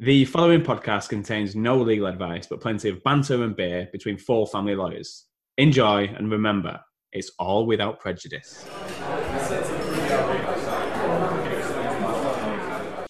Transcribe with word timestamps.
The 0.00 0.24
following 0.24 0.60
podcast 0.60 1.08
contains 1.08 1.54
no 1.54 1.80
legal 1.80 2.08
advice, 2.08 2.48
but 2.48 2.60
plenty 2.60 2.88
of 2.88 3.00
banter 3.04 3.44
and 3.44 3.54
beer 3.54 3.88
between 3.92 4.18
four 4.18 4.44
family 4.48 4.74
lawyers. 4.74 5.26
Enjoy 5.56 6.06
and 6.06 6.32
remember, 6.32 6.80
it's 7.12 7.30
all 7.38 7.64
without 7.64 8.00
prejudice. 8.00 8.66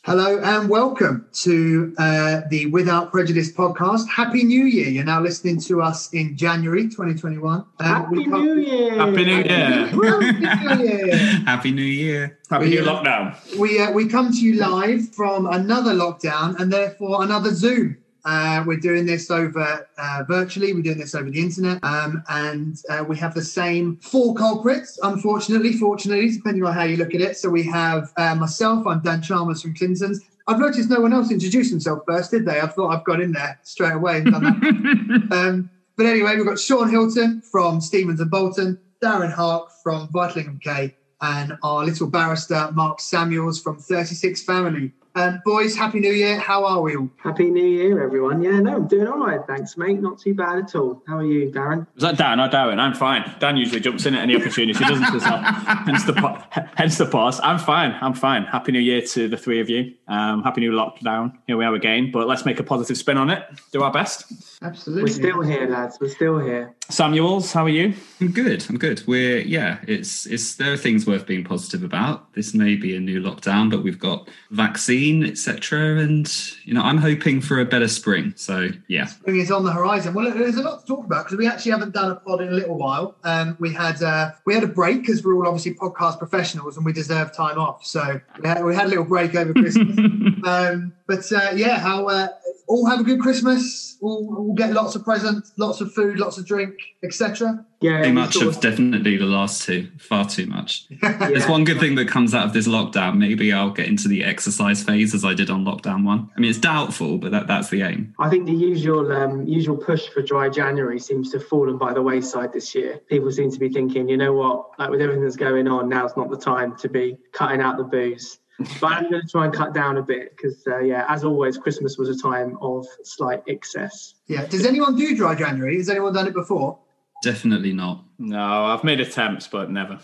Hello 0.07 0.39
and 0.39 0.69
welcome 0.69 1.27
to 1.33 1.95
uh, 1.97 2.43
the 2.51 2.67
Without 2.67 3.11
Prejudice 3.11 3.51
podcast. 3.51 4.07
Happy 4.07 4.45
New 4.45 4.65
Year! 4.65 4.89
You're 4.89 5.03
now 5.03 5.23
listening 5.23 5.59
to 5.63 5.81
us 5.81 6.13
in 6.13 6.37
January 6.37 6.91
2021. 6.91 7.61
Um, 7.61 7.67
Happy 7.79 8.27
New 8.27 8.57
Year! 8.57 8.97
Happy 8.97 9.25
New 9.25 9.37
Year! 9.37 9.87
Happy 9.87 10.77
New 10.77 10.85
Year! 10.85 11.17
Happy 11.47 11.71
New 11.71 11.83
Year. 11.83 12.39
Happy 12.51 12.65
We, 12.67 12.71
new 12.73 12.83
uh, 12.83 13.03
lockdown. 13.03 13.59
we 13.59 13.81
uh, 13.81 13.93
we 13.93 14.07
come 14.07 14.31
to 14.31 14.39
you 14.39 14.57
live 14.61 15.09
from 15.15 15.47
another 15.47 15.95
lockdown 15.95 16.61
and 16.61 16.71
therefore 16.71 17.23
another 17.23 17.55
Zoom. 17.55 17.97
Uh, 18.25 18.65
we're 18.67 18.79
doing 18.79 19.05
this 19.05 19.31
over 19.31 19.87
uh, 19.99 20.25
virtually. 20.27 20.73
We're 20.73 20.83
doing 20.83 20.99
this 20.99 21.15
over 21.15 21.31
the 21.31 21.41
internet, 21.41 21.85
um, 21.85 22.23
and 22.29 22.81
uh, 22.89 23.05
we 23.07 23.19
have 23.19 23.35
the 23.35 23.45
same 23.45 23.99
four 23.99 24.35
culprits. 24.35 24.99
Unfortunately, 25.03 25.75
fortunately, 25.75 26.31
depending 26.31 26.65
on 26.65 26.73
how 26.73 26.85
you 26.85 26.97
look 26.97 27.15
at 27.15 27.21
it. 27.21 27.37
So 27.37 27.51
we 27.51 27.63
have 27.65 28.13
uh, 28.17 28.35
myself. 28.35 28.87
I'm 28.87 29.01
Dan 29.01 29.21
Chalmers 29.21 29.61
from 29.61 29.75
Clintons. 29.75 30.21
I've 30.47 30.59
noticed 30.59 30.91
no 30.91 31.01
one 31.01 31.13
else 31.13 31.31
introduced 31.31 31.71
themselves 31.71 32.03
first, 32.07 32.31
did 32.31 32.47
they? 32.47 32.61
I 32.61 32.67
thought 32.67 32.91
I've 32.91 33.05
got 33.05 33.21
in 33.21 33.33
there 33.33 33.59
straight 33.63 33.95
away 33.95 34.19
and 34.19 34.33
done 34.33 34.43
that. 34.43 35.29
um, 35.37 35.71
but 35.97 36.07
anyway, 36.07 36.37
we've 36.37 36.47
got 36.47 36.59
Sean 36.59 36.91
Hilton 36.91 37.41
from 37.43 37.81
Stevens 37.81 38.21
and 38.21 38.31
Bolton, 38.31 38.79
Darren 39.03 39.33
Hark 39.33 39.71
from 39.83 40.09
Vitlingham 40.09 40.61
K, 40.63 40.95
and 41.21 41.57
our 41.63 41.85
little 41.85 42.09
barrister 42.09 42.71
Mark 42.73 43.01
Samuels 43.01 43.61
from 43.61 43.79
36 43.79 44.43
Family. 44.45 44.93
Um, 45.17 45.41
boys, 45.45 45.77
happy 45.77 46.01
New 46.01 46.13
Year! 46.13 46.41
How 46.41 46.65
are 46.65 46.81
we 46.81 46.97
all? 46.97 47.09
Happy 47.19 47.49
New 47.49 47.65
Year, 47.65 48.03
everyone. 48.03 48.43
Yeah, 48.43 48.59
no, 48.59 48.75
I'm 48.75 48.89
doing 48.89 49.07
all 49.07 49.25
right. 49.25 49.41
Thanks, 49.47 49.77
mate. 49.77 50.01
Not 50.01 50.19
too 50.19 50.35
bad 50.35 50.59
at 50.59 50.75
all. 50.75 51.05
How 51.07 51.19
are 51.19 51.25
you, 51.25 51.53
Darren? 51.53 51.87
Is 51.95 52.03
that 52.03 52.19
Dan 52.19 52.41
or 52.41 52.49
Darren? 52.49 52.81
I'm 52.81 52.95
fine. 52.95 53.33
Dan 53.39 53.57
usually 53.57 53.81
jumps 53.81 54.07
in 54.07 54.17
at 54.17 54.23
any 54.23 54.35
opportunity, 54.35 54.77
doesn't 54.85 55.05
he? 55.05 55.21
Hence 55.21 56.03
the 56.05 56.69
hence 56.75 56.99
the 56.99 57.07
pause. 57.07 57.39
I'm 57.45 57.61
fine. 57.61 57.97
I'm 58.01 58.15
fine. 58.15 58.43
Happy 58.43 58.73
New 58.73 58.81
Year 58.81 59.03
to 59.03 59.29
the 59.29 59.37
three 59.37 59.61
of 59.61 59.71
you. 59.71 59.95
Um, 60.09 60.43
happy 60.43 60.63
new 60.63 60.73
lockdown. 60.73 61.33
Here 61.47 61.57
we 61.57 61.65
are 61.65 61.75
again, 61.75 62.11
but 62.13 62.27
let's 62.27 62.45
make 62.45 62.59
a 62.59 62.65
positive 62.65 62.97
spin 62.97 63.17
on 63.17 63.31
it. 63.31 63.45
Do 63.71 63.85
our 63.85 63.93
best. 63.93 64.54
Absolutely. 64.65 65.03
We're 65.03 65.09
still 65.09 65.43
here, 65.43 65.69
lads. 65.69 65.99
We're 66.01 66.09
still 66.09 66.39
here. 66.39 66.75
Samuels, 66.89 67.53
how 67.53 67.65
are 67.65 67.71
you? 67.71 67.93
I'm 68.21 68.33
good. 68.33 68.65
I'm 68.69 68.79
good. 68.79 69.03
We're 69.07 69.41
yeah. 69.41 69.79
It's 69.87 70.27
it's 70.27 70.57
there 70.57 70.73
are 70.73 70.77
things 70.77 71.07
worth 71.07 71.27
being 71.27 71.45
positive 71.45 71.83
about. 71.83 72.33
This 72.33 72.55
may 72.55 72.75
be 72.75 72.97
a 72.97 73.01
new 73.01 73.21
lockdown, 73.21 73.71
but 73.71 73.83
we've 73.83 73.99
got 73.99 74.29
vaccine, 74.51 75.25
etc. 75.25 75.99
And 75.99 76.31
you 76.65 76.73
know, 76.73 76.83
I'm 76.83 76.97
hoping 76.97 77.43
for 77.43 77.61
a 77.61 77.65
better 77.67 77.89
spring. 77.89 78.33
So 78.37 78.69
yeah, 78.89 79.07
Spring 79.07 79.39
is 79.39 79.51
on 79.51 79.65
the 79.65 79.73
horizon. 79.73 80.15
Well, 80.15 80.33
there's 80.33 80.57
a 80.57 80.63
lot 80.63 80.81
to 80.81 80.87
talk 80.87 81.05
about 81.05 81.25
because 81.25 81.37
we 81.37 81.47
actually 81.47 81.73
haven't 81.73 81.93
done 81.93 82.11
a 82.11 82.17
pod 82.17 82.41
in 82.41 82.49
a 82.49 82.53
little 82.53 82.79
while. 82.79 83.17
Um, 83.25 83.57
we 83.61 83.73
had 83.73 84.03
uh, 84.03 84.33
we 84.47 84.55
had 84.55 84.65
a 84.65 84.69
break 84.69 85.03
because 85.03 85.23
we're 85.23 85.37
all 85.37 85.47
obviously 85.47 85.75
podcast 85.75 86.19
professionals 86.19 86.79
and 86.79 86.87
we 86.87 86.93
deserve 86.95 87.35
time 87.35 87.59
off. 87.59 87.85
So 87.85 88.21
we 88.41 88.49
had, 88.49 88.65
we 88.65 88.75
had 88.75 88.87
a 88.87 88.89
little 88.89 89.05
break 89.05 89.35
over 89.35 89.53
Christmas. 89.53 89.99
um, 90.45 90.95
but 91.07 91.31
uh, 91.33 91.53
yeah, 91.55 91.79
how 91.79 92.07
uh, 92.09 92.29
all 92.67 92.87
have 92.87 93.01
a 93.01 93.05
good 93.05 93.21
Christmas. 93.21 93.97
All, 94.01 94.35
all 94.37 94.55
get 94.55 94.73
lots 94.73 94.95
of 94.95 95.05
presents, 95.05 95.53
lots 95.57 95.81
of 95.81 95.93
food, 95.93 96.19
lots 96.19 96.39
of 96.39 96.47
drink, 96.47 96.75
etc. 97.03 97.65
Yeah, 97.81 98.03
too 98.03 98.13
much 98.13 98.37
of 98.37 98.61
definitely 98.61 99.19
the 99.19 99.27
last 99.27 99.63
two. 99.63 99.91
Far 99.99 100.27
too 100.27 100.47
much. 100.47 100.87
There's 101.03 101.47
one 101.47 101.65
good 101.65 101.81
thing 101.81 101.95
that 101.97 102.09
comes 102.09 102.35
out 102.35 102.47
of 102.47 102.53
this 102.55 102.67
lockdown. 102.67 103.19
Maybe 103.19 103.53
I'll 103.53 103.71
get 103.71 103.89
into 103.89 104.09
the 104.09 104.25
exercise 104.25 104.83
phase 104.83 105.15
as 105.15 105.25
I 105.25 105.35
did 105.35 105.51
on 105.51 105.65
lockdown 105.65 106.05
one. 106.05 106.31
I 106.37 106.41
mean, 106.41 106.51
it's 106.51 106.59
doubtful, 106.59 107.19
but 107.19 107.31
that, 107.33 107.47
that's 107.47 107.69
the 107.69 107.83
aim. 107.83 108.15
I 108.19 108.31
think 108.31 108.47
the 108.47 108.53
usual 108.53 109.13
um, 109.13 109.47
usual 109.47 109.77
push 109.77 110.09
for 110.09 110.23
dry 110.23 110.49
January 110.49 110.99
seems 110.99 111.31
to 111.33 111.39
have 111.39 111.47
fallen 111.47 111.77
by 111.77 111.93
the 111.93 112.03
wayside 112.03 112.53
this 112.53 112.75
year. 112.75 112.99
People 113.11 113.31
seem 113.31 113.51
to 113.51 113.59
be 113.59 113.69
thinking, 113.69 114.09
you 114.09 114.17
know 114.17 114.33
what, 114.33 114.79
like 114.79 114.89
with 114.89 115.03
everything 115.03 115.23
that's 115.23 115.37
going 115.37 115.69
on, 115.69 115.89
now's 115.89 116.17
not 116.17 116.31
the 116.31 116.39
time 116.39 116.77
to 116.79 116.89
be 116.89 117.19
cutting 117.33 117.61
out 117.61 117.77
the 117.77 117.85
booze. 117.85 118.39
But 118.81 118.93
I'm 118.93 119.11
going 119.11 119.23
to 119.23 119.29
try 119.29 119.47
and 119.47 119.55
cut 119.55 119.75
down 119.75 119.97
a 119.97 120.03
bit 120.03 120.37
because, 120.37 120.65
uh, 120.67 120.79
yeah, 120.79 121.05
as 121.09 121.25
always, 121.25 121.59
Christmas 121.59 121.99
was 121.99 122.09
a 122.09 122.17
time 122.17 122.57
of 122.63 122.87
slight 123.03 123.43
excess. 123.49 124.15
Yeah. 124.29 124.47
Does 124.47 124.65
anyone 124.65 124.97
do 124.97 125.17
dry 125.17 125.35
January? 125.35 125.77
Has 125.77 125.89
anyone 125.89 126.15
done 126.15 126.29
it 126.29 126.35
before? 126.35 126.79
Definitely 127.23 127.73
not. 127.73 128.05
No, 128.19 128.67
I've 128.67 128.85
made 128.85 129.01
attempts, 129.01 129.49
but 129.49 129.71
never. 129.71 129.99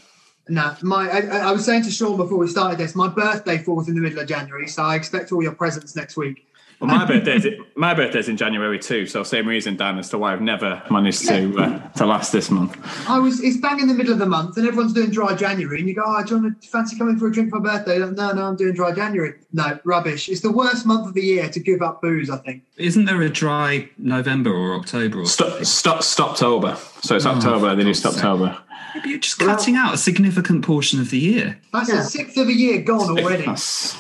No, 0.49 0.75
my 0.83 1.09
I, 1.09 1.19
I 1.21 1.39
I 1.49 1.53
was 1.53 1.65
saying 1.65 1.85
to 1.85 1.91
Sean 1.91 2.17
before 2.17 2.39
we 2.39 2.49
started 2.49 2.79
this, 2.79 2.97
my 2.97 3.07
birthday 3.07 3.59
falls 3.59 3.89
in 3.89 3.95
the 3.95 4.01
middle 4.01 4.19
of 4.19 4.27
January, 4.27 4.67
so 4.67 4.83
I 4.83 4.97
expect 4.97 5.31
all 5.31 5.43
your 5.43 5.55
presents 5.55 5.95
next 5.95 6.17
week. 6.17 6.47
Well, 6.81 6.89
my 6.97 7.05
birthday's 7.05 7.47
my 7.77 7.93
birthday's 7.93 8.31
in 8.31 8.39
January 8.39 8.79
too, 8.79 9.05
so 9.05 9.23
same 9.23 9.47
reason, 9.47 9.77
Dan, 9.77 9.99
as 9.99 10.09
to 10.11 10.19
why 10.19 10.33
I've 10.33 10.41
never 10.41 10.83
managed 10.91 11.29
to 11.29 11.55
uh, 11.59 11.89
to 11.91 12.07
last 12.07 12.33
this 12.33 12.51
month. 12.51 12.75
I 13.09 13.19
was 13.19 13.41
it's 13.43 13.59
bang 13.59 13.81
in 13.81 13.87
the 13.89 13.93
middle 13.93 14.15
of 14.15 14.19
the 14.19 14.25
month 14.27 14.57
and 14.57 14.67
everyone's 14.67 14.95
doing 14.95 15.11
dry 15.11 15.35
January 15.35 15.81
and 15.81 15.89
you 15.89 15.95
go, 15.95 16.03
Oh, 16.07 16.23
do 16.25 16.35
you 16.37 16.41
want 16.43 16.63
to 16.63 16.69
fancy 16.69 16.97
coming 16.97 17.19
for 17.19 17.27
a 17.27 17.33
drink 17.33 17.51
for 17.51 17.61
my 17.61 17.77
birthday? 17.77 17.99
Like, 17.99 18.13
no, 18.13 18.33
no, 18.33 18.45
I'm 18.47 18.57
doing 18.57 18.73
dry 18.75 18.93
January. 18.93 19.35
No, 19.53 19.79
rubbish. 19.85 20.31
It's 20.31 20.41
the 20.41 20.53
worst 20.53 20.87
month 20.87 21.07
of 21.07 21.13
the 21.13 21.21
year 21.23 21.51
to 21.51 21.61
give 21.61 21.83
up 21.83 22.01
booze, 22.01 22.31
I 22.31 22.39
think. 22.39 22.63
Isn't 22.79 23.05
there 23.05 23.21
a 23.21 23.29
dry 23.29 23.91
November 23.99 24.51
or 24.51 24.75
October 24.77 25.21
or 25.21 25.27
Stop, 25.27 25.63
stop, 25.65 26.01
Stoptober. 26.01 26.77
So 27.05 27.15
it's 27.17 27.27
Oh, 27.27 27.33
October. 27.33 27.75
then 27.77 27.85
do 27.85 27.93
for 27.95 28.03
God's 28.05 28.17
sake. 28.17 28.25
Stoptober. 28.25 28.59
Maybe 28.95 29.11
you're 29.11 29.19
just 29.21 29.39
cutting 29.39 29.77
out 29.77 29.95
a 29.95 29.99
significant 29.99 30.65
portion 30.65 30.99
of 30.99 31.11
the 31.11 31.19
year. 31.19 31.61
That's 31.73 31.89
Yeah. 31.91 32.01
a 32.01 32.03
sixth 32.05 32.37
of 32.39 32.49
a 32.49 32.53
year 32.53 32.81
gone 32.83 33.11
already. 33.11 33.45
That's- 33.45 33.97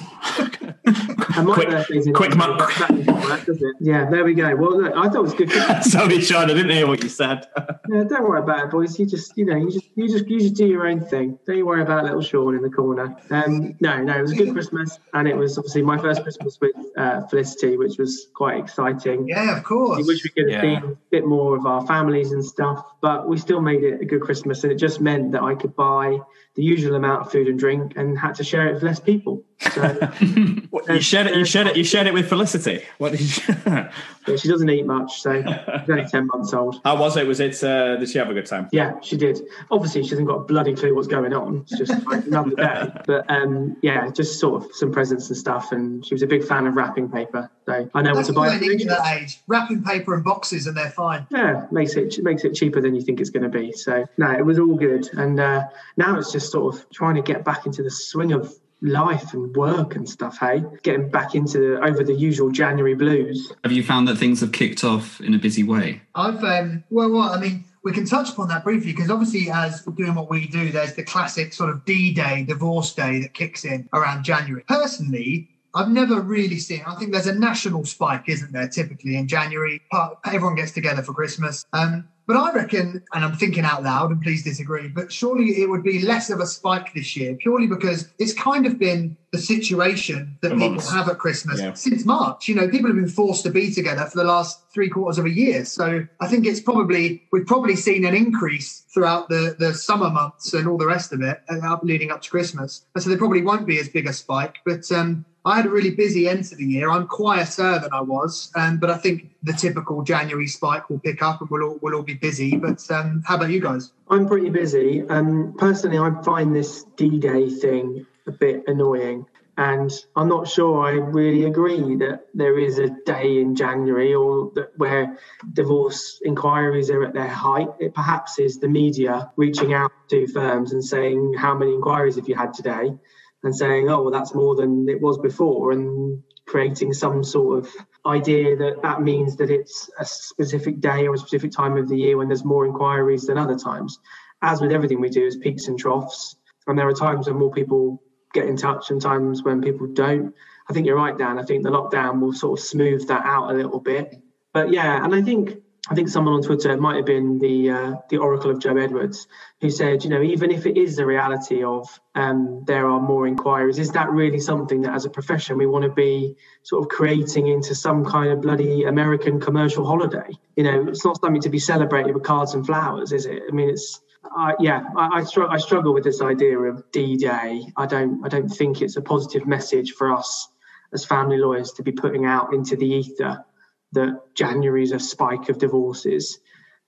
And 1.41 1.49
my 1.49 1.55
Quick- 1.55 1.69
birthday's 1.71 2.06
in 2.06 2.12
quick 2.12 2.33
October. 2.37 2.56
mark. 2.59 2.75
That 2.77 2.89
doesn't 2.89 3.06
work, 3.31 3.45
does 3.47 3.62
it? 3.62 3.77
Yeah, 3.81 4.09
there 4.11 4.25
we 4.25 4.34
go. 4.34 4.55
Well, 4.56 4.77
look, 4.83 4.93
I 4.95 5.09
thought 5.09 5.17
it 5.17 5.23
was 5.23 5.34
good. 5.34 5.51
Sorry, 5.83 6.21
Sean, 6.21 6.51
I 6.51 6.55
didn't 6.55 6.71
hear 6.71 6.87
what 6.87 7.03
you 7.03 7.09
said. 7.09 7.47
Yeah, 7.93 8.05
don't 8.05 8.23
worry 8.23 8.39
about 8.41 8.67
it, 8.67 8.71
boys. 8.71 8.97
You 9.01 9.05
just, 9.06 9.37
you 9.37 9.45
know, 9.45 9.56
you 9.56 9.69
just, 9.69 9.84
you 9.97 10.06
just, 10.09 10.28
you 10.28 10.39
just 10.39 10.55
do 10.55 10.65
your 10.65 10.87
own 10.87 11.01
thing. 11.01 11.37
Don't 11.45 11.56
you 11.56 11.67
worry 11.67 11.83
about 11.83 12.05
little 12.05 12.21
Sean 12.23 12.55
in 12.55 12.62
the 12.62 12.71
corner. 12.71 13.17
Um, 13.31 13.75
no, 13.81 14.01
no, 14.01 14.17
it 14.17 14.23
was 14.23 14.31
a 14.31 14.37
good 14.37 14.53
Christmas, 14.53 15.01
and 15.12 15.27
it 15.27 15.37
was 15.37 15.59
obviously 15.59 15.83
my 15.83 15.99
first 15.99 16.23
Christmas 16.23 16.56
with 16.61 16.77
uh, 16.97 17.27
Felicity, 17.27 17.77
which 17.77 17.99
was 17.99 18.28
quite 18.33 18.59
exciting. 18.61 19.27
Yeah, 19.27 19.55
of 19.55 19.59
I 19.59 19.62
course. 19.62 20.07
wish 20.07 20.22
we 20.22 20.31
could 20.31 20.53
have 20.53 20.62
Yeah. 20.65 20.81
seen 20.81 20.91
a 20.93 20.97
bit 21.11 21.27
more 21.27 21.57
of 21.57 21.67
our 21.67 21.84
families 21.84 22.31
and 22.31 22.45
stuff, 22.45 22.84
but 23.01 23.28
we 23.28 23.39
still 23.39 23.61
made 23.61 23.83
it 23.83 24.01
a 24.01 24.05
good 24.05 24.21
Christmas, 24.21 24.62
and 24.62 24.72
it 24.72 24.77
just 24.77 25.01
meant 25.01 25.33
that 25.33 25.43
I 25.43 25.57
could 25.57 25.75
buy 25.75 26.19
the 26.56 26.62
usual 26.62 26.94
amount 26.97 27.27
of 27.27 27.33
food 27.33 27.49
and 27.49 27.59
drink, 27.59 27.94
and 27.97 28.19
had 28.19 28.34
to 28.37 28.44
share 28.44 28.69
it 28.69 28.75
with 28.75 28.83
less 28.83 29.00
people. 29.00 29.44
So 29.72 29.83
What, 30.71 30.88
you 30.88 31.00
shared 31.00 31.27
it. 31.27 31.37
You 31.37 31.44
shared 31.44 31.66
it. 31.69 31.77
You 31.77 31.84
shared 31.84 32.06
it 32.06 32.15
with 32.15 32.28
Felicity. 32.28 32.83
What 32.99 33.12
did 33.12 33.21
you? 33.21 33.55
yeah, 33.66 33.93
she 34.37 34.49
doesn't 34.49 34.69
eat 34.71 34.87
much, 34.87 35.21
so 35.21 35.43
she's 35.43 35.91
only 35.91 36.06
ten 36.06 36.27
months 36.28 36.55
old. 36.55 36.81
How 36.84 36.97
was 36.97 37.16
it? 37.16 37.27
Was 37.27 37.41
it? 37.41 37.62
Uh, 37.62 37.97
did 37.97 38.09
she 38.09 38.19
have 38.19 38.31
a 38.31 38.34
good 38.34 38.47
time? 38.47 38.69
Yeah, 38.72 38.99
she 39.00 39.16
did. 39.16 39.41
Obviously, 39.71 40.03
she 40.03 40.10
hasn't 40.10 40.28
got 40.28 40.37
a 40.37 40.44
bloody 40.44 40.75
clue 40.75 40.94
what's 40.94 41.09
going 41.09 41.33
on. 41.33 41.66
It's 41.71 41.77
just 41.78 42.06
like 42.06 42.27
another 42.27 42.50
day. 42.50 42.91
But 43.06 43.31
um, 43.31 43.77
yeah, 43.83 44.10
just 44.10 44.41
sort 44.41 44.65
of 44.65 44.71
some 44.75 44.93
presents 44.93 45.28
and 45.28 45.37
stuff. 45.37 45.72
And 45.72 46.05
she 46.05 46.15
was 46.15 46.22
a 46.22 46.27
big 46.27 46.44
fan 46.44 46.66
of 46.66 46.75
wrapping 46.75 47.10
paper. 47.10 47.50
So 47.66 47.89
I 47.94 48.03
know 48.03 48.15
That's 48.15 48.28
what 48.28 48.47
to 48.47 48.50
buy. 48.50 48.59
they 48.59 48.69
need 48.69 48.89
that 48.89 49.21
age. 49.21 49.41
Wrapping 49.47 49.83
paper 49.84 50.15
and 50.15 50.25
boxes 50.25 50.66
and 50.66 50.77
they're 50.77 50.91
fine. 50.91 51.27
Yeah, 51.31 51.66
makes 51.71 51.94
it 51.94 52.19
makes 52.22 52.44
it 52.44 52.55
cheaper 52.55 52.81
than 52.81 52.94
you 52.94 53.03
think 53.03 53.21
it's 53.21 53.31
going 53.31 53.43
to 53.43 53.49
be. 53.49 53.72
So 53.72 54.06
no, 54.16 54.31
it 54.33 54.44
was 54.44 54.59
all 54.59 54.75
good. 54.75 55.09
And 55.15 55.39
uh, 55.39 55.65
now 55.97 56.19
it's 56.19 56.33
just 56.33 56.50
sort 56.50 56.75
of 56.75 56.91
trying 56.91 57.15
to 57.15 57.22
get 57.22 57.44
back 57.44 57.66
into 57.66 57.83
the 57.83 57.91
swing 57.91 58.33
of 58.33 58.55
life 58.83 59.34
and 59.34 59.55
work 59.55 59.94
and 59.94 60.09
stuff. 60.09 60.38
Hey, 60.38 60.62
getting 60.83 61.11
back 61.11 61.34
into 61.34 61.59
the, 61.59 61.84
over 61.84 62.03
the 62.03 62.15
usual 62.15 62.50
January 62.50 62.94
blues. 62.94 63.53
Have 63.62 63.72
you 63.72 63.83
found 63.83 64.09
that 64.09 64.16
things 64.16 64.41
have 64.41 64.53
kicked 64.53 64.84
off 64.84 65.21
in 65.21 65.34
a 65.34 65.39
busy 65.39 65.62
way? 65.62 66.03
I've 66.15 66.43
um 66.43 66.84
well 66.91 67.10
what 67.10 67.37
I 67.37 67.41
mean 67.41 67.65
we 67.83 67.93
can 67.93 68.05
touch 68.05 68.31
upon 68.31 68.49
that 68.49 68.65
briefly 68.65 68.93
because 68.93 69.10
obviously 69.10 69.50
as 69.50 69.87
we're 69.87 69.94
doing 69.94 70.15
what 70.15 70.31
we 70.31 70.47
do 70.47 70.71
there's 70.71 70.94
the 70.94 71.03
classic 71.03 71.53
sort 71.55 71.71
of 71.71 71.84
D-Day 71.84 72.44
divorce 72.44 72.93
day 72.94 73.21
that 73.21 73.34
kicks 73.34 73.65
in 73.65 73.89
around 73.93 74.25
January. 74.25 74.65
Personally 74.66 75.49
I've 75.75 75.89
never 75.89 76.21
really 76.21 76.59
seen. 76.59 76.83
I 76.87 76.97
think 76.97 77.12
there's 77.12 77.28
a 77.28 77.34
national 77.34 77.84
spike, 77.84 78.24
isn't 78.28 78.53
there? 78.53 78.66
Typically 78.69 79.16
in 79.16 79.28
January, 79.28 79.80
part, 79.92 80.19
everyone 80.24 80.57
gets 80.57 80.72
together 80.72 81.03
for 81.03 81.13
Christmas. 81.13 81.65
Um, 81.72 82.09
but 82.30 82.36
I 82.38 82.53
reckon, 82.53 83.03
and 83.12 83.24
I'm 83.24 83.34
thinking 83.34 83.65
out 83.65 83.82
loud, 83.82 84.12
and 84.12 84.22
please 84.22 84.44
disagree, 84.44 84.86
but 84.86 85.10
surely 85.12 85.60
it 85.62 85.68
would 85.68 85.82
be 85.82 86.00
less 86.00 86.30
of 86.30 86.38
a 86.38 86.47
spike 86.47 86.94
this 86.94 87.16
year, 87.16 87.34
purely 87.34 87.66
because 87.66 88.09
it's 88.21 88.32
kind 88.32 88.66
of 88.66 88.78
been 88.78 89.16
the 89.32 89.38
situation 89.38 90.36
that 90.42 90.50
For 90.50 90.54
people 90.54 90.71
months. 90.71 90.92
have 90.92 91.09
at 91.09 91.18
Christmas 91.18 91.59
Yeah. 91.60 91.72
since 91.74 92.04
March. 92.04 92.47
You 92.48 92.54
know, 92.54 92.68
people 92.68 92.86
have 92.88 92.97
been 92.97 93.09
forced 93.09 93.42
to 93.44 93.50
be 93.50 93.72
together 93.72 94.04
for 94.06 94.18
the 94.18 94.24
last 94.24 94.60
three 94.72 94.88
quarters 94.88 95.18
of 95.18 95.24
a 95.27 95.30
year. 95.30 95.65
So 95.65 96.06
I 96.21 96.27
think 96.28 96.47
it's 96.47 96.60
probably 96.60 97.22
we've 97.32 97.47
probably 97.47 97.74
seen 97.77 98.04
an 98.04 98.15
increase 98.15 98.84
throughout 98.94 99.28
the 99.28 99.56
the 99.59 99.74
summer 99.74 100.10
months 100.10 100.53
and 100.54 100.68
all 100.68 100.78
the 100.78 100.86
rest 100.86 101.12
of 101.12 101.21
it, 101.22 101.41
and 101.48 101.62
up 101.65 101.80
leading 101.83 102.10
up 102.12 102.22
to 102.22 102.30
Christmas. 102.30 102.84
And 102.94 103.03
so 103.03 103.09
there 103.10 103.18
probably 103.18 103.42
won't 103.42 103.66
be 103.66 103.78
as 103.80 103.88
big 103.88 104.06
a 104.06 104.12
spike. 104.12 104.56
But 104.65 104.91
um, 104.92 105.24
I 105.45 105.57
had 105.57 105.66
a 105.66 105.71
really 105.71 105.91
busy 105.91 106.25
the 106.25 106.65
year. 106.65 106.91
I'm 106.91 107.07
quieter 107.07 107.78
than 107.78 107.91
I 107.92 108.03
was, 108.03 108.53
um, 108.57 108.78
but 108.78 108.91
I 108.91 108.98
think 108.98 109.31
the 109.42 109.54
typical 109.54 110.03
January 110.03 110.47
spike 110.47 110.91
will 110.91 110.98
pick 110.98 111.22
up 111.22 111.41
and 111.41 111.48
we'll 111.48 111.63
all, 111.63 111.78
we'll 111.81 111.95
all 111.95 112.03
be 112.03 112.15
busy. 112.15 112.57
But 112.57 112.89
um, 112.91 113.22
how 113.27 113.37
about 113.37 113.51
you 113.51 113.60
guys? 113.60 113.92
I'm 114.10 114.27
pretty 114.27 114.51
busy. 114.51 115.03
Um, 115.09 115.54
personally, 115.57 115.98
I 115.98 116.22
find 116.22 116.54
this 116.54 116.84
D-Day 116.97 117.48
thing 117.48 118.07
a 118.27 118.33
bit 118.33 118.65
annoying. 118.66 119.27
And 119.57 119.91
I'm 120.16 120.28
not 120.28 120.48
sure 120.48 120.87
I 120.87 120.92
really 120.92 121.45
agree 121.45 121.97
that 121.97 122.27
there 122.33 122.59
is 122.59 122.78
a 122.78 122.89
day 123.04 123.41
in 123.41 123.54
January 123.54 124.15
or 124.15 124.51
that 124.54 124.72
where 124.78 125.19
divorce 125.53 126.21
inquiries 126.25 126.89
are 126.89 127.04
at 127.04 127.13
their 127.13 127.28
height. 127.28 127.69
It 127.78 127.95
perhaps 127.95 128.39
is 128.39 128.59
the 128.59 128.69
media 128.69 129.31
reaching 129.36 129.75
out 129.75 129.93
to 130.09 130.27
firms 130.28 130.72
and 130.72 130.83
saying, 130.83 131.34
How 131.36 131.54
many 131.54 131.75
inquiries 131.75 132.16
have 132.16 132.27
you 132.27 132.36
had 132.36 132.54
today? 132.54 132.95
And 133.42 133.54
saying, 133.54 133.89
Oh, 133.89 134.03
well, 134.03 134.10
that's 134.10 134.34
more 134.34 134.54
than 134.54 134.89
it 134.89 135.01
was 135.01 135.19
before. 135.19 135.72
And 135.72 136.22
creating 136.47 136.92
some 136.92 137.22
sort 137.22 137.59
of 137.59 137.72
idea 138.04 138.57
that 138.57 138.83
that 138.83 139.01
means 139.01 139.37
that 139.37 139.51
it's 139.51 139.89
a 139.98 140.04
specific 140.04 140.81
day 140.81 141.07
or 141.07 141.15
a 141.15 141.19
specific 141.19 141.53
time 141.53 141.77
of 141.77 141.89
the 141.89 141.97
year 141.97 142.16
when 142.16 142.28
there's 142.28 142.45
more 142.45 142.66
inquiries 142.66 143.25
than 143.25 143.39
other 143.39 143.57
times. 143.57 143.98
As 144.42 144.60
with 144.60 144.72
everything 144.72 145.01
we 145.01 145.10
do, 145.10 145.25
is 145.25 145.37
peaks 145.37 145.69
and 145.69 145.78
troughs. 145.78 146.37
And 146.66 146.78
there 146.78 146.89
are 146.89 146.92
times 146.92 147.28
when 147.28 147.39
more 147.39 147.53
people 147.53 148.03
get 148.33 148.47
in 148.47 148.57
touch 148.57 148.91
and 148.91 149.01
times 149.01 149.43
when 149.43 149.60
people 149.60 149.86
don't. 149.86 150.34
I 150.69 150.72
think 150.72 150.86
you're 150.86 150.97
right, 150.97 151.16
Dan. 151.16 151.39
I 151.39 151.43
think 151.45 151.63
the 151.63 151.71
lockdown 151.71 152.21
will 152.21 152.33
sort 152.33 152.59
of 152.59 152.65
smooth 152.65 153.07
that 153.09 153.25
out 153.25 153.51
a 153.51 153.54
little 153.54 153.81
bit. 153.81 154.21
But 154.53 154.72
yeah, 154.72 155.04
and 155.04 155.15
I 155.15 155.22
think 155.22 155.59
I 155.88 155.94
think 155.94 156.09
someone 156.09 156.34
on 156.34 156.42
Twitter 156.42 156.77
might 156.77 156.97
have 156.97 157.06
been 157.06 157.38
the 157.38 157.71
uh, 157.71 157.94
the 158.10 158.18
oracle 158.18 158.50
of 158.50 158.59
Joe 158.59 158.77
Edwards, 158.77 159.27
who 159.60 159.71
said, 159.71 160.04
you 160.04 160.10
know, 160.10 160.21
even 160.21 160.50
if 160.50 160.66
it 160.66 160.77
is 160.77 160.97
the 160.97 161.06
reality 161.06 161.65
of 161.65 161.88
um, 162.15 162.65
there 162.66 162.86
are 162.86 163.00
more 163.00 163.27
inquiries, 163.27 163.78
is 163.78 163.91
that 163.92 164.10
really 164.10 164.41
something 164.41 164.82
that, 164.82 164.94
as 164.94 165.06
a 165.06 165.10
profession, 165.10 165.56
we 165.56 165.66
want 165.66 165.84
to 165.84 165.91
be 165.91 166.36
sort 166.62 166.82
of 166.84 166.91
creating 166.91 167.47
into 167.47 167.74
some 167.74 168.04
kind 168.04 168.30
of 168.30 168.42
bloody 168.42 168.84
American 168.84 169.41
commercial 169.41 169.86
holiday? 169.86 170.28
You 170.56 170.65
know, 170.65 170.88
it's 170.88 171.04
not 171.04 171.18
something 171.21 171.41
to 171.42 171.48
be 171.48 171.59
celebrated 171.59 172.15
with 172.15 172.24
cards 172.24 172.54
and 172.54 172.65
flowers, 172.65 173.12
is 173.12 173.24
it? 173.24 173.42
I 173.48 173.53
mean, 173.53 173.71
it's 173.71 174.00
uh, 174.36 174.53
yeah, 174.60 174.84
I, 174.97 175.21
I, 175.21 175.24
str- 175.24 175.48
I 175.48 175.56
struggle 175.56 175.94
with 175.94 176.04
this 176.04 176.21
idea 176.21 176.59
of 176.59 176.84
D-Day. 176.92 177.62
I 177.76 177.86
don't 177.86 178.24
I 178.24 178.28
don't 178.28 178.50
think 178.50 178.83
it's 178.83 178.97
a 178.97 179.03
positive 179.03 179.47
message 179.47 179.92
for 179.92 180.12
us 180.12 180.48
as 180.92 181.04
family 181.04 181.38
lawyers 181.38 181.72
to 181.72 181.83
be 181.83 181.92
putting 181.92 182.26
out 182.26 182.53
into 182.53 182.76
the 182.76 182.86
ether 182.86 183.44
that 183.92 184.21
January 184.34 184.83
is 184.83 184.92
a 184.92 185.01
spike 185.01 185.48
of 185.48 185.59
divorces. 185.59 186.39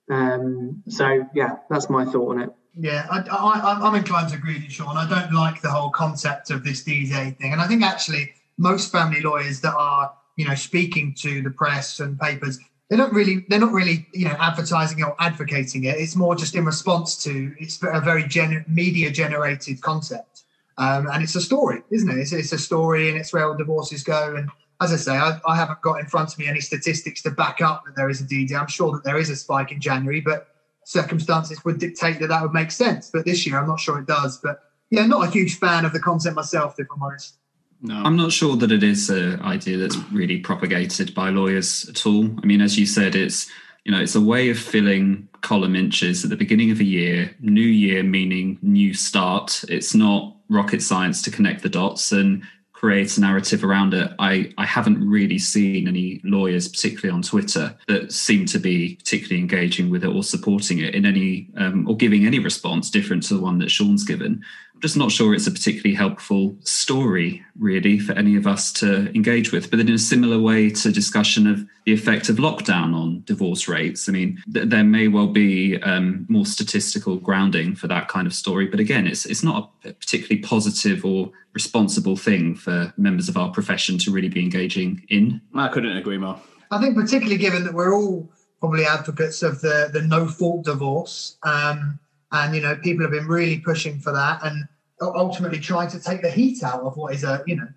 Um, 0.09 0.83
so 0.87 1.27
yeah, 1.33 1.57
that's 1.69 1.89
my 1.89 2.05
thought 2.05 2.35
on 2.35 2.41
it. 2.41 2.49
Yeah, 2.75 3.05
I, 3.11 3.79
I'm 3.83 3.95
inclined 3.95 4.29
to 4.29 4.35
agree 4.35 4.55
with 4.55 4.63
you, 4.63 4.69
Sean. 4.69 4.97
I 4.97 5.07
don't 5.07 5.31
like 5.31 5.61
the 5.61 5.69
whole 5.69 5.91
concept 5.91 6.49
of 6.49 6.63
this 6.63 6.83
D-Day 6.83 7.35
thing, 7.39 7.51
and 7.51 7.61
I 7.61 7.67
think 7.67 7.83
actually 7.83 8.33
most 8.57 8.91
family 8.91 9.21
lawyers 9.21 9.61
that 9.61 9.75
are 9.75 10.11
you 10.35 10.47
know 10.47 10.55
speaking 10.55 11.13
to 11.19 11.41
the 11.41 11.51
press 11.51 11.99
and 11.99 12.19
papers 12.19 12.59
they 12.89 12.97
don't 12.97 13.13
really 13.13 13.45
they're 13.49 13.59
not 13.59 13.71
really 13.71 14.07
you 14.13 14.25
know 14.25 14.35
advertising 14.39 15.03
or 15.03 15.15
advocating 15.19 15.85
it 15.85 15.97
it's 15.97 16.15
more 16.15 16.35
just 16.35 16.55
in 16.55 16.65
response 16.65 17.21
to 17.23 17.53
it's 17.59 17.79
a 17.83 18.01
very 18.01 18.23
gener- 18.23 18.67
media 18.67 19.11
generated 19.11 19.81
concept 19.81 20.43
um, 20.77 21.07
and 21.11 21.23
it's 21.23 21.35
a 21.35 21.41
story 21.41 21.81
isn't 21.91 22.09
it 22.09 22.17
it's, 22.17 22.33
it's, 22.33 22.51
a 22.51 22.57
story 22.57 23.09
and 23.09 23.17
it's 23.17 23.31
where 23.33 23.47
all 23.47 23.55
divorces 23.55 24.03
go 24.03 24.35
and 24.35 24.49
as 24.83 24.93
i 24.93 24.95
say 24.95 25.17
I, 25.17 25.39
I, 25.47 25.55
haven't 25.55 25.81
got 25.81 25.99
in 25.99 26.05
front 26.05 26.31
of 26.31 26.39
me 26.39 26.47
any 26.47 26.61
statistics 26.61 27.21
to 27.23 27.31
back 27.31 27.61
up 27.61 27.85
that 27.85 27.95
there 27.95 28.09
is 28.09 28.21
a 28.21 28.25
d-day 28.25 28.55
i'm 28.55 28.67
sure 28.67 28.91
that 28.91 29.03
there 29.03 29.17
is 29.17 29.29
a 29.29 29.35
spike 29.35 29.71
in 29.71 29.79
january 29.79 30.21
but 30.21 30.47
circumstances 30.85 31.63
would 31.63 31.79
dictate 31.79 32.19
that 32.19 32.27
that 32.27 32.41
would 32.41 32.53
make 32.53 32.71
sense 32.71 33.09
but 33.11 33.25
this 33.25 33.45
year 33.47 33.57
i'm 33.57 33.67
not 33.67 33.79
sure 33.79 33.99
it 33.99 34.05
does 34.05 34.37
but 34.37 34.59
yeah 34.89 35.05
not 35.05 35.27
a 35.27 35.31
huge 35.31 35.57
fan 35.57 35.85
of 35.85 35.93
the 35.93 35.99
concept 35.99 36.35
myself 36.35 36.75
if 36.79 36.87
i'm 36.93 37.01
honest 37.01 37.37
no. 37.83 37.95
I'm 37.95 38.15
not 38.15 38.31
sure 38.31 38.55
that 38.55 38.71
it 38.71 38.81
is 38.81 39.09
an 39.09 39.41
idea 39.41 39.77
that's 39.77 39.97
really 40.13 40.39
propagated 40.39 41.13
by 41.13 41.29
lawyers 41.29 41.87
at 41.89 42.05
all. 42.05 42.29
I 42.41 42.45
mean, 42.45 42.61
as 42.61 42.79
you 42.79 42.85
said, 42.85 43.13
it's 43.13 43.51
you 43.83 43.91
know 43.91 43.99
it's 43.99 44.15
a 44.15 44.21
way 44.21 44.49
of 44.49 44.57
filling 44.57 45.27
column 45.41 45.75
inches 45.75 46.23
at 46.23 46.29
the 46.29 46.37
beginning 46.37 46.71
of 46.71 46.79
a 46.79 46.85
year. 46.85 47.35
New 47.41 47.61
year 47.61 48.01
meaning 48.01 48.57
new 48.61 48.93
start. 48.93 49.65
It's 49.67 49.93
not 49.93 50.33
rocket 50.47 50.81
science 50.81 51.21
to 51.23 51.31
connect 51.31 51.61
the 51.61 51.69
dots 51.69 52.13
and 52.13 52.43
create 52.83 53.17
a 53.17 53.21
narrative 53.21 53.63
around 53.63 53.93
it. 53.93 54.11
I 54.19 54.51
I 54.57 54.65
haven't 54.65 55.09
really 55.09 55.39
seen 55.39 55.87
any 55.87 56.19
lawyers, 56.25 56.67
particularly 56.67 57.15
on 57.15 57.21
Twitter, 57.21 57.73
that 57.87 58.11
seem 58.11 58.45
to 58.47 58.59
be 58.59 58.95
particularly 58.95 59.39
engaging 59.39 59.89
with 59.89 60.03
it 60.03 60.13
or 60.13 60.21
supporting 60.21 60.79
it 60.79 60.93
in 60.93 61.05
any 61.05 61.47
um, 61.55 61.87
or 61.87 61.95
giving 61.95 62.25
any 62.25 62.39
response 62.39 62.89
different 62.89 63.23
to 63.23 63.35
the 63.35 63.39
one 63.39 63.57
that 63.59 63.71
Sean's 63.71 64.03
given 64.03 64.43
just 64.83 64.97
not 64.97 65.13
sure 65.13 65.33
it's 65.33 65.47
a 65.47 65.51
particularly 65.51 65.95
helpful 65.95 66.57
story, 66.59 67.41
really, 67.57 67.97
for 67.97 68.11
any 68.11 68.35
of 68.35 68.45
us 68.45 68.69
to 68.73 69.09
engage 69.15 69.53
with. 69.53 69.69
But 69.69 69.77
then, 69.77 69.87
in 69.87 69.93
a 69.93 69.97
similar 69.97 70.37
way 70.37 70.69
to 70.71 70.91
discussion 70.91 71.47
of 71.47 71.65
the 71.85 71.93
effect 71.93 72.27
of 72.27 72.35
lockdown 72.35 72.93
on 72.93 73.23
divorce 73.23 73.69
rates, 73.69 74.09
I 74.09 74.11
mean, 74.11 74.43
th- 74.53 74.67
there 74.67 74.83
may 74.83 75.07
well 75.07 75.27
be 75.27 75.81
um, 75.83 76.25
more 76.27 76.45
statistical 76.45 77.15
grounding 77.15 77.75
for 77.75 77.87
that 77.87 78.09
kind 78.09 78.27
of 78.27 78.33
story. 78.33 78.67
But 78.67 78.81
again, 78.81 79.07
it's 79.07 79.25
it's 79.25 79.41
not 79.41 79.71
a 79.85 79.93
particularly 79.93 80.41
positive 80.41 81.05
or 81.05 81.31
responsible 81.53 82.17
thing 82.17 82.53
for 82.53 82.93
members 82.97 83.29
of 83.29 83.37
our 83.37 83.51
profession 83.51 83.97
to 83.99 84.11
really 84.11 84.27
be 84.27 84.41
engaging 84.41 85.05
in. 85.07 85.39
I 85.55 85.69
couldn't 85.69 85.95
agree 85.95 86.17
more. 86.17 86.41
I 86.71 86.81
think 86.81 86.97
particularly 86.97 87.37
given 87.37 87.63
that 87.63 87.73
we're 87.73 87.95
all 87.95 88.29
probably 88.59 88.85
advocates 88.85 89.43
of 89.43 89.61
the 89.61 89.89
the 89.93 90.01
no 90.01 90.27
fault 90.27 90.65
divorce. 90.65 91.37
Um, 91.43 91.99
and 92.33 92.53
you 92.53 92.61
know 92.61 92.75
people 92.75 93.03
have 93.03 93.11
been 93.11 93.27
really 93.27 93.59
pushing 93.59 93.99
for 93.99 94.11
that 94.11 94.43
and 94.43 94.67
ultimately 95.01 95.59
trying 95.59 95.89
to 95.89 95.99
take 95.99 96.21
the 96.21 96.29
heat 96.29 96.63
out 96.63 96.81
of 96.81 96.97
what 96.97 97.13
is 97.13 97.23
a 97.23 97.43
you 97.47 97.55
know 97.55 97.67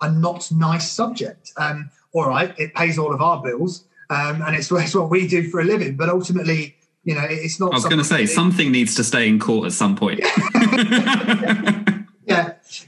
a 0.00 0.10
not 0.10 0.50
nice 0.52 0.90
subject. 0.90 1.52
Um, 1.56 1.90
all 2.12 2.28
right, 2.28 2.54
it 2.58 2.74
pays 2.74 2.98
all 2.98 3.12
of 3.12 3.20
our 3.20 3.42
bills, 3.42 3.84
um, 4.10 4.42
and 4.42 4.54
it's, 4.54 4.70
it's 4.72 4.94
what 4.94 5.10
we 5.10 5.26
do 5.26 5.48
for 5.50 5.60
a 5.60 5.64
living. 5.64 5.96
But 5.96 6.08
ultimately, 6.08 6.76
you 7.04 7.14
know, 7.14 7.26
it's 7.28 7.58
not. 7.58 7.72
I 7.72 7.76
was 7.76 7.84
going 7.84 7.98
to 7.98 8.04
say 8.04 8.26
something 8.26 8.70
needs 8.70 8.94
to 8.96 9.04
stay 9.04 9.28
in 9.28 9.38
court 9.38 9.66
at 9.66 9.72
some 9.72 9.96
point. 9.96 10.20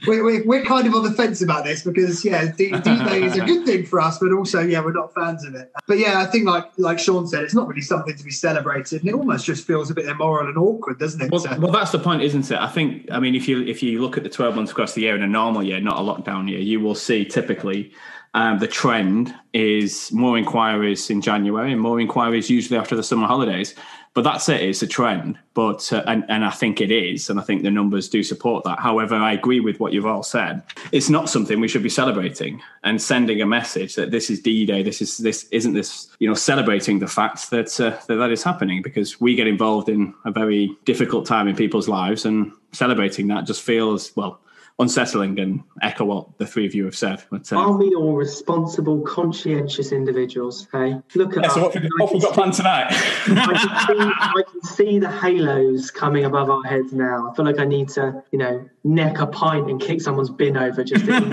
we're, 0.06 0.24
we're, 0.24 0.44
we're, 0.44 0.64
kind 0.64 0.86
of 0.86 0.94
on 0.94 1.04
the 1.04 1.12
fence 1.12 1.42
about 1.42 1.64
this 1.64 1.82
because 1.82 2.24
yeah, 2.24 2.52
D, 2.56 2.70
Day 2.70 3.22
is 3.22 3.36
a 3.36 3.44
good 3.44 3.66
thing 3.66 3.84
for 3.84 4.00
us, 4.00 4.18
but 4.18 4.32
also 4.32 4.60
yeah, 4.60 4.80
we're 4.80 4.92
not 4.92 5.14
fans 5.14 5.44
of 5.44 5.54
it. 5.54 5.70
But 5.86 5.98
yeah, 5.98 6.20
I 6.20 6.26
think 6.26 6.46
like 6.46 6.64
like 6.78 6.98
Sean 6.98 7.26
said, 7.26 7.44
it's 7.44 7.54
not 7.54 7.68
really 7.68 7.80
something 7.80 8.16
to 8.16 8.24
be 8.24 8.30
celebrated, 8.30 9.00
and 9.00 9.10
it 9.10 9.14
almost 9.14 9.44
just 9.46 9.66
feels 9.66 9.90
a 9.90 9.94
bit 9.94 10.06
immoral 10.06 10.48
and 10.48 10.56
awkward, 10.56 10.98
doesn't 10.98 11.20
it? 11.20 11.30
Well, 11.30 11.40
so, 11.40 11.58
well 11.58 11.72
that's 11.72 11.92
the 11.92 11.98
point, 11.98 12.22
isn't 12.22 12.50
it? 12.50 12.58
I 12.58 12.68
think 12.68 13.08
I 13.10 13.20
mean 13.20 13.34
if 13.34 13.48
you 13.48 13.62
if 13.62 13.82
you 13.82 14.00
look 14.00 14.16
at 14.16 14.22
the 14.22 14.30
twelve 14.30 14.54
months 14.54 14.72
across 14.72 14.94
the 14.94 15.02
year 15.02 15.14
in 15.14 15.22
a 15.22 15.28
normal 15.28 15.62
year, 15.62 15.80
not 15.80 15.98
a 15.98 16.02
lockdown 16.02 16.48
year, 16.48 16.60
you 16.60 16.80
will 16.80 16.94
see 16.94 17.24
typically. 17.24 17.92
Um, 18.34 18.58
the 18.58 18.68
trend 18.68 19.34
is 19.54 20.12
more 20.12 20.36
inquiries 20.36 21.08
in 21.08 21.22
January 21.22 21.72
and 21.72 21.80
more 21.80 21.98
inquiries 21.98 22.50
usually 22.50 22.78
after 22.78 22.94
the 22.94 23.02
summer 23.02 23.26
holidays 23.26 23.74
but 24.16 24.24
that's 24.24 24.48
it. 24.48 24.62
It's 24.62 24.80
a 24.80 24.86
trend, 24.86 25.38
but 25.52 25.92
uh, 25.92 26.02
and 26.06 26.24
and 26.30 26.42
I 26.42 26.48
think 26.48 26.80
it 26.80 26.90
is, 26.90 27.28
and 27.28 27.38
I 27.38 27.42
think 27.42 27.62
the 27.62 27.70
numbers 27.70 28.08
do 28.08 28.22
support 28.22 28.64
that. 28.64 28.78
However, 28.78 29.14
I 29.14 29.34
agree 29.34 29.60
with 29.60 29.78
what 29.78 29.92
you've 29.92 30.06
all 30.06 30.22
said. 30.22 30.62
It's 30.90 31.10
not 31.10 31.28
something 31.28 31.60
we 31.60 31.68
should 31.68 31.82
be 31.82 31.90
celebrating 31.90 32.62
and 32.82 33.00
sending 33.00 33.42
a 33.42 33.46
message 33.46 33.94
that 33.96 34.12
this 34.12 34.30
is 34.30 34.40
D-Day. 34.40 34.82
This 34.82 35.02
is 35.02 35.18
this 35.18 35.46
isn't 35.50 35.74
this 35.74 36.08
you 36.18 36.26
know 36.26 36.34
celebrating 36.34 36.98
the 36.98 37.06
fact 37.06 37.50
that 37.50 37.78
uh, 37.78 37.90
that 38.06 38.14
that 38.16 38.30
is 38.30 38.42
happening 38.42 38.80
because 38.80 39.20
we 39.20 39.34
get 39.34 39.46
involved 39.46 39.90
in 39.90 40.14
a 40.24 40.30
very 40.30 40.74
difficult 40.86 41.26
time 41.26 41.46
in 41.46 41.54
people's 41.54 41.86
lives, 41.86 42.24
and 42.24 42.50
celebrating 42.72 43.26
that 43.26 43.44
just 43.44 43.60
feels 43.60 44.16
well 44.16 44.40
unsettling 44.78 45.40
and 45.40 45.62
echo 45.80 46.04
what 46.04 46.36
the 46.38 46.46
three 46.46 46.66
of 46.66 46.74
you 46.74 46.84
have 46.84 46.96
said. 46.96 47.22
But, 47.30 47.50
um, 47.52 47.58
Are 47.58 47.76
we 47.76 47.94
all 47.94 48.14
responsible, 48.14 49.00
conscientious 49.00 49.90
individuals? 49.90 50.68
Hey, 50.70 51.00
look 51.14 51.34
at 51.36 51.42
yeah, 51.42 51.48
us. 51.48 51.54
So 51.54 51.62
what, 51.62 51.74
we, 51.74 51.88
what 51.96 52.12
we've 52.12 52.22
got 52.22 52.34
planned 52.34 52.52
tonight? 52.52 52.88
I, 52.90 53.26
can 53.26 53.56
see, 53.56 54.12
I 54.18 54.42
can 54.50 54.62
see 54.62 54.98
the 54.98 55.10
halos 55.10 55.90
coming 55.90 56.26
above 56.26 56.50
our 56.50 56.62
heads 56.64 56.92
now. 56.92 57.30
I 57.30 57.34
feel 57.34 57.46
like 57.46 57.58
I 57.58 57.64
need 57.64 57.88
to, 57.90 58.22
you 58.32 58.38
know, 58.38 58.68
neck 58.84 59.18
a 59.18 59.26
pint 59.26 59.70
and 59.70 59.80
kick 59.80 60.02
someone's 60.02 60.30
bin 60.30 60.56
over 60.56 60.84
just 60.84 61.06
to, 61.06 61.14
out, 61.14 61.24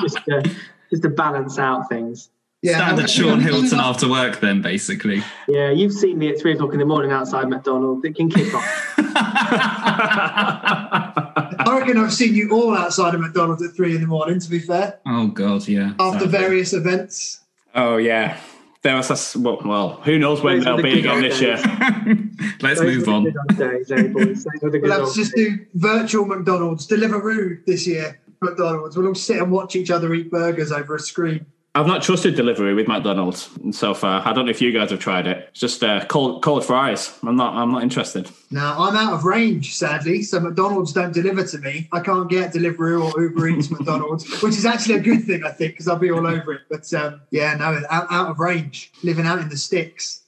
just 0.00 0.16
to, 0.24 0.42
just 0.90 1.02
to 1.02 1.10
balance 1.10 1.58
out 1.58 1.88
things. 1.90 2.30
Yeah, 2.62 2.78
Standard 2.78 3.10
Sean 3.10 3.40
Hilton 3.40 3.78
after 3.78 4.08
work, 4.08 4.40
then 4.40 4.62
basically. 4.62 5.22
Yeah, 5.46 5.70
you've 5.70 5.92
seen 5.92 6.16
me 6.18 6.30
at 6.30 6.40
three 6.40 6.54
o'clock 6.54 6.72
in 6.72 6.78
the 6.78 6.86
morning 6.86 7.12
outside 7.12 7.48
McDonald's. 7.48 8.04
It 8.04 8.16
can 8.16 8.30
kick 8.30 8.54
off. 8.54 8.94
I 11.36 11.78
reckon 11.78 11.98
I've 11.98 12.14
seen 12.14 12.34
you 12.34 12.50
all 12.50 12.74
outside 12.74 13.14
of 13.14 13.20
McDonald's 13.20 13.62
at 13.62 13.74
three 13.74 13.94
in 13.94 14.00
the 14.00 14.06
morning. 14.06 14.40
To 14.40 14.50
be 14.50 14.58
fair. 14.58 14.98
Oh 15.06 15.28
God, 15.28 15.68
yeah. 15.68 15.92
After 16.00 16.20
Sadly. 16.20 16.38
various 16.38 16.72
events. 16.72 17.40
Oh 17.74 17.98
yeah. 17.98 18.38
There 18.82 18.96
was 18.96 19.34
a, 19.34 19.38
well, 19.40 19.60
well, 19.64 19.88
who 20.02 20.16
knows 20.16 20.42
when 20.42 20.60
they'll 20.60 20.80
be 20.80 21.00
again 21.00 21.20
this 21.20 21.40
year. 21.40 21.56
Let's 22.60 22.80
Those 22.80 22.98
move 22.98 23.08
on. 23.08 23.24
Days, 23.56 23.90
eh, 23.90 24.10
well, 24.12 24.34
let's 24.82 25.14
just 25.14 25.34
do 25.34 25.58
virtual 25.74 26.24
McDonald's, 26.24 26.86
Deliveroo 26.86 27.64
this 27.66 27.86
year. 27.86 28.20
McDonald's. 28.40 28.96
We'll 28.96 29.08
all 29.08 29.14
sit 29.14 29.38
and 29.38 29.50
watch 29.50 29.74
each 29.74 29.90
other 29.90 30.14
eat 30.14 30.30
burgers 30.30 30.70
over 30.70 30.94
a 30.94 31.00
screen. 31.00 31.46
I've 31.76 31.86
not 31.86 32.02
trusted 32.02 32.34
delivery 32.34 32.72
with 32.72 32.88
McDonald's 32.88 33.50
so 33.70 33.92
far. 33.92 34.26
I 34.26 34.32
don't 34.32 34.46
know 34.46 34.50
if 34.50 34.62
you 34.62 34.72
guys 34.72 34.88
have 34.88 34.98
tried 34.98 35.26
it. 35.26 35.48
It's 35.50 35.60
just 35.60 35.84
uh, 35.84 36.06
cold 36.06 36.42
cold 36.42 36.64
fries. 36.64 37.18
I'm 37.22 37.36
not 37.36 37.54
I'm 37.54 37.70
not 37.70 37.82
interested. 37.82 38.30
Now 38.50 38.78
I'm 38.78 38.96
out 38.96 39.12
of 39.12 39.24
range, 39.26 39.74
sadly. 39.74 40.22
So 40.22 40.40
McDonald's 40.40 40.94
don't 40.94 41.12
deliver 41.12 41.44
to 41.44 41.58
me. 41.58 41.86
I 41.92 42.00
can't 42.00 42.30
get 42.30 42.54
Deliveroo 42.54 43.12
or 43.12 43.20
Uber 43.20 43.48
Eats 43.48 43.70
McDonald's, 43.70 44.26
which 44.42 44.54
is 44.54 44.64
actually 44.64 44.94
a 44.94 45.00
good 45.00 45.24
thing, 45.24 45.44
I 45.44 45.50
think, 45.50 45.74
because 45.74 45.86
I'll 45.86 45.98
be 45.98 46.10
all 46.10 46.26
over 46.26 46.54
it. 46.54 46.62
But 46.70 46.90
um, 46.94 47.20
yeah, 47.30 47.54
no, 47.56 47.78
out, 47.90 48.06
out 48.10 48.30
of 48.30 48.38
range, 48.38 48.90
living 49.02 49.26
out 49.26 49.40
in 49.40 49.50
the 49.50 49.58
sticks. 49.58 50.22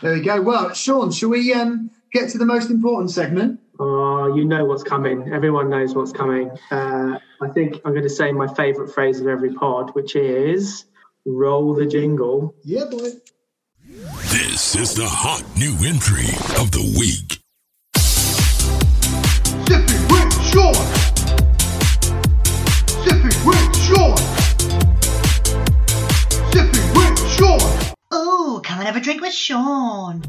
There 0.00 0.12
we 0.12 0.22
go. 0.22 0.42
Well, 0.42 0.74
Sean, 0.74 1.12
shall 1.12 1.28
we 1.28 1.54
um, 1.54 1.92
get 2.12 2.30
to 2.30 2.38
the 2.38 2.46
most 2.46 2.68
important 2.68 3.12
segment? 3.12 3.60
Oh, 3.82 4.36
you 4.36 4.44
know 4.44 4.66
what's 4.66 4.82
coming. 4.82 5.32
Everyone 5.32 5.70
knows 5.70 5.94
what's 5.94 6.12
coming. 6.12 6.50
Uh, 6.70 7.18
I 7.40 7.48
think 7.48 7.80
I'm 7.86 7.92
going 7.92 8.02
to 8.02 8.10
say 8.10 8.30
my 8.30 8.46
favourite 8.52 8.92
phrase 8.92 9.22
of 9.22 9.26
every 9.26 9.54
pod, 9.54 9.94
which 9.94 10.16
is 10.16 10.84
roll 11.24 11.72
the 11.72 11.86
jingle. 11.86 12.54
Yeah, 12.62 12.84
boy. 12.84 13.08
This 14.28 14.76
is 14.76 14.92
the 14.92 15.06
hot 15.08 15.42
new 15.56 15.74
entry 15.82 16.28
of 16.60 16.70
the 16.72 16.82
week. 16.98 17.40
Sipping 19.64 20.04
with 20.12 20.30
Sean. 20.44 20.74
Sipping 23.02 23.46
with 23.46 23.76
Sean. 23.80 24.16
Sipping 26.52 26.94
with 26.94 27.18
Sean. 27.32 27.94
Oh, 28.10 28.60
come 28.62 28.80
and 28.80 28.86
have 28.86 28.96
a 28.96 29.00
drink 29.00 29.22
with 29.22 29.32
Sean. 29.32 30.22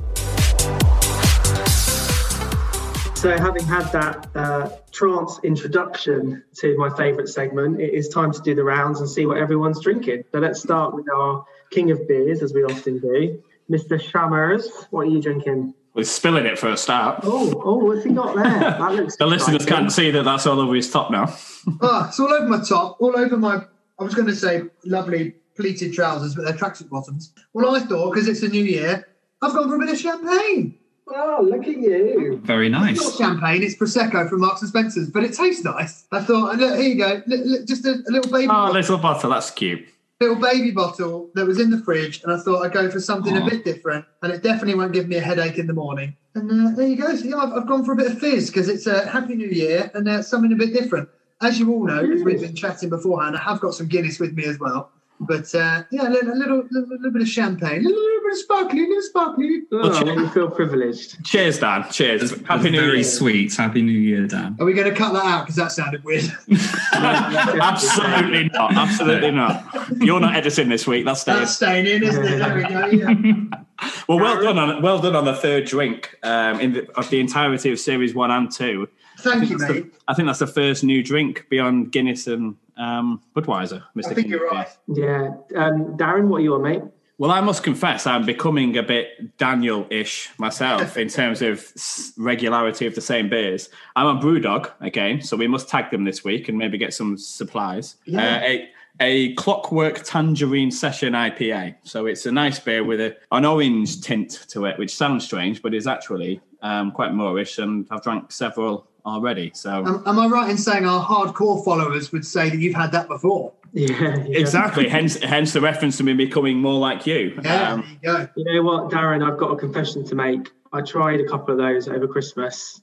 So, 3.22 3.38
having 3.38 3.64
had 3.64 3.84
that 3.92 4.32
uh, 4.34 4.70
trance 4.92 5.40
introduction 5.44 6.44
to 6.56 6.76
my 6.76 6.90
favourite 6.98 7.30
segment, 7.30 7.80
it 7.80 7.94
is 7.94 8.10
time 8.10 8.32
to 8.32 8.42
do 8.42 8.56
the 8.56 8.64
rounds 8.64 9.00
and 9.00 9.08
see 9.08 9.28
what 9.28 9.38
everyone's 9.38 9.80
drinking. 9.80 10.24
So, 10.32 10.40
let's 10.40 10.60
start 10.60 10.96
with 10.96 11.06
our 11.08 11.46
king 11.70 11.92
of 11.92 12.08
beers, 12.08 12.42
as 12.42 12.52
we 12.52 12.64
often 12.64 12.98
do. 12.98 13.40
Mr. 13.70 14.02
Shammers, 14.02 14.68
what 14.90 15.02
are 15.02 15.12
you 15.12 15.22
drinking? 15.22 15.76
We're 15.94 16.06
spilling 16.06 16.48
it 16.48 16.58
for 16.58 16.70
a 16.70 16.78
start. 16.78 17.20
Oh, 17.22 17.62
oh, 17.64 17.76
what's 17.76 18.04
he 18.06 18.10
got 18.12 18.36
there? 18.36 18.60
That 18.60 18.96
looks 18.96 19.16
The 19.20 19.28
listeners 19.28 19.68
can't 19.68 19.92
see 19.92 20.10
that 20.10 20.24
that's 20.24 20.48
all 20.48 20.60
over 20.60 20.74
his 20.74 20.90
top 20.90 21.12
now. 21.12 21.32
Ah, 21.84 22.08
it's 22.08 22.20
all 22.20 22.34
over 22.34 22.48
my 22.48 22.64
top, 22.64 22.98
all 23.00 23.16
over 23.16 23.38
my. 23.38 23.64
I 24.00 24.04
was 24.04 24.16
going 24.16 24.30
to 24.30 24.36
say 24.36 24.64
lovely 24.84 25.36
pleated 25.56 25.94
trousers, 25.94 26.34
but 26.34 26.46
they're 26.46 26.58
tracksuit 26.58 26.90
bottoms. 26.90 27.36
Well, 27.54 27.76
I 27.76 27.82
thought 27.82 28.16
because 28.16 28.28
it's 28.28 28.42
a 28.42 28.48
new 28.48 28.64
year, 28.64 29.08
I've 29.44 29.54
gone 29.54 29.70
for 29.70 29.76
a 29.76 29.80
bit 29.80 29.90
of 29.90 30.00
champagne. 30.00 30.80
Oh, 31.08 31.46
look 31.50 31.64
at 31.68 31.78
you. 31.78 32.40
Very 32.44 32.70
nice. 32.70 32.92
It's 32.98 33.02
nice. 33.02 33.20
not 33.20 33.28
champagne, 33.30 33.64
it's 33.64 33.76
prosecco 33.76 34.30
from 34.30 34.42
Marks 34.42 34.62
and 34.62 34.70
Spencers, 34.70 35.10
but 35.10 35.24
it 35.24 35.34
tastes 35.34 35.64
nice. 35.64 36.06
I 36.12 36.22
thought, 36.22 36.58
look, 36.58 36.78
here 36.80 36.88
you 36.90 36.96
go, 36.96 37.22
li- 37.28 37.44
li- 37.44 37.66
just 37.66 37.86
a, 37.86 37.92
a 38.08 38.12
little 38.12 38.32
baby, 38.32 38.46
Oh, 38.46 38.50
bottle, 38.50 38.74
little 38.76 38.98
bottle. 38.98 39.30
That's 39.32 39.52
cute. 39.52 39.86
little 40.22 40.38
baby 40.38 40.72
bottle 40.72 41.30
that 41.36 41.46
was 41.46 41.60
in 41.60 41.70
the 41.70 41.80
fridge, 41.80 42.22
and 42.24 42.32
I 42.32 42.38
thought 42.40 42.64
I'd 42.64 42.72
go 42.72 42.90
for 42.90 43.00
something 43.02 43.36
Aw. 43.38 43.46
a 43.46 43.50
bit 43.50 43.66
different, 43.66 44.06
and 44.22 44.32
it 44.32 44.42
definitely 44.44 44.76
won't 44.76 44.94
give 44.94 45.08
me 45.10 45.18
a 45.18 45.22
headache 45.22 45.58
in 45.58 45.68
the 45.68 45.74
morning. 45.74 46.16
And 46.36 46.50
uh, 46.50 46.72
there 46.76 46.88
you 46.88 46.96
go. 46.96 47.14
So 47.16 47.26
yeah, 47.26 47.38
I've, 47.38 47.52
I've 47.54 47.68
gone 47.68 47.84
for 47.84 47.92
a 47.92 47.96
bit 47.98 48.08
of 48.12 48.20
fizz 48.20 48.50
because 48.50 48.70
it's 48.70 48.88
a 48.88 49.06
Happy 49.08 49.36
New 49.36 49.50
Year 49.50 49.92
and 49.94 50.08
uh, 50.08 50.22
something 50.22 50.54
a 50.54 50.56
bit 50.56 50.72
different. 50.74 51.10
As 51.42 51.60
you 51.60 51.74
all 51.74 51.84
know, 51.86 52.02
because 52.08 52.24
we've 52.24 52.40
been 52.40 52.56
chatting 52.56 52.90
beforehand, 52.90 53.36
I 53.36 53.40
have 53.40 53.60
got 53.60 53.74
some 53.74 53.88
Guinness 53.88 54.20
with 54.20 54.34
me 54.34 54.46
as 54.46 54.60
well. 54.60 54.92
But 55.24 55.54
uh, 55.54 55.84
yeah, 55.92 56.08
a 56.08 56.10
little, 56.10 56.32
a 56.32 56.34
little, 56.34 56.64
little, 56.72 56.90
little 56.90 57.12
bit 57.12 57.22
of 57.22 57.28
champagne, 57.28 57.86
a 57.86 57.88
little, 57.88 58.02
little 58.02 58.22
bit 58.24 58.32
of 58.32 58.38
sparkly, 58.40 58.80
a 58.80 58.88
little 58.88 59.02
sparkly. 59.04 59.62
Oh, 59.72 60.00
cheers. 60.04 60.18
you 60.18 60.30
feel 60.30 60.50
privileged. 60.50 61.24
Cheers, 61.24 61.60
Dan. 61.60 61.86
Cheers. 61.92 62.22
That's, 62.22 62.42
Happy 62.48 62.64
that's 62.64 62.72
New 62.72 62.82
very 62.82 62.96
Year. 62.96 63.04
sweet. 63.04 63.56
Happy 63.56 63.84
New 63.84 63.92
Year, 63.92 64.26
Dan. 64.26 64.58
Are 64.60 64.66
we 64.66 64.74
going 64.74 64.90
to 64.90 64.96
cut 64.96 65.14
that 65.14 65.24
out 65.24 65.46
because 65.46 65.58
that 65.58 65.72
sounded 65.72 66.04
weird? 66.04 66.24
Absolutely 66.94 68.50
not. 68.50 68.76
Absolutely 68.76 69.32
not. 69.32 69.64
You're 70.00 70.20
not 70.20 70.36
editing 70.36 70.70
this 70.70 70.88
week. 70.88 71.06
That's 71.06 71.22
staying. 71.22 71.40
That's 71.40 71.56
staying 71.56 71.86
in, 71.86 72.04
isn't 72.04 72.26
it? 72.26 72.38
There 72.38 72.56
we 72.56 72.64
go. 72.64 72.86
Yeah. 72.88 73.58
Well, 74.08 74.20
well 74.20 74.44
done 74.44 74.60
on 74.60 74.84
well 74.84 75.00
done 75.00 75.16
on 75.16 75.26
the 75.26 75.34
third 75.34 75.66
drink 75.66 76.16
um, 76.22 76.60
in 76.60 76.74
the, 76.74 76.92
of 76.92 77.10
the 77.10 77.20
entirety 77.20 77.72
of 77.72 77.80
series 77.80 78.14
one 78.14 78.30
and 78.30 78.52
two. 78.52 78.88
Thank 79.22 79.50
you, 79.50 79.58
That's 79.58 79.72
the- 79.72 79.82
mate. 79.82 79.94
I 80.08 80.14
think 80.14 80.28
that's 80.28 80.40
the 80.40 80.48
first 80.48 80.84
new 80.84 81.04
drink 81.04 81.46
beyond 81.50 81.92
Guinness 81.92 82.28
and 82.28 82.56
um, 82.78 83.22
Budweiser. 83.36 83.84
Mr. 83.96 84.08
I 84.08 84.14
think 84.14 84.18
King 84.18 84.30
you're 84.32 84.48
right. 84.50 84.68
Yeah. 84.88 85.34
Um, 85.56 85.98
Darren, 85.98 86.28
what 86.28 86.38
are 86.38 86.44
you 86.44 86.56
on, 86.56 86.64
mate? 86.64 86.82
Well, 87.18 87.30
I 87.30 87.40
must 87.40 87.62
confess, 87.62 88.08
I'm 88.08 88.26
becoming 88.26 88.78
a 88.78 88.82
bit 88.84 89.38
Daniel-ish 89.38 90.32
myself 90.40 90.98
in 90.98 91.08
terms 91.20 91.44
of 91.44 91.72
regularity 92.18 92.88
of 92.88 92.96
the 92.96 93.02
same 93.02 93.30
beers. 93.30 93.70
I'm 93.96 94.08
on 94.08 94.20
BrewDog 94.20 94.72
again, 94.82 95.22
so 95.22 95.38
we 95.38 95.48
must 95.48 95.70
tag 95.70 95.92
them 95.92 96.04
this 96.04 96.24
week 96.24 96.50
and 96.50 96.58
maybe 96.58 96.80
get 96.80 96.96
some 96.96 97.18
supplies. 97.20 97.98
Yeah. 98.06 98.38
Uh, 98.38 98.40
a, 98.40 98.70
a 99.00 99.34
Clockwork 99.36 100.02
Tangerine 100.04 100.72
Session 100.72 101.14
IPA. 101.14 101.76
So 101.84 102.08
it's 102.08 102.26
a 102.26 102.32
nice 102.32 102.60
beer 102.60 102.84
with 102.84 103.00
a, 103.00 103.16
an 103.32 103.46
orange 103.46 104.02
tint 104.02 104.46
to 104.50 104.66
it, 104.66 104.80
which 104.80 104.96
sounds 104.96 105.24
strange, 105.24 105.62
but 105.62 105.76
is 105.76 105.86
actually 105.86 106.42
um, 106.64 106.92
quite 106.92 107.12
moreish, 107.12 107.62
and 107.62 107.88
I've 107.92 108.02
drank 108.02 108.32
several 108.32 108.88
already. 109.06 109.52
So 109.54 109.86
Um, 109.86 110.04
am 110.06 110.20
I 110.20 110.28
right 110.28 110.50
in 110.50 110.58
saying 110.58 110.86
our 110.86 111.04
hardcore 111.04 111.64
followers 111.64 112.12
would 112.12 112.26
say 112.26 112.50
that 112.50 112.58
you've 112.58 112.76
had 112.76 112.92
that 112.94 113.08
before? 113.08 113.54
Yeah. 113.74 113.88
yeah. 114.28 114.40
exactly, 114.40 114.90
hence 114.90 115.18
hence 115.24 115.54
the 115.54 115.62
reference 115.62 115.98
to 115.98 116.04
me 116.04 116.14
becoming 116.14 116.58
more 116.58 116.78
like 116.80 117.08
you. 117.08 117.40
Yeah, 117.44 117.74
Um, 117.74 117.98
there 118.04 118.12
you 118.14 118.18
go. 118.20 118.28
You 118.36 118.44
know 118.54 118.64
what, 118.64 118.90
Darren? 118.92 119.26
I've 119.30 119.38
got 119.40 119.52
a 119.52 119.56
confession 119.56 120.04
to 120.06 120.16
make. 120.16 120.52
I 120.74 120.82
tried 120.82 121.20
a 121.22 121.26
couple 121.26 121.54
of 121.54 121.58
those 121.58 121.88
over 121.88 122.08
Christmas. 122.08 122.82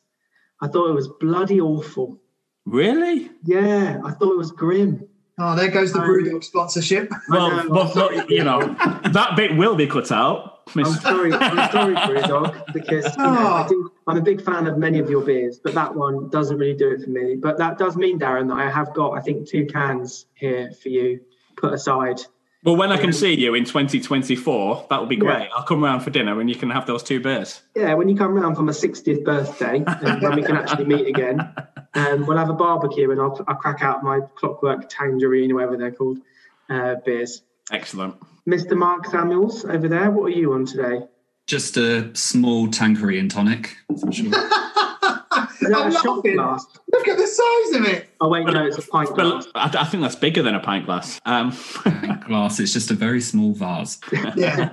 I 0.60 0.66
thought 0.68 0.88
it 0.90 0.94
was 0.94 1.08
bloody 1.20 1.60
awful. 1.60 2.18
really? 2.66 3.30
Yeah, 3.44 4.00
I 4.04 4.10
thought 4.12 4.32
it 4.32 4.38
was 4.38 4.50
grim. 4.52 5.06
Oh, 5.40 5.54
there 5.54 5.70
goes 5.70 5.92
the 5.92 6.00
Um, 6.00 6.08
Brewdog 6.08 6.42
sponsorship. 6.42 7.12
Well, 7.28 7.50
know, 7.50 7.68
well, 7.70 7.88
I'm 7.90 7.94
well, 7.96 8.26
you 8.28 8.42
know, 8.42 8.60
that 9.12 9.36
bit 9.36 9.56
will 9.56 9.76
be 9.76 9.86
cut 9.86 10.10
out. 10.10 10.57
I'm 10.76 10.84
sorry, 10.84 11.32
I'm 11.32 11.72
sorry, 11.72 11.94
Brewdog, 11.94 12.72
because 12.72 13.04
you 13.16 13.22
know, 13.22 13.52
I 13.54 13.66
do, 13.68 13.92
I'm 14.06 14.16
a 14.16 14.22
big 14.22 14.42
fan 14.42 14.66
of 14.66 14.78
many 14.78 14.98
of 14.98 15.10
your 15.10 15.22
beers, 15.22 15.58
but 15.58 15.74
that 15.74 15.94
one 15.94 16.28
doesn't 16.28 16.58
really 16.58 16.76
do 16.76 16.90
it 16.90 17.02
for 17.02 17.10
me. 17.10 17.36
But 17.36 17.58
that 17.58 17.78
does 17.78 17.96
mean, 17.96 18.18
Darren, 18.18 18.48
that 18.48 18.58
I 18.58 18.70
have 18.70 18.94
got, 18.94 19.12
I 19.12 19.20
think, 19.20 19.48
two 19.48 19.66
cans 19.66 20.26
here 20.34 20.72
for 20.72 20.88
you 20.88 21.20
put 21.56 21.72
aside. 21.72 22.20
Well, 22.64 22.76
when 22.76 22.90
I 22.90 22.96
can 22.96 23.12
see 23.12 23.34
you 23.34 23.54
in 23.54 23.64
2024, 23.64 24.86
that 24.90 24.98
will 24.98 25.06
be 25.06 25.16
great. 25.16 25.44
Yeah. 25.44 25.48
I'll 25.54 25.62
come 25.62 25.82
round 25.82 26.02
for 26.02 26.10
dinner 26.10 26.40
and 26.40 26.50
you 26.50 26.56
can 26.56 26.70
have 26.70 26.86
those 26.86 27.04
two 27.04 27.20
beers. 27.20 27.62
Yeah, 27.76 27.94
when 27.94 28.08
you 28.08 28.16
come 28.16 28.34
round 28.34 28.56
for 28.56 28.62
my 28.62 28.72
60th 28.72 29.24
birthday, 29.24 29.84
and 29.86 30.22
when 30.22 30.34
we 30.34 30.42
can 30.42 30.56
actually 30.56 30.86
meet 30.86 31.06
again, 31.06 31.40
um, 31.94 32.26
we'll 32.26 32.36
have 32.36 32.50
a 32.50 32.54
barbecue 32.54 33.10
and 33.12 33.20
I'll, 33.20 33.44
I'll 33.46 33.54
crack 33.54 33.82
out 33.82 34.02
my 34.02 34.20
Clockwork 34.34 34.88
Tangerine, 34.88 35.54
whatever 35.54 35.76
they're 35.76 35.92
called, 35.92 36.18
uh, 36.68 36.96
beers. 37.04 37.42
Excellent. 37.70 38.14
Mr. 38.48 38.76
Mark 38.76 39.06
Samuels 39.06 39.64
over 39.64 39.88
there, 39.88 40.10
what 40.10 40.24
are 40.32 40.36
you 40.36 40.54
on 40.54 40.64
today? 40.66 41.06
Just 41.46 41.76
a 41.76 42.14
small 42.14 42.68
Tanqueray 42.68 43.18
and 43.18 43.30
tonic. 43.30 43.76
For 44.00 44.12
sure. 44.12 44.32
I'm 45.70 45.88
a 45.88 45.92
shot 45.92 46.16
laughing. 46.16 46.36
glass? 46.36 46.64
Look 46.92 47.08
at 47.08 47.18
the 47.18 47.26
size 47.26 47.80
of 47.80 47.86
it. 47.94 48.08
Oh, 48.20 48.28
wait, 48.28 48.46
no, 48.46 48.66
it's 48.66 48.78
a 48.78 48.82
pint 48.82 49.14
Well, 49.16 49.32
glass. 49.32 49.48
I, 49.54 49.82
I 49.82 49.84
think 49.84 50.02
that's 50.02 50.16
bigger 50.16 50.42
than 50.42 50.54
a 50.54 50.60
pint 50.60 50.86
glass. 50.86 51.20
Um, 51.26 51.50
Glass. 52.26 52.60
It's 52.60 52.72
just 52.72 52.90
a 52.90 52.94
very 52.94 53.20
small 53.20 53.52
vase. 53.52 53.98
Yeah, 54.36 54.70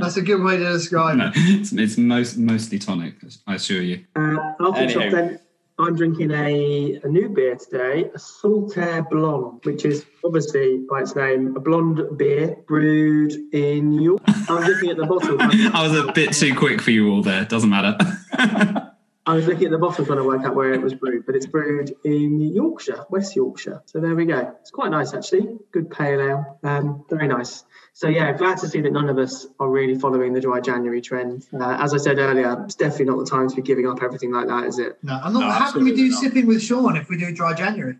that's 0.00 0.16
a 0.16 0.22
good 0.22 0.42
way 0.42 0.56
to 0.56 0.64
describe 0.72 1.16
No, 1.16 1.28
it. 1.28 1.32
it's, 1.36 1.72
it's 1.72 1.96
most 1.98 2.36
mostly 2.36 2.78
tonic. 2.78 3.14
I 3.46 3.54
assure 3.54 3.82
you. 3.82 4.04
Uh, 4.16 4.36
I'll 4.60 4.72
finish 4.72 4.96
Anyhow. 4.96 5.06
off 5.08 5.12
then. 5.12 5.40
I'm 5.80 5.94
drinking 5.94 6.32
a, 6.32 7.00
a 7.04 7.08
new 7.08 7.28
beer 7.28 7.54
today, 7.54 8.10
a 8.12 8.18
Saltaire 8.18 9.02
Blonde, 9.02 9.60
which 9.62 9.84
is 9.84 10.04
obviously 10.24 10.84
by 10.90 11.02
its 11.02 11.14
name 11.14 11.56
a 11.56 11.60
blonde 11.60 12.18
beer 12.18 12.56
brewed 12.66 13.32
in 13.52 13.92
York. 13.92 14.20
I 14.26 14.54
was 14.54 14.66
looking 14.66 14.90
at 14.90 14.96
the 14.96 15.06
bottle. 15.06 15.36
I 15.40 15.82
was 15.88 15.96
a 15.96 16.10
bit 16.12 16.32
too 16.32 16.56
quick 16.56 16.80
for 16.80 16.90
you 16.90 17.12
all 17.12 17.22
there. 17.22 17.44
Doesn't 17.44 17.70
matter. 17.70 17.96
I 19.28 19.34
was 19.34 19.46
looking 19.46 19.66
at 19.66 19.72
the 19.72 19.78
bottle 19.78 20.06
trying 20.06 20.16
to 20.16 20.24
work 20.24 20.42
out 20.46 20.54
where 20.54 20.72
it 20.72 20.80
was 20.80 20.94
brewed, 20.94 21.26
but 21.26 21.36
it's 21.36 21.44
brewed 21.44 21.94
in 22.02 22.40
Yorkshire, 22.40 23.04
West 23.10 23.36
Yorkshire. 23.36 23.82
So 23.84 24.00
there 24.00 24.14
we 24.14 24.24
go. 24.24 24.54
It's 24.62 24.70
quite 24.70 24.90
nice 24.90 25.12
actually. 25.12 25.58
Good 25.70 25.90
pale 25.90 26.18
ale. 26.18 26.58
Um, 26.62 27.04
very 27.10 27.28
nice. 27.28 27.62
So 27.92 28.08
yeah, 28.08 28.32
glad 28.32 28.56
to 28.58 28.68
see 28.68 28.80
that 28.80 28.90
none 28.90 29.10
of 29.10 29.18
us 29.18 29.46
are 29.60 29.68
really 29.68 29.98
following 29.98 30.32
the 30.32 30.40
dry 30.40 30.60
January 30.60 31.02
trend. 31.02 31.46
Uh, 31.52 31.76
as 31.78 31.92
I 31.92 31.98
said 31.98 32.18
earlier, 32.18 32.64
it's 32.64 32.74
definitely 32.74 33.04
not 33.04 33.18
the 33.18 33.26
time 33.26 33.50
to 33.50 33.56
be 33.56 33.60
giving 33.60 33.86
up 33.86 34.02
everything 34.02 34.32
like 34.32 34.46
that, 34.46 34.64
is 34.64 34.78
it? 34.78 34.96
No, 35.02 35.20
I'm 35.22 35.34
not. 35.34 35.40
No, 35.40 35.50
how 35.50 35.72
can 35.72 35.84
we 35.84 35.94
do 35.94 36.08
not. 36.08 36.20
sipping 36.22 36.46
with 36.46 36.62
Sean 36.62 36.96
if 36.96 37.10
we 37.10 37.18
do 37.18 37.30
dry 37.30 37.52
January? 37.52 37.98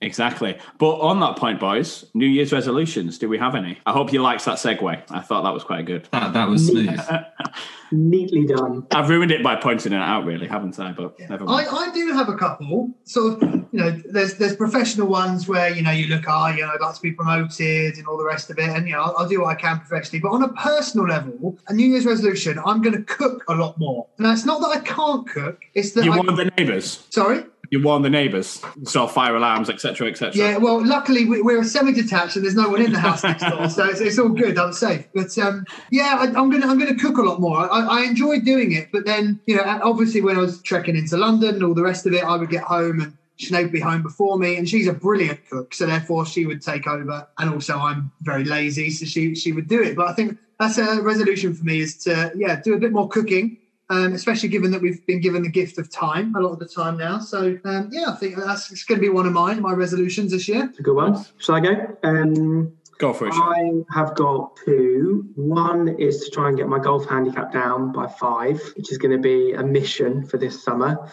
Exactly. 0.00 0.58
But 0.78 1.00
on 1.00 1.20
that 1.20 1.36
point, 1.36 1.60
boys, 1.60 2.04
New 2.14 2.26
Year's 2.26 2.52
resolutions, 2.52 3.18
do 3.18 3.28
we 3.28 3.38
have 3.38 3.54
any? 3.54 3.78
I 3.86 3.92
hope 3.92 4.12
you 4.12 4.22
liked 4.22 4.44
that 4.44 4.58
segue. 4.58 5.02
I 5.10 5.20
thought 5.20 5.42
that 5.42 5.54
was 5.54 5.64
quite 5.64 5.86
good. 5.86 6.08
That 6.12 6.32
that 6.32 6.48
was 6.48 6.66
smooth. 6.66 7.00
Neatly 7.92 8.46
done. 8.46 8.86
I've 8.90 9.08
ruined 9.08 9.30
it 9.30 9.42
by 9.42 9.56
pointing 9.56 9.92
it 9.92 10.00
out, 10.00 10.24
really, 10.24 10.48
haven't 10.48 10.78
I? 10.80 10.92
But 10.92 11.18
never 11.20 11.44
I, 11.44 11.64
mind. 11.64 11.68
I 11.70 11.92
do 11.92 12.12
have 12.12 12.28
a 12.28 12.36
couple. 12.36 12.90
Sort 13.04 13.42
of, 13.42 13.52
you 13.52 13.66
know, 13.72 13.90
there's 14.10 14.34
there's 14.34 14.56
professional 14.56 15.06
ones 15.06 15.46
where 15.46 15.70
you 15.70 15.82
know 15.82 15.92
you 15.92 16.08
look, 16.08 16.24
ah, 16.26 16.52
you 16.52 16.62
know, 16.62 16.72
I'd 16.74 16.80
like 16.80 16.94
to 16.96 17.02
be 17.02 17.12
promoted 17.12 17.96
and 17.96 18.06
all 18.06 18.16
the 18.16 18.24
rest 18.24 18.50
of 18.50 18.58
it, 18.58 18.68
and 18.68 18.86
you 18.86 18.94
know, 18.94 19.02
I'll, 19.02 19.14
I'll 19.18 19.28
do 19.28 19.42
what 19.42 19.48
I 19.48 19.54
can 19.54 19.78
professionally. 19.78 20.20
But 20.20 20.32
on 20.32 20.42
a 20.42 20.52
personal 20.54 21.06
level, 21.06 21.58
a 21.68 21.74
New 21.74 21.86
Year's 21.86 22.06
resolution, 22.06 22.58
I'm 22.64 22.82
going 22.82 22.96
to 22.96 23.02
cook 23.02 23.44
a 23.48 23.54
lot 23.54 23.78
more. 23.78 24.06
Now, 24.18 24.32
it's 24.32 24.44
not 24.44 24.60
that 24.60 24.70
I 24.70 24.80
can't 24.80 25.28
cook; 25.28 25.64
it's 25.74 25.92
that 25.92 26.04
you 26.04 26.12
I, 26.12 26.16
warn 26.16 26.34
the 26.34 26.50
neighbours. 26.56 27.06
sorry. 27.10 27.44
You 27.74 27.82
warn 27.82 28.02
the 28.02 28.10
neighbours. 28.10 28.62
So 28.84 29.08
fire 29.08 29.34
alarms, 29.34 29.68
etc., 29.68 30.06
etc. 30.06 30.32
Yeah, 30.36 30.58
well, 30.58 30.86
luckily 30.86 31.24
we, 31.24 31.42
we're 31.42 31.64
semi-detached 31.64 32.36
and 32.36 32.44
there's 32.44 32.54
no 32.54 32.68
one 32.68 32.80
in 32.80 32.92
the 32.92 33.00
house 33.00 33.24
next 33.24 33.42
door, 33.42 33.68
so 33.68 33.84
it's, 33.86 34.00
it's 34.00 34.16
all 34.16 34.28
good. 34.28 34.56
I'm 34.56 34.72
safe. 34.72 35.08
But 35.12 35.36
um, 35.38 35.64
yeah, 35.90 36.18
I, 36.20 36.26
I'm 36.26 36.50
gonna 36.50 36.68
I'm 36.68 36.78
gonna 36.78 36.94
cook 36.94 37.18
a 37.18 37.22
lot 37.22 37.40
more. 37.40 37.68
I, 37.72 37.80
I 37.80 38.04
enjoy 38.04 38.38
doing 38.38 38.70
it, 38.70 38.90
but 38.92 39.06
then 39.06 39.40
you 39.46 39.56
know, 39.56 39.64
obviously 39.82 40.20
when 40.20 40.36
I 40.36 40.40
was 40.40 40.62
trekking 40.62 40.94
into 40.94 41.16
London 41.16 41.56
and 41.56 41.64
all 41.64 41.74
the 41.74 41.82
rest 41.82 42.06
of 42.06 42.12
it, 42.12 42.22
I 42.22 42.36
would 42.36 42.48
get 42.48 42.62
home 42.62 43.00
and 43.00 43.18
Sinead 43.40 43.64
would 43.64 43.72
be 43.72 43.80
home 43.80 44.02
before 44.02 44.38
me, 44.38 44.56
and 44.56 44.68
she's 44.68 44.86
a 44.86 44.92
brilliant 44.92 45.40
cook, 45.50 45.74
so 45.74 45.86
therefore 45.86 46.24
she 46.26 46.46
would 46.46 46.62
take 46.62 46.86
over. 46.86 47.26
And 47.38 47.50
also, 47.50 47.76
I'm 47.76 48.12
very 48.22 48.44
lazy, 48.44 48.90
so 48.90 49.04
she 49.04 49.34
she 49.34 49.50
would 49.50 49.66
do 49.66 49.82
it. 49.82 49.96
But 49.96 50.06
I 50.06 50.12
think 50.12 50.38
that's 50.60 50.78
a 50.78 51.02
resolution 51.02 51.54
for 51.54 51.64
me 51.64 51.80
is 51.80 51.96
to 52.04 52.30
yeah 52.36 52.60
do 52.60 52.74
a 52.74 52.78
bit 52.78 52.92
more 52.92 53.08
cooking. 53.08 53.58
Um, 53.90 54.12
especially 54.14 54.48
given 54.48 54.70
that 54.70 54.80
we've 54.80 55.04
been 55.06 55.20
given 55.20 55.42
the 55.42 55.50
gift 55.50 55.78
of 55.78 55.90
time 55.90 56.34
a 56.36 56.40
lot 56.40 56.52
of 56.52 56.58
the 56.58 56.68
time 56.68 56.96
now. 56.96 57.18
So 57.18 57.58
um, 57.64 57.90
yeah, 57.92 58.06
I 58.08 58.16
think 58.16 58.36
that's 58.36 58.70
it's 58.70 58.84
going 58.84 59.00
to 59.00 59.06
be 59.06 59.10
one 59.10 59.26
of 59.26 59.32
mine, 59.32 59.60
my 59.60 59.72
resolutions 59.72 60.32
this 60.32 60.48
year. 60.48 60.66
It's 60.70 60.78
a 60.78 60.82
good 60.82 60.96
one. 60.96 61.24
Shall 61.38 61.56
I 61.56 61.60
go? 61.60 61.96
Um, 62.02 62.72
Go 62.98 63.12
for 63.12 63.26
it. 63.26 63.34
Sean. 63.34 63.84
I 63.90 63.98
have 63.98 64.14
got 64.14 64.56
two. 64.64 65.28
One 65.34 65.88
is 65.98 66.20
to 66.24 66.30
try 66.30 66.48
and 66.48 66.56
get 66.56 66.68
my 66.68 66.78
golf 66.78 67.08
handicap 67.08 67.52
down 67.52 67.92
by 67.92 68.06
five, 68.06 68.60
which 68.76 68.92
is 68.92 68.98
going 68.98 69.10
to 69.10 69.18
be 69.18 69.52
a 69.52 69.62
mission 69.62 70.24
for 70.24 70.38
this 70.38 70.62
summer. 70.62 71.10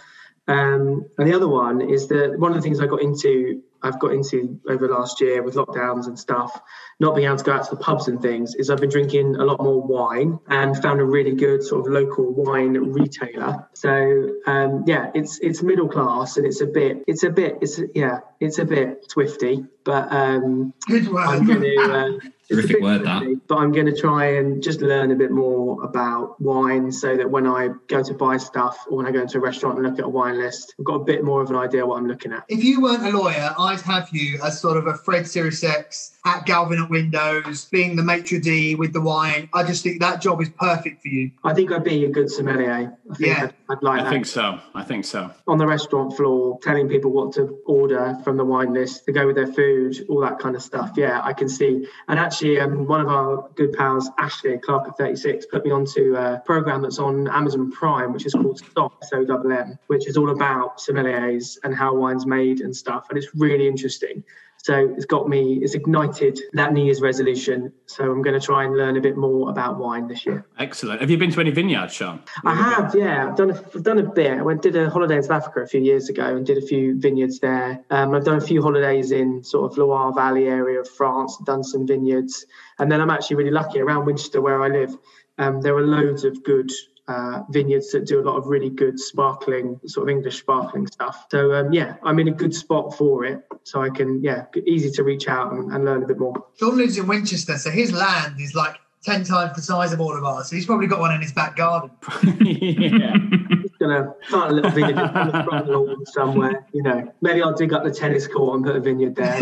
Um, 0.48 1.06
and 1.18 1.28
the 1.28 1.34
other 1.34 1.48
one 1.48 1.82
is 1.82 2.08
that 2.08 2.38
one 2.38 2.52
of 2.52 2.58
the 2.58 2.62
things 2.62 2.80
I 2.80 2.88
got 2.88 3.02
into, 3.02 3.62
I've 3.82 4.00
got 4.00 4.12
into 4.12 4.60
over 4.70 4.88
last 4.88 5.22
year 5.22 5.42
with 5.42 5.56
lockdowns 5.56 6.08
and 6.08 6.20
stuff, 6.20 6.62
not 7.02 7.16
being 7.16 7.26
able 7.26 7.36
to 7.36 7.44
go 7.44 7.54
out 7.54 7.64
to 7.64 7.76
the 7.76 7.82
pubs 7.82 8.08
and 8.08 8.22
things, 8.22 8.54
is 8.54 8.70
I've 8.70 8.80
been 8.80 8.92
drinking 8.92 9.36
a 9.36 9.44
lot 9.44 9.60
more 9.60 9.82
wine 9.82 10.40
and 10.48 10.80
found 10.84 11.02
a 11.02 11.04
really 11.04 11.34
good 11.34 11.64
sort 11.64 11.88
of 11.88 11.92
local 11.92 12.32
wine 12.32 12.74
retailer. 12.74 13.68
So 13.74 14.36
um, 14.46 14.84
yeah, 14.86 15.10
it's 15.16 15.40
it's 15.40 15.64
middle 15.64 15.90
class 15.90 16.38
and 16.38 16.46
it's 16.46 16.62
a 16.62 16.68
bit, 16.68 17.04
it's 17.08 17.24
a 17.24 17.32
bit, 17.32 17.58
it's 17.60 17.82
yeah, 17.96 18.20
it's 18.40 18.60
a 18.60 18.66
bit 18.66 19.10
swifty, 19.10 19.66
but 19.84 20.12
um, 20.14 20.74
Good 20.88 21.08
word. 21.08 21.26
I'm 21.26 21.46
going 21.46 21.62
to. 21.62 22.20
Uh, 22.24 22.30
Terrific 22.52 22.78
bit 22.78 22.82
word, 22.82 23.06
that. 23.06 23.42
But 23.48 23.60
I'm 23.60 23.72
going 23.72 23.86
to 23.86 23.96
try 23.96 24.38
and 24.38 24.62
just 24.62 24.82
learn 24.82 25.12
a 25.12 25.16
bit 25.16 25.32
more 25.32 25.82
about 25.84 26.40
wine 26.42 26.92
so 26.92 27.16
that 27.16 27.30
when 27.30 27.48
I 27.48 27.70
go 27.88 28.04
to 28.04 28.14
buy 28.14 28.38
stuff 28.38 28.86
or 28.90 28.98
when 28.98 29.06
I 29.06 29.12
go 29.12 29.22
into 29.22 29.38
a 29.38 29.42
restaurant 29.42 29.78
and 29.78 29.88
look 29.88 30.00
at 30.00 30.06
a 30.06 30.10
wine 30.10 30.38
list, 30.38 30.76
I've 30.78 30.86
got 30.86 30.96
a 30.96 31.04
bit 31.04 31.24
more 31.24 31.42
of 31.42 31.50
an 31.50 31.56
idea 31.56 31.86
what 31.86 31.98
I'm 31.98 32.08
looking 32.08 32.34
at. 32.34 32.44
If 32.50 32.62
you 32.62 32.82
weren't 32.82 33.06
a 33.06 33.18
lawyer, 33.18 33.56
I'd 33.58 33.80
have 33.82 34.10
you 34.12 34.40
as 34.44 34.60
sort 34.60 34.76
of 34.76 34.88
a 34.88 34.96
Fred 34.96 35.24
Sirieix 35.24 36.12
at 36.26 36.46
Galvin 36.46 36.82
at 36.82 36.90
Windows, 36.92 37.66
being 37.66 37.96
the 37.96 38.04
maitre 38.04 38.40
d' 38.40 38.76
with 38.78 38.94
the 38.94 39.02
wine. 39.02 39.50
I 39.54 39.64
just 39.64 39.84
think 39.84 40.00
that 40.02 40.22
job 40.22 40.42
is 40.42 40.50
perfect 40.50 41.02
for 41.02 41.08
you. 41.08 41.32
I 41.44 41.54
think 41.54 41.72
I'd 41.72 41.84
be 41.84 42.06
a 42.06 42.10
good 42.10 42.30
sommelier. 42.30 42.96
I 43.10 43.14
think 43.16 43.20
Yeah. 43.36 43.44
I'd, 43.46 43.54
I'd 43.78 43.82
like 43.84 44.02
I 44.02 44.04
that. 44.04 44.10
think 44.12 44.26
so. 44.28 44.60
I 44.76 44.84
think 44.84 45.06
so. 45.06 45.32
On 45.48 45.58
the 45.58 45.66
restaurant 45.66 46.16
floor, 46.16 46.60
telling 46.62 46.88
people 46.90 47.10
what 47.12 47.34
to 47.34 47.58
order 47.66 48.18
from 48.24 48.38
the 48.38 48.46
wine 48.46 48.74
list 48.74 49.06
to 49.06 49.12
go 49.12 49.26
with 49.26 49.36
their 49.38 49.48
food, 49.52 50.06
all 50.10 50.20
that 50.22 50.38
kind 50.38 50.56
of 50.56 50.62
stuff. 50.62 50.92
Yeah, 50.96 51.22
I 51.24 51.34
can 51.34 51.50
see. 51.50 51.88
And 52.08 52.20
actually, 52.20 52.60
um, 52.60 52.86
one 52.86 53.02
of 53.02 53.08
our 53.08 53.50
good 53.56 53.74
pals, 53.74 54.10
Ashley 54.18 54.58
Clark 54.58 54.88
at 54.90 54.98
36, 54.98 55.46
put 55.48 55.66
me 55.66 55.72
onto 55.72 56.16
a 56.16 56.42
program 56.46 56.82
that's 56.82 57.00
on 57.00 57.28
Amazon 57.30 57.72
Prime, 57.72 58.12
which 58.14 58.26
is 58.26 58.34
called 58.34 58.60
Stop, 58.60 58.98
S 59.02 59.10
O 59.14 59.22
M 59.24 59.52
M, 59.52 59.80
which 59.88 60.08
is 60.08 60.18
all 60.18 60.30
about 60.32 60.78
sommeliers 60.78 61.58
and 61.64 61.74
how 61.74 61.96
wine's 61.96 62.26
made 62.26 62.60
and 62.60 62.76
stuff. 62.76 63.08
And 63.10 63.18
it's 63.18 63.34
really 63.34 63.68
interesting. 63.68 64.24
So 64.64 64.94
it's 64.96 65.06
got 65.06 65.28
me, 65.28 65.56
it's 65.64 65.74
ignited 65.74 66.40
that 66.54 66.72
New 66.72 66.86
Year's 66.86 67.02
resolution. 67.02 67.74
So 67.88 68.12
I'm 68.12 68.22
going 68.22 68.40
to 68.40 68.46
try 68.46 68.64
and 68.64 68.78
learn 68.78 68.96
a 68.96 69.02
bit 69.02 69.18
more 69.18 69.50
about 69.50 69.80
wine 69.80 70.08
this 70.08 70.24
year. 70.24 70.46
Excellent. 70.60 71.02
Have 71.02 71.10
you 71.10 71.18
been 71.18 71.32
to 71.32 71.40
any 71.40 71.50
vineyards, 71.50 71.96
Sean? 71.96 72.22
I 72.46 72.54
have, 72.54 72.94
yeah. 72.94 73.28
I've 73.28 73.36
done 73.36 73.50
a, 73.50 73.56
I've 73.56 73.84
done 73.84 73.98
a 73.98 74.04
bit. 74.04 74.38
I 74.38 74.42
went 74.44 74.62
did 74.62 74.76
a 74.76 74.88
holiday 74.88 75.16
in 75.16 75.24
South 75.24 75.42
Africa 75.42 75.62
a 75.62 75.68
few 75.68 75.82
years 75.82 76.10
ago 76.10 76.36
and 76.36 76.46
did 76.46 76.60
a 76.60 76.66
few 76.66 77.00
vineyards 77.00 77.40
there. 77.40 77.84
Um, 77.90 78.14
I've 78.14 78.24
done 78.24 78.38
a 78.38 78.42
few 78.42 78.62
holidays 78.62 79.12
in 79.12 79.44
sort 79.44 79.72
of 79.72 79.78
Loire 79.80 80.14
Valley 80.14 80.48
area 80.48 80.80
of 80.80 80.88
France, 80.88 81.38
done 81.44 81.64
some 81.64 81.88
vineyards, 81.88 82.46
and 82.78 82.92
then 82.92 83.02
I'm 83.02 83.10
actually 83.10 83.38
really 83.38 83.52
lucky 83.52 83.80
around 83.80 84.06
Winchester 84.06 84.42
where 84.42 84.62
I 84.62 84.68
live. 84.68 84.96
Um, 85.40 85.62
there 85.62 85.76
are 85.76 85.82
loads 85.82 86.24
of 86.24 86.44
good 86.44 86.72
uh, 87.12 87.44
vineyards 87.50 87.92
that 87.92 88.06
do 88.06 88.20
a 88.22 88.24
lot 88.24 88.38
of 88.38 88.48
really 88.48 88.70
good 88.70 89.00
sparkling, 89.00 89.80
sort 89.86 90.08
of 90.08 90.16
English 90.16 90.40
sparkling 90.40 90.88
stuff. 90.88 91.26
So 91.30 91.54
um, 91.54 91.74
yeah, 91.74 91.96
I'm 92.04 92.20
in 92.20 92.28
a 92.28 92.32
good 92.32 92.56
spot 92.56 92.98
for 92.98 93.26
it. 93.26 93.44
So 93.64 93.82
I 93.82 93.90
can, 93.90 94.24
yeah, 94.24 94.46
easy 94.66 94.90
to 94.92 95.04
reach 95.04 95.28
out 95.28 95.52
and, 95.52 95.72
and 95.74 95.86
learn 95.86 96.04
a 96.04 96.08
bit 96.08 96.20
more. 96.20 96.34
Sean 96.58 96.78
lives 96.78 96.98
in 96.98 97.08
Winchester, 97.08 97.58
so 97.58 97.70
his 97.70 97.92
land 97.92 98.40
is 98.40 98.56
like 98.56 98.78
10 99.04 99.24
times 99.24 99.56
the 99.56 99.62
size 99.62 99.92
of 99.94 100.00
all 100.00 100.16
of 100.16 100.24
ours. 100.24 100.50
So 100.50 100.56
he's 100.56 100.66
probably 100.66 100.88
got 100.88 101.00
one 101.00 101.14
in 101.14 101.22
his 101.22 101.34
back 101.34 101.56
garden. 101.56 101.92
yeah. 102.42 103.18
Just 103.62 103.78
gonna 103.80 104.14
plant 104.30 104.52
a 104.52 104.56
little 104.56 104.72
vineyard 104.72 104.98
on 104.98 105.28
the 105.28 105.44
front 105.44 105.68
lawn 105.68 106.06
somewhere. 106.06 106.66
You 106.74 106.84
know, 106.84 107.12
maybe 107.22 107.42
I'll 107.42 107.54
dig 107.54 107.74
up 107.74 107.84
the 107.84 107.92
tennis 107.92 108.28
court 108.28 108.56
and 108.56 108.66
put 108.66 108.76
a 108.76 108.80
vineyard 108.80 109.16
there. 109.16 109.36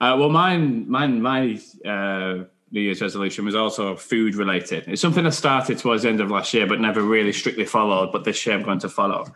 uh, 0.00 0.16
well, 0.18 0.30
mine, 0.30 0.90
mine, 0.90 1.22
my 1.22 1.60
uh, 1.84 2.44
New 2.72 2.80
Year's 2.80 3.00
resolution 3.00 3.44
was 3.44 3.54
also 3.54 3.94
food 3.94 4.34
related. 4.34 4.88
It's 4.88 5.00
something 5.00 5.24
I 5.24 5.30
started 5.30 5.78
towards 5.78 6.02
the 6.02 6.08
end 6.08 6.20
of 6.20 6.30
last 6.30 6.52
year, 6.52 6.66
but 6.66 6.80
never 6.80 7.00
really 7.00 7.32
strictly 7.32 7.64
followed. 7.64 8.10
But 8.10 8.24
this 8.24 8.44
year 8.44 8.56
I'm 8.56 8.64
going 8.64 8.80
to 8.80 8.88
follow, 8.88 9.26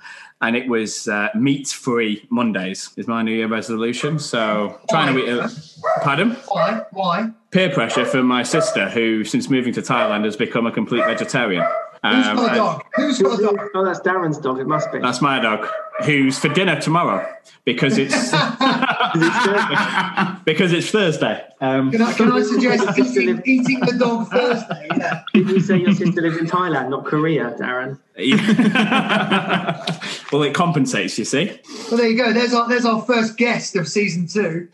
and 0.40 0.56
it 0.56 0.68
was 0.68 1.06
uh, 1.06 1.28
meat-free 1.34 2.26
Mondays 2.30 2.90
is 2.96 3.06
my 3.06 3.22
New 3.22 3.32
Year 3.32 3.46
resolution. 3.46 4.18
So 4.18 4.80
trying 4.90 5.14
to 5.14 5.20
eat. 5.20 5.28
A, 5.28 6.00
pardon? 6.02 6.30
Why? 6.48 6.82
Why? 6.90 7.30
Peer 7.52 7.70
pressure 7.70 8.04
from 8.04 8.26
my 8.26 8.42
sister, 8.42 8.88
who 8.88 9.22
since 9.24 9.48
moving 9.48 9.72
to 9.74 9.82
Thailand 9.82 10.24
has 10.24 10.36
become 10.36 10.66
a 10.66 10.72
complete 10.72 11.04
vegetarian. 11.04 11.64
Who's 12.02 12.26
Um, 12.26 12.36
got 12.36 12.52
a 12.52 12.56
dog? 12.56 12.84
Who's 12.94 13.18
got 13.20 13.38
a 13.38 13.42
dog? 13.42 13.60
oh, 13.74 13.84
that's 13.84 14.00
Darren's 14.00 14.38
dog. 14.38 14.58
It 14.58 14.66
must 14.66 14.90
be. 14.90 15.00
That's 15.00 15.20
my 15.20 15.38
dog, 15.38 15.68
who's 16.04 16.38
for 16.38 16.48
dinner 16.48 16.80
tomorrow 16.80 17.30
because 17.64 17.98
it's 17.98 18.14
because 20.44 20.72
it's 20.72 20.90
Thursday. 20.90 21.44
Um, 21.60 21.90
Can 21.90 22.00
I, 22.00 22.12
can 22.14 22.32
I 22.32 22.40
suggest 22.42 22.98
eating, 22.98 23.42
eating 23.44 23.80
the 23.80 23.92
dog 23.98 24.28
Thursday? 24.30 24.88
Yeah. 24.96 25.22
Did 25.34 25.50
you 25.50 25.60
say 25.60 25.76
your 25.76 25.92
sister 25.92 26.22
lives 26.22 26.38
in 26.38 26.46
Thailand, 26.46 26.88
not 26.88 27.04
Korea, 27.04 27.54
Darren? 27.58 27.98
well, 30.32 30.42
it 30.42 30.54
compensates, 30.54 31.18
you 31.18 31.24
see. 31.26 31.60
Well, 31.90 31.98
there 31.98 32.08
you 32.08 32.16
go. 32.16 32.32
There's 32.32 32.54
our 32.54 32.66
there's 32.68 32.86
our 32.86 33.02
first 33.02 33.36
guest 33.36 33.76
of 33.76 33.86
season 33.88 34.26
two. 34.26 34.68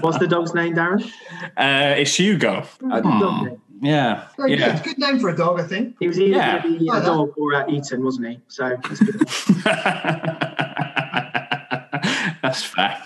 What's 0.00 0.18
the 0.18 0.26
dog's 0.28 0.54
name, 0.54 0.74
Darren? 0.76 1.04
Uh, 1.56 1.94
it's 1.98 2.14
Hugo. 2.16 2.64
Good 2.78 3.02
dog 3.02 3.44
name. 3.46 3.60
Yeah, 3.84 4.24
Very 4.38 4.58
yeah. 4.58 4.76
good. 4.76 4.84
Good 4.84 4.98
name 4.98 5.18
for 5.20 5.28
a 5.28 5.36
dog, 5.36 5.60
I 5.60 5.64
think. 5.64 5.96
He 6.00 6.08
was 6.08 6.18
either 6.18 6.36
Yeah. 6.36 6.62
going 6.62 6.74
to 6.74 6.78
be 6.80 6.88
Oh, 6.90 6.94
a 6.94 7.00
that- 7.00 7.06
dog 7.06 7.32
or 7.36 7.54
at 7.54 7.68
Eton, 7.70 8.02
wasn't 8.02 8.28
he? 8.28 8.40
So 8.48 8.76
that's 8.82 9.00
good. 9.00 9.20
That's 12.42 12.62
fair. 12.62 13.02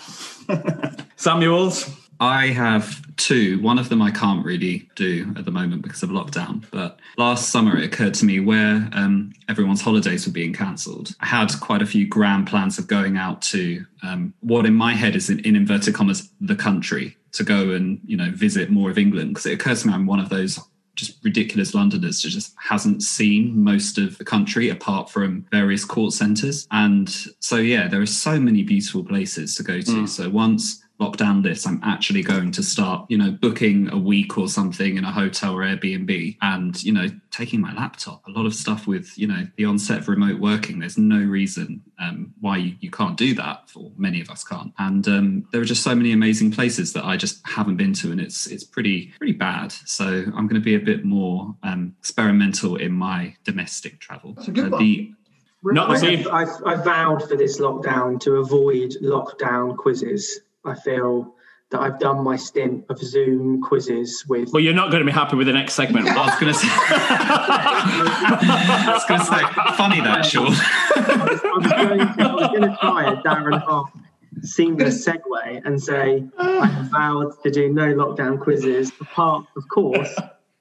Samuels. 1.17 1.91
I 2.21 2.49
have 2.49 3.01
two. 3.17 3.61
One 3.63 3.79
of 3.79 3.89
them 3.91 4.03
I 4.03 4.11
can't 4.11 4.45
really 4.45 4.89
do 4.97 5.33
at 5.37 5.45
the 5.45 5.53
moment 5.53 5.83
because 5.83 6.03
of 6.03 6.11
lockdown. 6.11 6.65
But 6.73 6.99
last 7.17 7.51
summer 7.51 7.77
it 7.79 7.85
occurred 7.85 8.15
to 8.15 8.25
me 8.25 8.41
where 8.41 8.89
um, 8.93 9.33
everyone's 9.49 9.81
holidays 9.83 10.27
were 10.27 10.33
being 10.33 10.53
cancelled. 10.53 11.15
I 11.21 11.27
had 11.27 11.49
quite 11.61 11.81
a 11.83 11.87
few 11.87 12.09
grand 12.09 12.49
plans 12.49 12.77
of 12.79 12.89
going 12.89 13.17
out 13.17 13.41
to 13.43 13.85
um, 14.03 14.35
what 14.41 14.67
in 14.67 14.75
my 14.75 14.95
head 14.95 15.15
is 15.15 15.31
in, 15.31 15.39
in 15.41 15.55
inverted 15.55 15.95
commas 15.95 16.29
the 16.41 16.57
country 16.57 17.17
to 17.39 17.45
go 17.45 17.71
and 17.71 18.01
you 18.05 18.17
know 18.17 18.31
visit 18.33 18.71
more 18.71 18.91
of 18.91 18.99
England 18.99 19.31
because 19.31 19.47
it 19.47 19.55
occurs 19.55 19.83
to 19.83 19.89
me 19.89 19.95
I'm 19.95 20.07
one 20.07 20.21
of 20.21 20.29
those 20.29 20.61
just 20.99 21.25
ridiculous 21.25 21.75
Londoners 21.75 22.21
that 22.21 22.29
just 22.31 22.55
hasn't 22.61 23.03
seen 23.03 23.63
most 23.63 23.99
of 23.99 24.19
the 24.19 24.25
country 24.25 24.69
apart 24.69 25.09
from 25.09 25.47
various 25.51 25.85
court 25.85 26.13
centres. 26.13 26.67
And 26.73 27.09
so, 27.39 27.57
yeah, 27.57 27.87
there 27.87 28.01
are 28.01 28.07
so 28.07 28.41
many 28.41 28.65
beautiful 28.65 29.05
places 29.05 29.55
to 29.55 29.63
go 29.63 29.81
to. 29.81 29.93
Mm. 29.93 30.09
So 30.09 30.29
once 30.29 30.83
lockdown 31.01 31.43
this, 31.43 31.67
I'm 31.67 31.81
actually 31.85 32.23
going 32.23 32.51
to 32.53 32.63
start, 32.63 33.07
you 33.09 33.17
know, 33.17 33.31
booking 33.31 33.89
a 33.91 33.99
week 33.99 34.37
or 34.37 34.49
something 34.49 34.97
in 34.97 35.05
a 35.05 35.13
hotel 35.13 35.55
or 35.55 35.63
Airbnb 35.63 36.37
and, 36.43 36.83
you 36.83 36.93
know, 36.93 37.07
taking 37.31 37.61
my 37.61 37.73
laptop. 37.75 38.27
A 38.27 38.31
lot 38.31 38.47
of 38.47 38.55
stuff 38.55 38.87
with, 38.87 39.17
you 39.17 39.29
know, 39.29 39.47
the 39.57 39.65
onset 39.65 39.99
of 39.99 40.09
remote 40.09 40.41
working, 40.41 40.81
there's 40.81 40.99
no 40.99 41.19
reason 41.19 41.83
um, 42.01 42.35
why 42.41 42.57
you, 42.57 42.75
you 42.81 42.91
can't 42.91 43.17
do 43.17 43.35
that, 43.35 43.71
or 43.77 43.93
many 43.97 44.21
of 44.21 44.29
us 44.29 44.43
can't. 44.43 44.73
And 44.79 45.07
um, 45.07 45.49
there 45.53 45.61
are 45.61 45.65
just 45.65 45.85
so 45.85 45.95
many 45.95 46.13
amazing 46.13 46.51
places 46.51 46.93
that 46.95 47.05
I 47.05 47.17
just 47.17 47.47
haven't 47.47 47.77
been 47.77 47.93
to, 47.95 48.11
and 48.11 48.21
it's 48.21 48.47
it's 48.47 48.65
pretty 48.65 49.13
pretty 49.19 49.35
bad. 49.35 49.71
So 49.71 50.07
I'm 50.07 50.47
going 50.49 50.55
to 50.55 50.61
be 50.61 50.75
a 50.75 50.81
bit 50.81 51.05
more 51.05 51.55
um, 51.63 51.95
experimental 52.01 52.77
in 52.77 52.93
my 52.93 53.37
domestic 53.45 54.01
travel. 54.01 54.35
That's 54.35 54.49
a 54.49 54.53
good 54.53 54.67
Uh, 54.67 54.71
one. 54.71 54.83
the 54.83 55.13
Not 55.63 55.91
I, 55.91 55.93
the 55.95 55.99
same. 56.01 56.29
I've, 56.33 56.49
I 56.67 56.75
vowed 56.77 57.29
for 57.29 57.37
this 57.37 57.61
lockdown 57.61 58.21
to 58.21 58.37
avoid 58.37 58.97
lockdown 59.03 59.77
quizzes. 59.77 60.41
I 60.65 60.75
feel 60.75 61.35
that 61.71 61.81
I've 61.81 61.99
done 61.99 62.25
my 62.25 62.37
stint 62.37 62.87
of 62.89 62.99
Zoom 62.99 63.61
quizzes 63.61 64.25
with. 64.29 64.51
Well, 64.53 64.63
you're 64.63 64.73
not 64.73 64.91
going 64.91 65.05
to 65.05 65.07
be 65.07 65.13
happy 65.13 65.37
with 65.37 65.47
the 65.47 65.53
next 65.53 65.75
segment. 65.75 66.09
I 66.09 66.27
was 66.27 66.41
going 66.41 66.53
to 66.53 66.59
say, 66.59 66.69
I 68.31 68.93
was 68.95 69.05
going 69.05 69.21
to 69.21 69.27
say, 69.27 69.43
funny 69.77 70.01
that, 70.01 70.25
Sean. 70.25 70.47
I 70.47 71.27
was, 71.29 71.41
I 71.45 71.53
was 71.59 71.67
going 71.73 71.99
to, 71.99 72.15
I 72.19 72.35
was 72.35 72.49
going 72.49 72.63
to 72.63 72.77
try 72.81 73.13
a 73.13 73.17
Darren 73.23 73.61
Hart 73.63 73.91
seamless 74.43 75.07
segue 75.07 75.63
and 75.67 75.83
say 75.83 76.25
I 76.39 76.67
have 76.67 76.87
vowed 76.91 77.33
to 77.43 77.51
do 77.51 77.71
no 77.73 77.93
lockdown 77.95 78.41
quizzes, 78.41 78.91
apart, 79.01 79.45
of 79.57 79.69
course, 79.69 80.15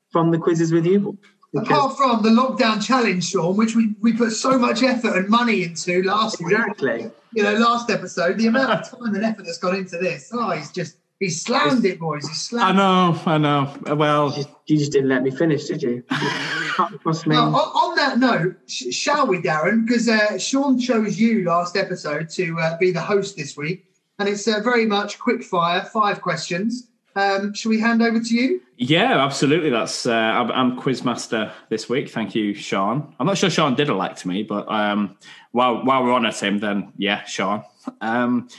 from 0.09 0.31
the 0.31 0.37
quizzes 0.37 0.73
with 0.73 0.85
you. 0.85 1.17
Apart 1.55 1.97
from 1.97 2.23
the 2.23 2.29
lockdown 2.29 2.85
challenge, 2.85 3.29
Sean, 3.29 3.55
which 3.55 3.75
we, 3.75 3.95
we 4.01 4.13
put 4.13 4.31
so 4.31 4.57
much 4.59 4.83
effort 4.83 5.15
and 5.15 5.29
money 5.29 5.63
into 5.63 6.03
last 6.03 6.39
week, 6.39 6.57
exactly. 6.57 7.09
you 7.33 7.43
know, 7.43 7.53
last 7.53 7.89
episode, 7.89 8.37
the 8.37 8.47
amount 8.47 8.71
of 8.71 8.89
time 8.89 9.15
and 9.15 9.23
effort 9.23 9.45
that's 9.45 9.57
gone 9.57 9.75
into 9.75 9.97
this, 9.97 10.29
oh, 10.33 10.51
he's 10.51 10.71
just, 10.71 10.97
he's 11.19 11.41
slammed 11.41 11.85
it, 11.85 11.99
boys. 11.99 12.27
He's 12.27 12.41
slammed. 12.41 12.77
I 12.77 13.11
know, 13.11 13.21
I 13.25 13.37
know. 13.37 13.95
Well, 13.95 14.35
You 14.65 14.77
just 14.77 14.91
didn't 14.91 15.09
let 15.09 15.23
me 15.23 15.31
finish, 15.31 15.65
did 15.65 15.81
you? 15.81 16.03
You 16.11 16.69
cut 16.69 16.93
across 16.93 17.25
me. 17.25 17.35
Now, 17.35 17.45
on, 17.47 17.53
on 17.55 17.95
that 17.95 18.19
note, 18.19 18.57
sh- 18.67 18.93
shall 18.93 19.25
we, 19.25 19.41
Darren? 19.41 19.87
Because 19.87 20.09
uh, 20.09 20.37
Sean 20.37 20.77
chose 20.77 21.17
you 21.17 21.45
last 21.45 21.77
episode 21.77 22.29
to 22.31 22.59
uh, 22.59 22.77
be 22.77 22.91
the 22.91 23.01
host 23.01 23.37
this 23.37 23.55
week, 23.55 23.85
and 24.19 24.27
it's 24.27 24.47
uh, 24.47 24.59
very 24.61 24.85
much 24.85 25.17
quick 25.17 25.43
fire, 25.43 25.83
five 25.85 26.21
questions. 26.21 26.89
Um, 27.17 27.51
shall 27.55 27.71
we 27.71 27.79
hand 27.79 28.03
over 28.03 28.19
to 28.19 28.35
you? 28.35 28.61
Yeah, 28.77 29.25
absolutely. 29.25 29.71
That's 29.71 30.05
uh, 30.05 30.13
I'm, 30.13 30.51
I'm 30.51 30.79
quizmaster 30.79 31.51
this 31.69 31.89
week. 31.89 32.09
Thank 32.09 32.35
you, 32.35 32.53
Sean. 32.53 33.15
I'm 33.19 33.25
not 33.25 33.39
sure 33.39 33.49
Sean 33.49 33.73
did 33.73 33.89
elect 33.89 34.23
me, 34.23 34.43
but 34.43 34.71
um, 34.71 35.17
while 35.51 35.83
while 35.83 36.03
we're 36.03 36.13
on 36.13 36.27
at 36.27 36.41
him, 36.41 36.59
then 36.59 36.93
yeah, 36.95 37.23
Sean. 37.23 37.63
Um, 38.01 38.49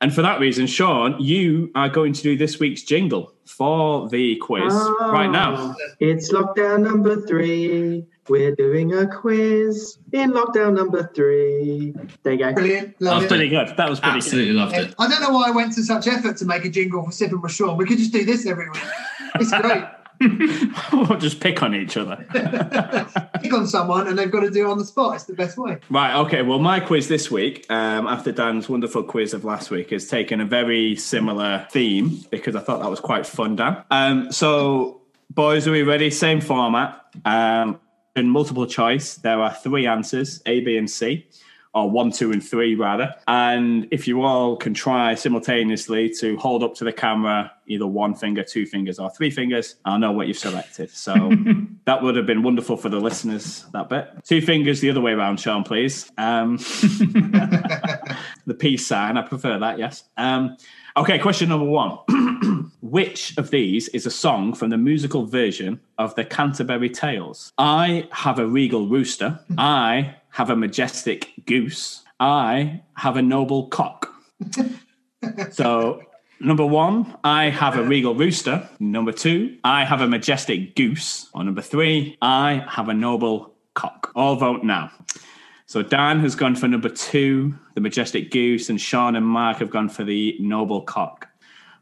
and 0.00 0.14
for 0.14 0.22
that 0.22 0.40
reason, 0.40 0.66
Sean, 0.66 1.20
you 1.20 1.70
are 1.74 1.90
going 1.90 2.14
to 2.14 2.22
do 2.22 2.34
this 2.34 2.58
week's 2.58 2.82
jingle 2.82 3.34
for 3.44 4.08
the 4.08 4.36
quiz 4.36 4.72
right 5.00 5.30
now. 5.30 5.76
It's 6.00 6.32
lockdown 6.32 6.84
number 6.84 7.20
three. 7.26 8.06
We're 8.28 8.54
doing 8.54 8.92
a 8.94 9.06
quiz 9.06 9.98
in 10.12 10.32
lockdown 10.32 10.76
number 10.76 11.10
three. 11.14 11.94
There 12.22 12.32
you 12.34 12.38
go. 12.38 12.52
Brilliant. 12.52 12.98
That 12.98 13.04
Love 13.04 13.16
was 13.16 13.24
it. 13.24 13.28
pretty 13.28 13.48
good. 13.48 13.74
That 13.76 13.88
was 13.88 14.00
pretty 14.00 14.16
Absolutely 14.16 14.52
loved 14.52 14.74
it. 14.74 14.94
I 14.98 15.08
don't 15.08 15.22
know 15.22 15.30
why 15.30 15.48
I 15.48 15.50
went 15.50 15.72
to 15.74 15.82
such 15.82 16.06
effort 16.06 16.36
to 16.38 16.44
make 16.44 16.64
a 16.64 16.68
jingle 16.70 17.04
for 17.04 17.12
Sip 17.12 17.32
with 17.32 17.52
Sean. 17.52 17.76
We 17.76 17.86
could 17.86 17.98
just 17.98 18.12
do 18.12 18.24
this 18.24 18.46
every 18.46 18.68
week. 18.70 18.82
It's 19.36 19.50
great. 19.50 19.62
good. 19.62 19.88
we'll 20.92 21.16
just 21.18 21.40
pick 21.40 21.62
on 21.62 21.74
each 21.74 21.96
other. 21.96 22.16
Pick 23.40 23.52
on 23.52 23.68
someone 23.68 24.08
and 24.08 24.18
they've 24.18 24.30
got 24.30 24.40
to 24.40 24.50
do 24.50 24.66
it 24.66 24.70
on 24.70 24.76
the 24.76 24.84
spot. 24.84 25.14
It's 25.14 25.24
the 25.24 25.34
best 25.34 25.56
way. 25.56 25.78
Right. 25.90 26.16
Okay. 26.22 26.42
Well, 26.42 26.58
my 26.58 26.80
quiz 26.80 27.06
this 27.06 27.30
week, 27.30 27.64
um, 27.70 28.08
after 28.08 28.32
Dan's 28.32 28.68
wonderful 28.68 29.04
quiz 29.04 29.32
of 29.32 29.44
last 29.44 29.70
week, 29.70 29.90
has 29.90 30.08
taken 30.08 30.40
a 30.40 30.44
very 30.44 30.96
similar 30.96 31.68
theme 31.70 32.24
because 32.30 32.56
I 32.56 32.60
thought 32.60 32.80
that 32.80 32.90
was 32.90 32.98
quite 32.98 33.26
fun, 33.26 33.54
Dan. 33.54 33.84
Um, 33.92 34.32
so, 34.32 35.02
boys, 35.30 35.68
are 35.68 35.72
we 35.72 35.84
ready? 35.84 36.10
Same 36.10 36.40
format. 36.40 37.00
Um, 37.24 37.78
in 38.18 38.28
multiple 38.30 38.66
choice, 38.66 39.16
there 39.16 39.40
are 39.40 39.54
three 39.54 39.86
answers: 39.86 40.42
A, 40.46 40.60
B, 40.60 40.76
and 40.76 40.90
C, 40.90 41.26
or 41.74 41.90
one, 41.90 42.10
two, 42.10 42.32
and 42.32 42.44
three, 42.44 42.74
rather. 42.74 43.14
And 43.26 43.88
if 43.90 44.08
you 44.08 44.22
all 44.22 44.56
can 44.56 44.74
try 44.74 45.14
simultaneously 45.14 46.10
to 46.20 46.36
hold 46.36 46.62
up 46.62 46.74
to 46.76 46.84
the 46.84 46.92
camera 46.92 47.52
either 47.68 47.86
one 47.86 48.14
finger, 48.14 48.42
two 48.42 48.66
fingers, 48.66 48.98
or 48.98 49.10
three 49.10 49.30
fingers, 49.30 49.76
I'll 49.84 49.98
know 49.98 50.12
what 50.12 50.26
you've 50.26 50.38
selected. 50.38 50.90
So 50.90 51.14
that 51.84 52.02
would 52.02 52.16
have 52.16 52.26
been 52.26 52.42
wonderful 52.42 52.76
for 52.76 52.88
the 52.88 52.98
listeners. 53.00 53.66
That 53.72 53.88
bit. 53.88 54.08
Two 54.24 54.40
fingers 54.40 54.80
the 54.80 54.90
other 54.90 55.00
way 55.00 55.12
around, 55.12 55.38
Sean, 55.38 55.64
please. 55.64 56.10
Um, 56.18 56.56
the 58.46 58.56
peace 58.58 58.86
sign. 58.86 59.16
I 59.16 59.22
prefer 59.22 59.58
that. 59.58 59.78
Yes. 59.78 60.04
Um, 60.16 60.56
okay. 60.96 61.18
Question 61.18 61.50
number 61.50 61.66
one. 61.66 61.98
Which 62.90 63.36
of 63.36 63.50
these 63.50 63.88
is 63.88 64.06
a 64.06 64.10
song 64.10 64.54
from 64.54 64.70
the 64.70 64.78
musical 64.78 65.26
version 65.26 65.78
of 65.98 66.14
the 66.14 66.24
Canterbury 66.24 66.88
Tales? 66.88 67.52
I 67.58 68.08
have 68.12 68.38
a 68.38 68.46
regal 68.46 68.88
rooster. 68.88 69.40
I 69.58 70.16
have 70.30 70.48
a 70.48 70.56
majestic 70.56 71.34
goose. 71.44 72.02
I 72.18 72.80
have 72.94 73.18
a 73.18 73.22
noble 73.22 73.66
cock. 73.66 74.10
so, 75.50 76.00
number 76.40 76.64
one, 76.64 77.14
I 77.24 77.50
have 77.50 77.76
a 77.76 77.82
regal 77.82 78.14
rooster. 78.14 78.66
Number 78.80 79.12
two, 79.12 79.58
I 79.64 79.84
have 79.84 80.00
a 80.00 80.08
majestic 80.08 80.74
goose. 80.74 81.28
Or 81.34 81.44
number 81.44 81.60
three, 81.60 82.16
I 82.22 82.64
have 82.70 82.88
a 82.88 82.94
noble 82.94 83.54
cock. 83.74 84.12
All 84.14 84.36
vote 84.36 84.64
now. 84.64 84.90
So 85.66 85.82
Dan 85.82 86.20
has 86.20 86.34
gone 86.34 86.56
for 86.56 86.68
number 86.68 86.88
two, 86.88 87.54
the 87.74 87.82
majestic 87.82 88.30
goose, 88.30 88.70
and 88.70 88.80
Sean 88.80 89.14
and 89.14 89.26
Mark 89.26 89.58
have 89.58 89.68
gone 89.68 89.90
for 89.90 90.04
the 90.04 90.38
noble 90.40 90.80
cock. 90.80 91.27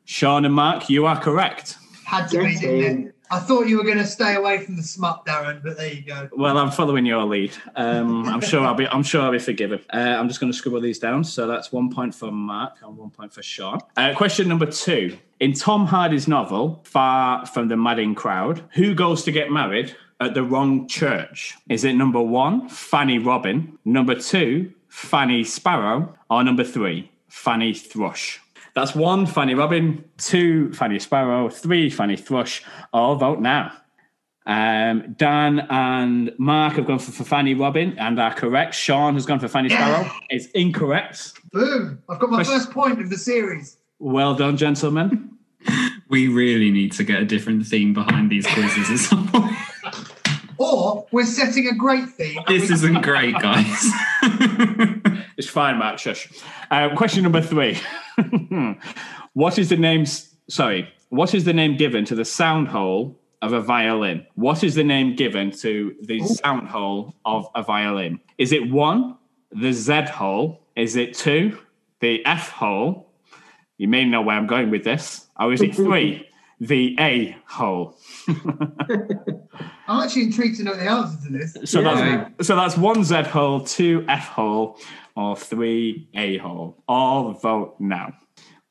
Sean 0.07 0.45
and 0.45 0.55
Mark, 0.55 0.89
you 0.89 1.05
are 1.05 1.21
correct. 1.21 1.77
Had 2.05 2.29
to 2.29 2.39
be, 2.43 2.57
didn't 2.57 3.09
it? 3.09 3.13
I 3.29 3.41
thought 3.41 3.67
you 3.67 3.77
were 3.77 3.83
going 3.83 3.99
to 3.99 4.07
stay 4.07 4.37
away 4.37 4.65
from 4.65 4.77
the 4.77 4.83
smut, 4.85 5.27
Darren, 5.27 5.61
but 5.61 5.77
there 5.77 5.93
you 5.93 6.03
go. 6.03 6.29
Well, 6.33 6.57
I'm 6.59 6.71
following 6.71 7.05
your 7.05 7.25
lead. 7.25 7.53
Um, 7.75 8.29
I'm 8.29 8.41
sure 8.41 8.65
I'll 8.65 8.75
be. 8.75 8.87
I'm 8.87 9.03
sure 9.03 9.23
I'll 9.23 9.33
be 9.33 9.41
forgiven. 9.41 9.81
Uh, 9.93 9.97
I'm 9.97 10.29
just 10.29 10.39
going 10.39 10.53
to 10.53 10.57
scribble 10.57 10.81
these 10.81 11.01
down. 11.01 11.25
So 11.25 11.49
that's 11.49 11.73
one 11.73 11.91
point 11.91 12.15
for 12.15 12.31
Mark 12.31 12.75
and 12.83 12.97
one 12.97 13.11
point 13.11 13.33
for 13.33 13.43
Sean. 13.43 13.81
Uh, 13.97 14.15
question 14.15 14.47
number 14.47 14.67
two: 14.67 15.19
In 15.41 15.55
Tom 15.55 15.87
Hardy's 15.87 16.29
novel 16.29 16.81
"Far 16.85 17.45
from 17.47 17.67
the 17.67 17.77
Madding 17.77 18.15
Crowd," 18.15 18.63
who 18.75 18.95
goes 18.95 19.25
to 19.25 19.33
get 19.33 19.51
married 19.51 19.97
at 20.21 20.35
the 20.35 20.45
wrong 20.45 20.87
church? 20.87 21.55
Is 21.69 21.83
it 21.83 21.95
number 21.95 22.23
one, 22.23 22.69
Fanny 22.69 23.19
Robin? 23.19 23.77
Number 23.85 24.15
two, 24.15 24.73
Fanny 24.89 25.43
Sparrow? 25.43 26.15
Or 26.31 26.45
number 26.45 26.63
three, 26.63 27.11
Fanny 27.29 27.75
Thrush? 27.75 28.41
That's 28.77 28.95
one, 28.95 29.27
Fanny 29.27 29.55
Robin. 29.55 30.05
Two, 30.19 30.73
Fanny 30.75 30.99
Sparrow. 31.01 31.49
Three, 31.49 31.91
Fanny 31.91 32.17
Thrush. 32.17 32.63
All 32.93 33.17
vote 33.17 33.41
now. 33.41 33.73
Um, 34.47 35.15
Dan 35.17 35.67
and 35.71 36.33
Mark 36.39 36.75
have 36.75 36.87
gone 36.87 37.01
for, 37.01 37.11
for 37.11 37.25
Fanny 37.25 37.55
Robin 37.55 37.99
and 37.99 38.21
are 38.21 38.33
correct. 38.35 38.75
Sean 38.75 39.15
has 39.15 39.27
gone 39.27 39.41
for 39.41 39.49
Fanny 39.49 39.71
Sparrow. 39.71 40.09
It's 40.31 40.47
incorrect. 40.53 41.33
Boom. 41.53 42.01
I've 42.09 42.21
got 42.21 42.31
my 42.31 42.37
Question- 42.45 42.59
first 42.61 42.71
point 42.71 43.01
of 43.01 43.11
the 43.11 43.17
series. 43.19 43.79
Well 43.99 44.35
done, 44.35 44.57
gentlemen. 44.57 45.31
We 46.09 46.29
really 46.29 46.71
need 46.71 46.93
to 46.93 47.03
get 47.03 47.21
a 47.21 47.25
different 47.25 47.67
theme 47.67 47.93
behind 47.93 48.31
these 48.31 48.47
quizzes 48.47 48.89
at 48.89 48.99
some 48.99 49.27
point. 49.27 49.53
Or 50.57 51.05
we're 51.11 51.27
setting 51.27 51.67
a 51.67 51.75
great 51.75 52.09
theme. 52.11 52.39
This 52.47 52.69
we- 52.69 52.75
isn't 52.75 53.03
great, 53.03 53.35
guys. 53.41 53.91
It's 55.37 55.49
fine, 55.49 55.79
Mark. 55.79 55.99
Shush. 55.99 56.29
Uh, 56.71 56.95
question 56.97 57.23
number 57.23 57.43
three. 57.43 57.79
what 59.35 59.59
is 59.59 59.69
the 59.69 59.77
name? 59.77 60.07
Sorry. 60.49 60.89
What 61.11 61.35
is 61.35 61.45
the 61.45 61.53
name 61.53 61.77
given 61.77 62.05
to 62.07 62.15
the 62.15 62.25
sound 62.25 62.69
hole 62.69 63.21
of 63.43 63.53
a 63.53 63.61
violin? 63.61 64.27
What 64.35 64.65
is 64.65 64.75
the 64.75 64.85
name 64.85 65.15
given 65.15 65.51
to 65.59 65.95
the 66.03 66.21
sound 66.21 66.69
hole 66.69 67.15
of 67.25 67.49
a 67.55 67.63
violin? 67.63 68.19
Is 68.39 68.53
it 68.53 68.71
one, 68.71 69.17
the 69.53 69.73
Z 69.73 70.07
hole? 70.07 70.63
Is 70.75 70.97
it 70.97 71.15
two, 71.15 71.59
the 72.01 72.25
F 72.25 72.51
hole? 72.51 73.11
You 73.77 73.89
may 73.89 74.05
know 74.07 74.23
where 74.23 74.37
I'm 74.37 74.47
going 74.47 74.71
with 74.71 74.85
this. 74.85 75.29
Or 75.39 75.53
is 75.53 75.61
it 75.61 75.75
three, 75.75 76.27
the 76.61 76.97
A 76.99 77.37
hole? 77.47 77.97
I'm 79.89 80.03
actually 80.03 80.23
intrigued 80.25 80.57
to 80.59 80.65
know 80.65 80.75
the 80.75 80.83
answer 80.89 81.27
to 81.27 81.33
this. 81.33 81.57
So 81.71 81.81
Yeah. 81.81 82.29
that's 82.37 82.47
so 82.47 82.57
that's 82.57 82.77
one 82.77 83.05
Z 83.05 83.23
hole, 83.25 83.61
two 83.61 84.05
F 84.09 84.29
hole, 84.29 84.79
or 85.15 85.37
three 85.37 86.09
A 86.15 86.39
hole. 86.39 86.83
All 86.89 87.33
vote 87.33 87.77
now. 87.79 88.13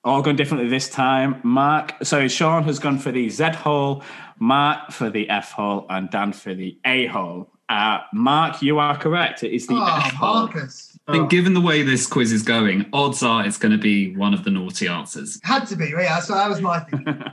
All 0.03 0.21
gone 0.21 0.35
differently 0.35 0.69
this 0.69 0.89
time. 0.89 1.39
Mark, 1.43 1.93
sorry, 2.03 2.29
Sean 2.29 2.63
has 2.63 2.77
gone 2.79 2.99
for 2.99 3.11
the 3.11 3.27
Z 3.29 3.43
hole, 3.53 4.03
Mark 4.39 4.91
for 4.91 5.09
the 5.09 5.27
F 5.29 5.51
hole, 5.53 5.85
and 5.89 6.09
Dan 6.11 6.31
for 6.33 6.53
the 6.53 6.77
A 6.85 7.07
hole. 7.07 7.49
Uh, 7.67 7.99
Mark, 8.13 8.61
you 8.61 8.77
are 8.79 8.95
correct. 8.97 9.43
It 9.43 9.51
is 9.53 9.65
the 9.67 9.73
Oh, 9.73 10.09
Marcus. 10.19 10.91
I 11.07 11.11
think 11.13 11.29
given 11.29 11.53
the 11.53 11.61
way 11.61 11.83
this 11.83 12.05
quiz 12.07 12.31
is 12.31 12.41
going, 12.43 12.85
odds 12.93 13.21
are 13.23 13.45
it's 13.45 13.57
going 13.57 13.71
to 13.71 13.77
be 13.77 14.15
one 14.15 14.33
of 14.33 14.43
the 14.43 14.49
naughty 14.51 14.87
answers. 14.87 15.39
Had 15.43 15.65
to 15.67 15.75
be. 15.75 15.85
Yeah, 15.89 16.19
so 16.19 16.33
that 16.33 16.49
was 16.49 16.61
my 16.61 16.79
thing. 16.81 17.05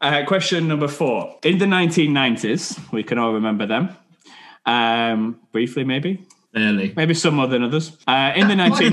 Uh, 0.00 0.24
question 0.26 0.66
number 0.66 0.88
four. 0.88 1.38
In 1.44 1.58
the 1.58 1.64
1990s, 1.64 2.90
we 2.92 3.04
can 3.04 3.18
all 3.18 3.32
remember 3.32 3.64
them. 3.64 3.90
Um, 4.66 5.38
briefly, 5.52 5.84
maybe. 5.84 6.26
Barely. 6.52 6.92
Maybe 6.96 7.14
some 7.14 7.34
more 7.36 7.46
than 7.46 7.62
others. 7.62 7.96
Uh, 8.08 8.32
in 8.34 8.48
the 8.48 8.56
19 8.56 8.86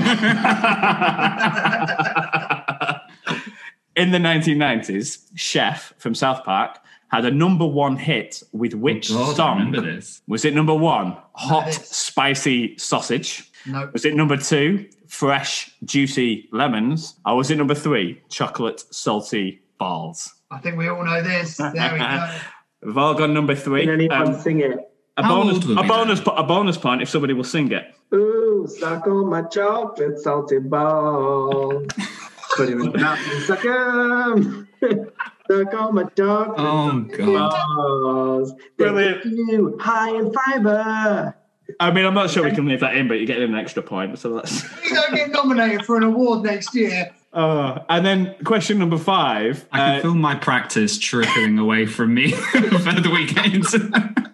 in 3.96 4.12
the 4.12 4.18
1990s, 4.18 5.26
Chef 5.34 5.92
from 5.98 6.14
South 6.14 6.44
Park 6.44 6.78
had 7.10 7.24
a 7.24 7.30
number 7.30 7.66
one 7.66 7.96
hit 7.96 8.42
with 8.52 8.74
which 8.74 9.10
Oh 9.10 9.14
God, 9.14 9.30
I 9.30 9.34
song? 9.34 9.58
remember 9.58 9.80
this. 9.80 10.22
Was 10.28 10.44
it 10.44 10.54
number 10.54 10.74
one, 10.74 11.16
hot 11.34 11.66
Nice. 11.66 11.88
spicy 11.88 12.76
sausage? 12.78 13.50
No. 13.66 13.90
Was 13.92 14.04
it 14.04 14.14
number 14.14 14.36
two, 14.36 14.86
fresh 15.08 15.74
juicy 15.84 16.48
lemons? 16.52 17.16
Or 17.26 17.36
was 17.36 17.50
it 17.50 17.56
number 17.58 17.74
three, 17.74 18.20
chocolate 18.28 18.82
salty 18.94 19.60
balls? 19.78 20.32
I 20.50 20.58
think 20.58 20.76
we 20.78 20.88
all 20.88 21.04
know 21.04 21.22
this. 21.22 21.56
There 21.56 21.70
we 21.92 21.98
go. 21.98 22.36
We've 22.82 22.96
all 22.98 23.14
got 23.14 23.30
number 23.30 23.54
three. 23.54 23.82
Can 23.82 23.90
anyone 23.94 24.34
Um, 24.34 24.40
sing 24.40 24.60
it? 24.60 24.78
a 25.16 25.22
How 25.22 25.28
bonus, 25.42 25.64
a 25.64 25.82
bonus, 25.82 26.20
po- 26.20 26.34
a 26.36 26.42
bonus 26.42 26.78
point 26.78 27.02
if 27.02 27.08
somebody 27.10 27.34
will 27.34 27.44
sing 27.44 27.70
it. 27.72 27.94
Ooh, 28.14 28.66
suck 28.66 29.06
on 29.06 29.26
my 29.28 29.42
chocolate 29.42 30.18
salted 30.20 30.70
ball. 30.70 31.84
Put 32.56 32.68
him 32.70 32.80
in 32.80 32.92
the 32.92 32.98
mouth 32.98 33.18
and 33.30 33.42
suck 33.42 33.64
'em. 33.64 34.68
suck 35.50 35.74
on 35.74 35.94
my 35.94 36.04
chocolate 36.04 36.54
Oh, 36.58 37.00
God. 37.16 37.66
balls. 37.76 38.54
Brilliant. 38.76 39.22
keep 39.22 39.32
you 39.32 39.76
high 39.80 40.16
in 40.16 40.32
fiber. 40.32 41.34
I 41.78 41.90
mean, 41.92 42.04
I'm 42.04 42.14
not 42.14 42.30
sure 42.30 42.44
we 42.44 42.50
can 42.50 42.66
leave 42.66 42.80
that 42.80 42.96
in, 42.96 43.06
but 43.08 43.14
you 43.20 43.26
get 43.26 43.38
an 43.38 43.54
extra 43.54 43.82
point. 43.82 44.18
So 44.18 44.34
that's. 44.34 44.64
You 44.84 44.94
don't 44.96 45.14
get 45.14 45.30
nominated 45.30 45.84
for 45.84 45.96
an 45.96 46.02
award 46.02 46.42
next 46.42 46.74
year. 46.74 47.10
Uh, 47.32 47.78
and 47.88 48.04
then 48.04 48.34
question 48.44 48.76
number 48.78 48.98
five. 48.98 49.64
I 49.70 49.78
can 49.78 49.98
uh, 49.98 50.02
feel 50.02 50.14
my 50.14 50.34
practice 50.34 50.98
trickling 50.98 51.58
away 51.60 51.86
from 51.86 52.12
me 52.14 52.32
for 52.52 52.60
the 52.60 52.78
further 52.80 53.08
we 53.10 53.26
get 53.26 53.54
into 53.54 54.24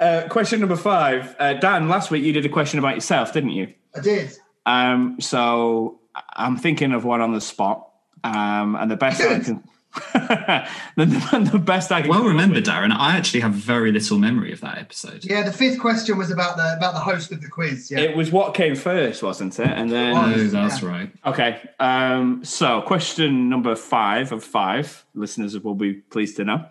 uh, 0.00 0.26
question 0.28 0.58
number 0.58 0.74
five. 0.76 1.36
Uh, 1.38 1.54
Dan, 1.54 1.88
last 1.88 2.10
week 2.10 2.24
you 2.24 2.32
did 2.32 2.44
a 2.44 2.48
question 2.48 2.80
about 2.80 2.96
yourself, 2.96 3.32
didn't 3.32 3.50
you? 3.50 3.72
I 3.96 4.00
did. 4.00 4.36
Um, 4.66 5.20
so 5.20 6.00
I'm 6.34 6.56
thinking 6.56 6.92
of 6.92 7.04
one 7.04 7.20
on 7.20 7.32
the 7.32 7.40
spot. 7.40 7.88
Um, 8.24 8.74
and 8.76 8.90
the 8.90 8.96
best 8.96 9.20
I 9.20 9.38
can. 9.44 9.62
the, 10.96 11.48
the 11.52 11.58
best 11.58 11.92
I 11.92 12.00
can. 12.00 12.10
Well 12.10 12.20
come 12.20 12.26
up 12.28 12.32
remembered, 12.32 12.64
Darren. 12.64 12.92
I 12.96 13.16
actually 13.16 13.40
have 13.40 13.52
very 13.52 13.92
little 13.92 14.18
memory 14.18 14.52
of 14.52 14.60
that 14.62 14.78
episode. 14.78 15.24
Yeah, 15.24 15.42
the 15.42 15.52
fifth 15.52 15.78
question 15.78 16.16
was 16.16 16.30
about 16.30 16.56
the 16.56 16.74
about 16.76 16.94
the 16.94 17.00
host 17.00 17.30
of 17.32 17.42
the 17.42 17.48
quiz. 17.48 17.90
Yeah. 17.90 18.00
It 18.00 18.16
was 18.16 18.30
what 18.32 18.54
came 18.54 18.74
first, 18.74 19.22
wasn't 19.22 19.58
it? 19.58 19.68
And 19.68 19.90
then. 19.90 20.14
was. 20.14 20.54
Oh, 20.54 20.62
that's 20.62 20.82
Yeah. 20.82 20.88
right. 20.88 21.12
Okay. 21.26 21.60
Um, 21.78 22.44
so, 22.44 22.80
question 22.82 23.48
number 23.48 23.76
five 23.76 24.32
of 24.32 24.42
five, 24.42 25.04
listeners 25.14 25.58
will 25.58 25.74
be 25.74 25.94
pleased 25.94 26.36
to 26.36 26.44
know. 26.44 26.64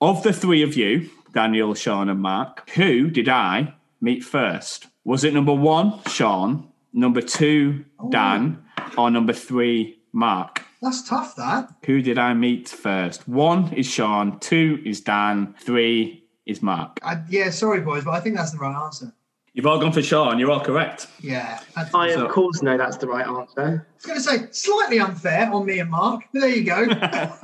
Of 0.00 0.22
the 0.22 0.32
three 0.32 0.62
of 0.62 0.76
you, 0.76 1.08
Daniel, 1.32 1.74
Sean, 1.74 2.08
and 2.08 2.20
Mark, 2.20 2.68
who 2.70 3.10
did 3.10 3.28
I 3.28 3.74
meet 4.00 4.24
first? 4.24 4.86
Was 5.04 5.24
it 5.24 5.32
number 5.34 5.52
one, 5.54 6.00
Sean, 6.08 6.68
number 6.92 7.20
two, 7.20 7.84
Dan, 8.10 8.62
or 8.98 9.10
number 9.10 9.32
three, 9.32 9.98
Mark? 10.12 10.62
That's 10.84 11.08
tough. 11.08 11.34
That. 11.36 11.70
Who 11.86 12.02
did 12.02 12.18
I 12.18 12.34
meet 12.34 12.68
first? 12.68 13.26
One 13.28 13.72
is 13.72 13.86
Sean, 13.86 14.38
two 14.38 14.80
is 14.84 15.00
Dan, 15.00 15.54
three 15.58 16.24
is 16.46 16.62
Mark. 16.62 17.00
I, 17.02 17.22
yeah, 17.28 17.50
sorry, 17.50 17.80
boys, 17.80 18.04
but 18.04 18.12
I 18.12 18.20
think 18.20 18.36
that's 18.36 18.52
the 18.52 18.58
right 18.58 18.76
answer. 18.84 19.12
You've 19.54 19.66
all 19.66 19.78
gone 19.78 19.92
for 19.92 20.02
Sean. 20.02 20.40
You're 20.40 20.50
all 20.50 20.60
correct. 20.60 21.06
Yeah. 21.20 21.60
I, 21.76 21.86
I 21.94 22.12
So- 22.12 22.26
of 22.26 22.32
course 22.32 22.60
know 22.60 22.76
that's 22.76 22.96
the 22.96 23.06
right 23.06 23.24
answer. 23.26 23.86
I 23.88 23.94
was 23.96 24.04
going 24.04 24.18
to 24.18 24.22
say 24.22 24.48
slightly 24.50 24.98
unfair 24.98 25.48
on 25.52 25.64
me 25.64 25.78
and 25.78 25.90
Mark, 25.90 26.22
but 26.32 26.40
there 26.40 26.50
you 26.50 26.64
go. 26.64 26.86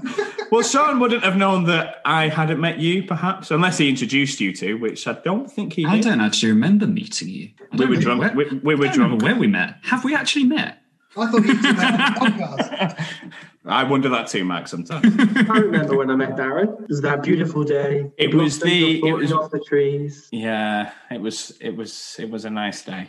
Well, 0.51 0.65
Sean 0.65 0.99
wouldn't 0.99 1.23
have 1.23 1.37
known 1.37 1.63
that 1.67 2.03
I 2.05 2.27
hadn't 2.29 2.59
met 2.61 2.81
you, 2.81 3.05
perhaps, 3.05 3.53
unless 3.53 3.79
he 3.79 3.89
introduced 3.89 4.41
you 4.41 4.53
to, 4.57 4.75
which 4.75 5.07
I 5.07 5.13
don't 5.13 5.49
think 5.49 5.75
he 5.75 5.87
I 5.87 5.95
did. 5.99 6.05
don't 6.07 6.21
actually 6.21 6.51
remember 6.51 6.89
meeting 6.89 7.29
you. 7.29 7.51
I 7.73 7.77
We 7.77 7.79
don't 7.79 7.89
were 7.91 7.97
drunk. 7.97 8.21
Where, 8.21 8.35
We, 8.35 8.59
we 8.59 8.75
were 8.75 8.87
I 8.87 8.89
don't 8.89 8.97
drunk. 9.11 9.23
where 9.23 9.37
we 9.37 9.47
met. 9.47 9.77
Have 9.83 10.03
we 10.03 10.13
actually 10.13 10.47
met? 10.47 10.80
I 11.17 11.27
thought 11.31 11.45
you 11.45 11.55
two 11.55 11.73
met 11.73 12.19
on 12.21 12.39
the 12.39 12.45
podcast. 12.45 13.07
I 13.67 13.85
wonder 13.85 14.09
that 14.09 14.27
too, 14.29 14.45
Mark. 14.45 14.69
Sometimes 14.69 15.05
I 15.51 15.59
remember 15.59 15.97
when 15.97 16.11
I 16.11 16.17
met 16.17 16.31
Darren. 16.37 16.83
It 16.83 16.89
was 16.89 17.01
that 17.03 17.23
beautiful 17.23 17.63
day. 17.65 18.11
It 18.17 18.35
was 18.35 18.59
the- 18.59 19.07
it 19.07 19.13
was- 19.13 19.33
off 19.33 19.51
the 19.51 19.61
trees. 19.61 20.29
Yeah, 20.33 20.93
it 21.11 21.21
was. 21.21 21.53
It 21.61 21.77
was. 21.77 22.17
It 22.19 22.31
was 22.31 22.45
a 22.47 22.51
nice 22.51 22.83
day. 22.83 23.07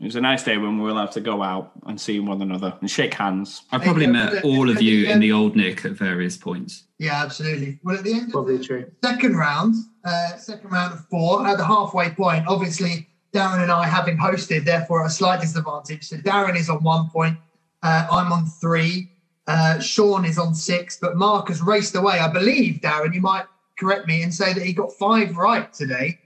It 0.00 0.04
was 0.04 0.16
a 0.16 0.20
nice 0.20 0.42
day 0.42 0.56
when 0.58 0.76
we 0.78 0.82
were 0.82 0.90
allowed 0.90 1.12
to 1.12 1.20
go 1.20 1.40
out 1.44 1.70
and 1.86 2.00
see 2.00 2.18
one 2.18 2.42
another 2.42 2.76
and 2.80 2.90
shake 2.90 3.14
hands. 3.14 3.62
I 3.70 3.78
probably 3.78 4.08
met 4.08 4.42
all 4.42 4.68
of 4.68 4.82
you 4.82 5.06
in 5.06 5.20
the 5.20 5.30
old 5.30 5.54
Nick 5.54 5.84
at 5.84 5.92
various 5.92 6.36
points. 6.36 6.82
Yeah, 6.98 7.22
absolutely. 7.22 7.78
Well, 7.84 7.96
at 7.98 8.02
the 8.02 8.12
end 8.12 8.24
of 8.24 8.30
Probably 8.32 8.56
the 8.56 8.64
true. 8.64 8.90
second 9.04 9.36
round, 9.36 9.76
uh, 10.04 10.36
second 10.36 10.70
round 10.72 10.94
of 10.94 11.06
four, 11.06 11.46
at 11.46 11.58
the 11.58 11.64
halfway 11.64 12.10
point, 12.10 12.44
obviously 12.48 13.08
Darren 13.34 13.62
and 13.62 13.72
I 13.72 13.86
having 13.86 14.16
hosted, 14.16 14.64
therefore 14.64 15.04
a 15.04 15.10
slight 15.10 15.40
disadvantage. 15.40 16.04
So 16.04 16.16
Darren 16.16 16.56
is 16.56 16.70
on 16.70 16.82
one 16.84 17.10
point, 17.10 17.36
uh, 17.82 18.06
I'm 18.10 18.32
on 18.32 18.46
three, 18.46 19.10
uh, 19.48 19.80
Sean 19.80 20.24
is 20.24 20.38
on 20.38 20.54
six, 20.54 20.98
but 20.98 21.16
Mark 21.16 21.48
has 21.48 21.60
raced 21.60 21.96
away. 21.96 22.20
I 22.20 22.28
believe, 22.28 22.80
Darren, 22.80 23.12
you 23.12 23.20
might 23.20 23.46
correct 23.76 24.06
me 24.06 24.22
and 24.22 24.32
say 24.32 24.54
that 24.54 24.62
he 24.62 24.72
got 24.72 24.92
five 24.92 25.36
right 25.36 25.70
today. 25.72 26.20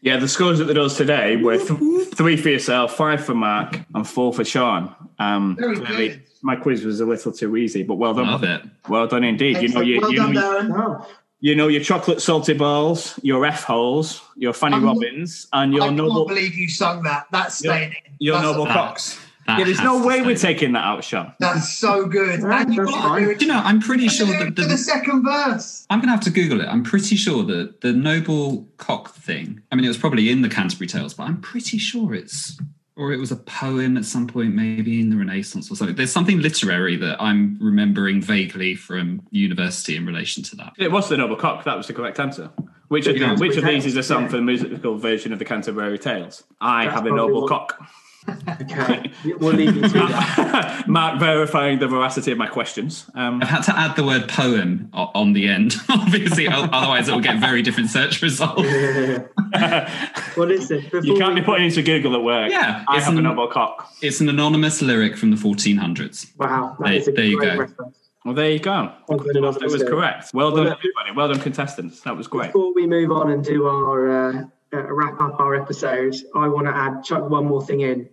Yeah, 0.00 0.16
the 0.16 0.28
scores 0.28 0.60
at 0.60 0.66
the 0.66 0.74
doors 0.74 0.96
today 0.96 1.36
were 1.36 1.58
th- 1.58 2.08
three 2.14 2.36
for 2.36 2.48
yourself, 2.48 2.96
five 2.96 3.24
for 3.24 3.34
Mark, 3.34 3.80
and 3.94 4.08
four 4.08 4.32
for 4.32 4.44
Sean. 4.44 4.94
Um, 5.18 5.56
Very 5.58 5.76
clearly, 5.76 6.08
good. 6.08 6.22
my 6.42 6.56
quiz 6.56 6.84
was 6.84 7.00
a 7.00 7.06
little 7.06 7.32
too 7.32 7.56
easy, 7.56 7.82
but 7.82 7.96
well 7.96 8.14
done. 8.14 8.28
Love 8.28 8.44
it. 8.44 8.62
Well 8.88 9.06
done 9.06 9.24
indeed. 9.24 9.60
You 9.60 9.68
know, 9.68 9.80
you, 9.80 10.00
well 10.00 10.10
you, 10.10 10.16
done, 10.16 10.32
know, 10.32 10.62
Darren. 10.62 11.06
You 11.46 11.54
know 11.54 11.68
your 11.68 11.80
chocolate 11.80 12.20
salty 12.20 12.54
balls, 12.54 13.20
your 13.22 13.46
F 13.46 13.62
holes, 13.62 14.20
your 14.34 14.52
Fanny 14.52 14.74
I'm- 14.74 14.84
Robbins, 14.84 15.46
and 15.52 15.70
I 15.70 15.76
your 15.76 15.84
can't 15.84 15.96
noble, 15.96 16.26
believe 16.26 16.56
you 16.56 16.68
sung 16.68 17.04
that. 17.04 17.28
That's 17.30 17.62
Your- 17.62 17.72
staying 17.72 17.92
in. 17.92 18.14
your 18.18 18.34
That's- 18.34 18.52
noble 18.52 18.64
That- 18.64 18.72
cocks. 18.74 19.16
Yeah, 19.46 19.62
there's 19.62 19.80
no 19.80 20.04
way 20.04 20.22
we're 20.22 20.34
taking 20.34 20.72
that 20.72 20.82
out, 20.82 21.04
Sean. 21.04 21.32
That's 21.38 21.78
so 21.78 22.06
good. 22.06 22.40
And 22.40 22.74
you've 22.74 22.84
got 22.86 22.92
to 22.96 22.98
fine. 23.00 23.22
do 23.22 23.30
it. 23.30 23.38
Do 23.38 23.44
you 23.44 23.52
know, 23.52 23.60
I'm 23.64 23.78
pretty 23.78 24.08
sure 24.08 24.26
that 24.26 24.56
the 24.56 24.62
the, 24.64 24.76
second 24.76 25.22
verse. 25.22 25.86
I'm 25.88 26.00
going 26.00 26.08
to 26.08 26.14
have 26.16 26.24
to 26.24 26.30
Google 26.30 26.60
it. 26.60 26.66
I'm 26.66 26.82
pretty 26.82 27.14
sure 27.14 27.44
that 27.44 27.80
the 27.80 27.92
noble 27.92 28.66
cock 28.78 29.14
thing, 29.14 29.60
I 29.70 29.76
mean, 29.76 29.84
it 29.84 29.88
was 29.88 29.98
probably 29.98 30.30
in 30.30 30.42
the 30.42 30.48
Canterbury 30.48 30.88
Tales, 30.88 31.14
but 31.14 31.28
I'm 31.28 31.40
pretty 31.40 31.78
sure 31.78 32.12
it's, 32.12 32.58
or 32.96 33.12
it 33.12 33.18
was 33.20 33.30
a 33.30 33.36
poem 33.36 33.96
at 33.98 34.04
some 34.06 34.26
point, 34.26 34.54
maybe 34.54 35.00
in 35.00 35.10
the 35.10 35.16
Renaissance 35.16 35.70
or 35.70 35.76
something. 35.76 35.94
There's 35.94 36.10
something 36.12 36.40
literary 36.40 36.96
that 36.96 37.20
I'm 37.20 37.58
remembering 37.60 38.22
vaguely 38.22 38.74
from 38.74 39.22
university 39.30 39.96
in 39.96 40.06
relation 40.06 40.42
to 40.44 40.56
that. 40.56 40.72
It 40.78 40.90
was 40.90 41.08
the 41.10 41.18
noble 41.18 41.36
cock. 41.36 41.64
That 41.64 41.76
was 41.76 41.86
the 41.86 41.92
correct 41.92 42.18
answer. 42.18 42.50
Which 42.88 43.06
of, 43.06 43.16
Yeah. 43.16 43.34
which 43.36 43.56
of 43.58 43.64
these 43.64 43.84
is 43.84 43.96
a 43.96 44.02
song 44.02 44.22
Yeah. 44.22 44.28
for 44.28 44.36
the 44.36 44.42
musical 44.42 44.96
version 44.96 45.32
of 45.32 45.38
the 45.38 45.44
Canterbury 45.44 45.98
Tales? 45.98 46.44
I 46.60 46.84
That's 46.84 46.94
have 46.94 47.04
a 47.04 47.08
probably 47.10 47.16
noble 47.26 47.42
what- 47.42 47.48
cock. 47.50 47.86
Okay. 48.62 49.10
we'll 49.38 49.52
leave 49.54 49.74
you 49.76 49.82
to 49.82 49.88
that. 49.88 50.84
Mark 50.88 51.18
verifying 51.20 51.78
the 51.78 51.88
veracity 51.88 52.32
of 52.32 52.38
my 52.38 52.46
questions. 52.46 53.08
Um, 53.14 53.40
I've 53.42 53.48
had 53.48 53.62
to 53.62 53.78
add 53.78 53.96
the 53.96 54.04
word 54.04 54.28
poem 54.28 54.88
on 54.92 55.32
the 55.32 55.48
end, 55.48 55.74
obviously, 55.88 56.48
otherwise 56.48 57.08
it 57.08 57.12
will 57.12 57.20
get 57.20 57.38
very 57.40 57.62
different 57.62 57.90
search 57.90 58.22
results. 58.22 58.62
What 60.34 60.50
is 60.50 60.70
it? 60.70 60.84
Before 60.90 61.00
you 61.02 61.16
can't 61.18 61.34
we, 61.34 61.40
be 61.40 61.44
putting 61.44 61.66
into 61.66 61.82
Google 61.82 62.14
at 62.14 62.22
work. 62.22 62.50
Yeah, 62.50 62.84
I 62.88 62.96
it's 62.96 63.06
have 63.06 63.14
a 63.14 63.18
an- 63.18 63.24
noble 63.24 63.48
cock. 63.48 63.90
It's 64.02 64.20
an 64.20 64.28
anonymous 64.28 64.82
lyric 64.82 65.16
from 65.16 65.30
the 65.30 65.36
1400s. 65.36 66.36
Wow, 66.36 66.76
that 66.78 66.84
There- 66.84 66.92
is 66.94 67.08
a 67.08 67.12
there 67.12 67.24
you 67.24 67.38
great 67.38 67.52
go. 67.54 67.58
reference. 67.60 67.96
Well, 68.24 68.34
there 68.34 68.50
you 68.50 68.58
go. 68.58 68.92
Thank 69.08 69.22
you 69.24 69.30
enough 69.30 69.54
That 69.54 69.68
for 69.70 69.72
was 69.72 69.84
correct. 69.84 70.34
Well 70.34 70.48
Well, 70.52 70.64
done, 70.64 70.72
everybody. 70.72 71.12
Well 71.14 71.28
done, 71.28 71.38
contestants. 71.40 72.00
That 72.00 72.16
was 72.16 72.26
great. 72.26 72.48
Before 72.52 72.74
we 72.74 72.84
move 72.86 73.12
on 73.12 73.30
and 73.30 73.44
do 73.44 73.66
our 73.68 74.10
uh, 74.10 74.44
uh, 74.72 74.82
wrap 74.92 75.20
up 75.20 75.40
our 75.40 75.54
episode, 75.54 76.16
I 76.34 76.48
want 76.48 76.66
to 76.66 76.76
add 76.76 77.04
chuck 77.04 77.28
one 77.28 77.46
more 77.46 77.64
thing 77.64 77.80
in. 77.80 78.08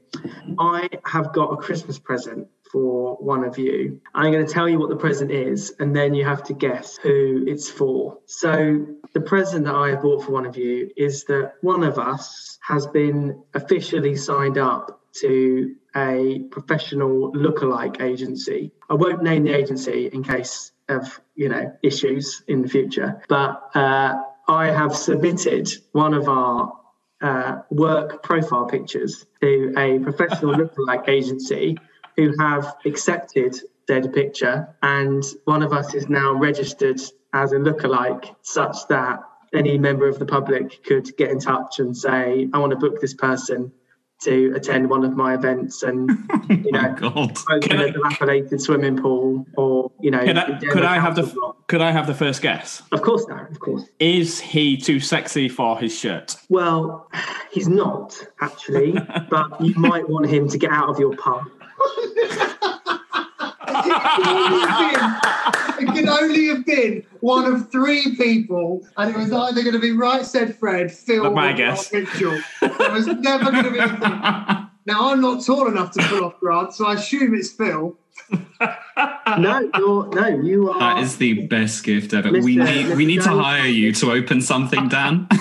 I 0.59 0.89
have 1.05 1.33
got 1.33 1.53
a 1.53 1.57
Christmas 1.57 1.99
present 1.99 2.47
for 2.71 3.15
one 3.17 3.43
of 3.43 3.57
you. 3.57 4.01
I'm 4.15 4.31
going 4.31 4.45
to 4.45 4.51
tell 4.51 4.67
you 4.67 4.79
what 4.79 4.89
the 4.89 4.95
present 4.95 5.31
is, 5.31 5.73
and 5.79 5.95
then 5.95 6.13
you 6.13 6.25
have 6.25 6.43
to 6.45 6.53
guess 6.53 6.97
who 6.97 7.43
it's 7.47 7.69
for. 7.69 8.17
So 8.25 8.85
the 9.13 9.21
present 9.21 9.65
that 9.65 9.75
I 9.75 9.89
have 9.89 10.01
bought 10.01 10.23
for 10.23 10.31
one 10.31 10.45
of 10.45 10.57
you 10.57 10.89
is 10.97 11.23
that 11.25 11.53
one 11.61 11.83
of 11.83 11.99
us 11.99 12.57
has 12.61 12.87
been 12.87 13.43
officially 13.53 14.15
signed 14.15 14.57
up 14.57 15.01
to 15.21 15.75
a 15.95 16.39
professional 16.49 17.31
lookalike 17.33 18.01
agency. 18.01 18.71
I 18.89 18.95
won't 18.95 19.21
name 19.21 19.43
the 19.43 19.53
agency 19.53 20.09
in 20.11 20.23
case 20.23 20.71
of 20.89 21.21
you 21.35 21.49
know 21.49 21.71
issues 21.83 22.43
in 22.47 22.61
the 22.61 22.67
future, 22.67 23.21
but 23.29 23.69
uh, 23.75 24.15
I 24.47 24.67
have 24.67 24.95
submitted 24.95 25.69
one 25.93 26.13
of 26.13 26.27
our 26.27 26.73
uh, 27.21 27.61
work 27.69 28.21
profile 28.23 28.65
pictures 28.65 29.25
to 29.41 29.73
a 29.77 29.99
professional 29.99 30.53
lookalike 30.59 31.07
agency 31.07 31.77
who 32.17 32.33
have 32.39 32.75
accepted 32.85 33.55
said 33.87 34.13
picture, 34.13 34.75
and 34.81 35.23
one 35.45 35.61
of 35.61 35.73
us 35.73 35.93
is 35.93 36.07
now 36.07 36.33
registered 36.33 36.99
as 37.33 37.51
a 37.51 37.57
lookalike, 37.57 38.33
such 38.41 38.87
that 38.87 39.19
any 39.53 39.77
member 39.77 40.07
of 40.07 40.19
the 40.19 40.25
public 40.25 40.83
could 40.83 41.15
get 41.17 41.29
in 41.31 41.39
touch 41.39 41.79
and 41.79 41.95
say, 41.95 42.49
"I 42.53 42.57
want 42.59 42.71
to 42.71 42.77
book 42.77 43.01
this 43.01 43.13
person." 43.13 43.71
To 44.23 44.53
attend 44.55 44.89
one 44.89 45.03
of 45.03 45.17
my 45.17 45.33
events, 45.33 45.83
and 45.83 46.09
you 46.49 46.71
Oh, 46.73 46.81
know, 46.81 46.95
God. 46.97 47.37
open 47.51 47.61
Can 47.61 47.79
I- 47.79 47.83
a 47.87 47.91
dilapidated 47.91 48.61
swimming 48.61 48.95
pool, 49.01 49.45
or 49.57 49.91
you 49.99 50.11
know, 50.11 50.19
Could 50.23 50.37
I, 50.37 50.59
could 50.59 50.83
a 50.83 50.89
I 50.89 50.97
have 50.99 51.15
the 51.15 51.23
block. 51.23 51.67
could 51.67 51.81
I 51.81 51.91
have 51.91 52.07
the 52.07 52.13
first 52.13 52.41
guess? 52.41 52.81
Of 52.93 53.01
course, 53.01 53.25
Darren. 53.25 53.51
Of 53.51 53.59
course. 53.59 53.83
Is 53.99 54.39
he 54.39 54.77
too 54.77 55.01
sexy 55.01 55.49
for 55.49 55.77
his 55.77 55.93
shirt? 55.97 56.37
Well, 56.47 57.09
he's 57.51 57.67
not 57.67 58.15
actually, 58.39 58.93
but 59.29 59.59
you 59.59 59.73
might 59.75 60.07
want 60.07 60.27
him 60.27 60.47
to 60.49 60.57
get 60.57 60.71
out 60.71 60.87
of 60.89 60.99
your 60.99 61.15
pub. 61.17 61.43
it 65.79 65.93
could 65.93 66.07
only 66.07 66.47
have 66.47 66.65
been 66.65 67.05
one 67.19 67.51
of 67.51 67.71
three 67.71 68.15
people, 68.15 68.85
and 68.97 69.13
it 69.13 69.17
was 69.17 69.31
either 69.31 69.61
going 69.61 69.73
to 69.73 69.79
be 69.79 69.91
Right 69.91 70.25
Said 70.25 70.55
Fred, 70.57 70.91
Phil, 70.91 71.23
Not 71.23 71.33
my 71.33 71.51
or 71.51 71.55
guess. 71.55 71.89
Grant 71.89 72.07
Mitchell. 72.13 72.39
It 72.61 72.91
was 72.91 73.07
never 73.07 73.51
going 73.51 73.63
to 73.65 73.71
be 73.71 73.79
anything. 73.79 73.99
Now, 74.85 75.11
I'm 75.11 75.21
not 75.21 75.45
tall 75.45 75.67
enough 75.67 75.91
to 75.91 76.03
pull 76.03 76.25
off 76.25 76.39
Grant, 76.39 76.73
so 76.73 76.85
I 76.87 76.95
assume 76.95 77.33
it's 77.35 77.51
Phil. 77.51 77.97
No, 79.39 79.69
you're 79.77 80.09
no, 80.09 80.27
you 80.27 80.69
are. 80.69 80.79
That 80.79 81.03
is 81.03 81.17
the 81.17 81.47
best 81.47 81.83
gift 81.83 82.13
ever. 82.13 82.31
we 82.31 82.57
Mr. 82.57 82.87
need 82.87 82.97
we 82.97 83.05
need 83.05 83.21
to 83.23 83.29
hire 83.29 83.65
you 83.65 83.91
to 83.93 84.11
open 84.11 84.41
something, 84.41 84.87
Dan. 84.87 85.27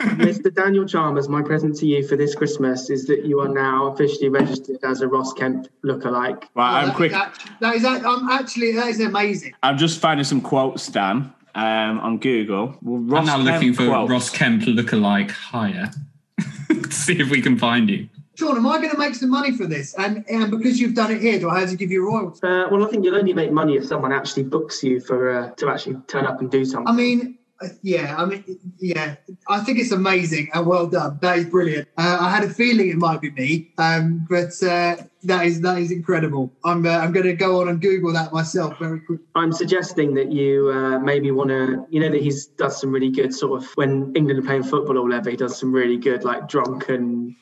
Mr. 0.00 0.54
Daniel 0.54 0.86
Chalmers. 0.86 1.28
My 1.28 1.42
present 1.42 1.76
to 1.76 1.86
you 1.86 2.06
for 2.06 2.16
this 2.16 2.34
Christmas 2.34 2.90
is 2.90 3.06
that 3.06 3.24
you 3.24 3.40
are 3.40 3.48
now 3.48 3.86
officially 3.92 4.28
registered 4.28 4.78
as 4.82 5.00
a 5.00 5.08
Ross 5.08 5.32
Kemp 5.32 5.68
lookalike. 5.84 6.44
Right, 6.54 6.80
I'm 6.80 6.88
that 6.88 6.96
quick. 6.96 7.12
Is 7.12 7.16
actually, 7.16 7.52
that 7.60 7.74
is, 7.74 7.84
act- 7.84 8.04
I'm 8.06 8.28
actually, 8.28 8.72
that 8.72 8.88
is 8.88 9.00
amazing. 9.00 9.54
I'm 9.62 9.78
just 9.78 10.00
finding 10.00 10.24
some 10.24 10.40
quotes, 10.40 10.88
Dan, 10.88 11.32
um, 11.54 12.00
on 12.00 12.18
Google. 12.18 12.76
Well, 12.82 12.96
I'm 12.96 13.08
Ross 13.08 13.26
now 13.26 13.38
looking 13.38 13.72
for 13.72 13.86
quotes. 13.86 14.10
Ross 14.10 14.30
Kemp 14.30 14.62
lookalike 14.62 15.30
hire. 15.30 15.90
See 16.90 17.18
if 17.18 17.30
we 17.30 17.40
can 17.40 17.58
find 17.58 17.88
you. 17.88 18.08
Sean, 18.36 18.54
am 18.54 18.66
I 18.66 18.76
going 18.76 18.90
to 18.90 18.98
make 18.98 19.14
some 19.14 19.30
money 19.30 19.56
for 19.56 19.66
this? 19.66 19.94
And, 19.94 20.22
and 20.28 20.50
because 20.50 20.78
you've 20.78 20.94
done 20.94 21.10
it 21.10 21.22
here, 21.22 21.38
do 21.38 21.48
I 21.48 21.60
have 21.60 21.70
to 21.70 21.76
give 21.76 21.90
you 21.90 22.06
royalties? 22.06 22.44
Uh, 22.44 22.66
well, 22.70 22.84
I 22.84 22.90
think 22.90 23.02
you'll 23.02 23.16
only 23.16 23.32
make 23.32 23.50
money 23.50 23.76
if 23.76 23.86
someone 23.86 24.12
actually 24.12 24.42
books 24.42 24.82
you 24.82 25.00
for 25.00 25.30
uh, 25.30 25.50
to 25.52 25.70
actually 25.70 25.96
turn 26.06 26.26
up 26.26 26.40
and 26.40 26.50
do 26.50 26.66
something. 26.66 26.86
I 26.86 26.94
mean, 26.94 27.38
yeah, 27.82 28.14
I 28.18 28.24
mean, 28.26 28.44
yeah, 28.78 29.16
I 29.48 29.60
think 29.60 29.78
it's 29.78 29.92
amazing 29.92 30.50
and 30.52 30.66
well 30.66 30.86
done. 30.86 31.18
That 31.22 31.38
is 31.38 31.46
brilliant. 31.46 31.88
Uh, 31.96 32.18
I 32.20 32.30
had 32.30 32.44
a 32.44 32.50
feeling 32.52 32.90
it 32.90 32.96
might 32.96 33.20
be 33.20 33.30
me, 33.30 33.72
um, 33.78 34.26
but 34.28 34.52
uh, 34.62 34.96
that 35.24 35.46
is 35.46 35.60
that 35.62 35.78
is 35.78 35.90
incredible. 35.90 36.52
I'm 36.64 36.84
uh, 36.84 36.90
I'm 36.90 37.12
going 37.12 37.26
to 37.26 37.34
go 37.34 37.60
on 37.60 37.68
and 37.68 37.80
Google 37.80 38.12
that 38.12 38.32
myself 38.32 38.78
very 38.78 39.00
quickly. 39.00 39.24
I'm 39.34 39.52
suggesting 39.52 40.14
that 40.14 40.30
you 40.30 40.70
uh, 40.70 40.98
maybe 40.98 41.30
want 41.30 41.50
to, 41.50 41.86
you 41.90 42.00
know, 42.00 42.10
that 42.10 42.20
he's 42.20 42.46
does 42.46 42.80
some 42.80 42.92
really 42.92 43.10
good 43.10 43.34
sort 43.34 43.62
of 43.62 43.70
when 43.76 44.12
England 44.14 44.38
are 44.40 44.46
playing 44.46 44.64
football 44.64 44.98
or 44.98 45.02
whatever. 45.02 45.30
He 45.30 45.36
does 45.36 45.58
some 45.58 45.72
really 45.72 45.96
good 45.96 46.24
like 46.24 46.48
drunken 46.48 47.36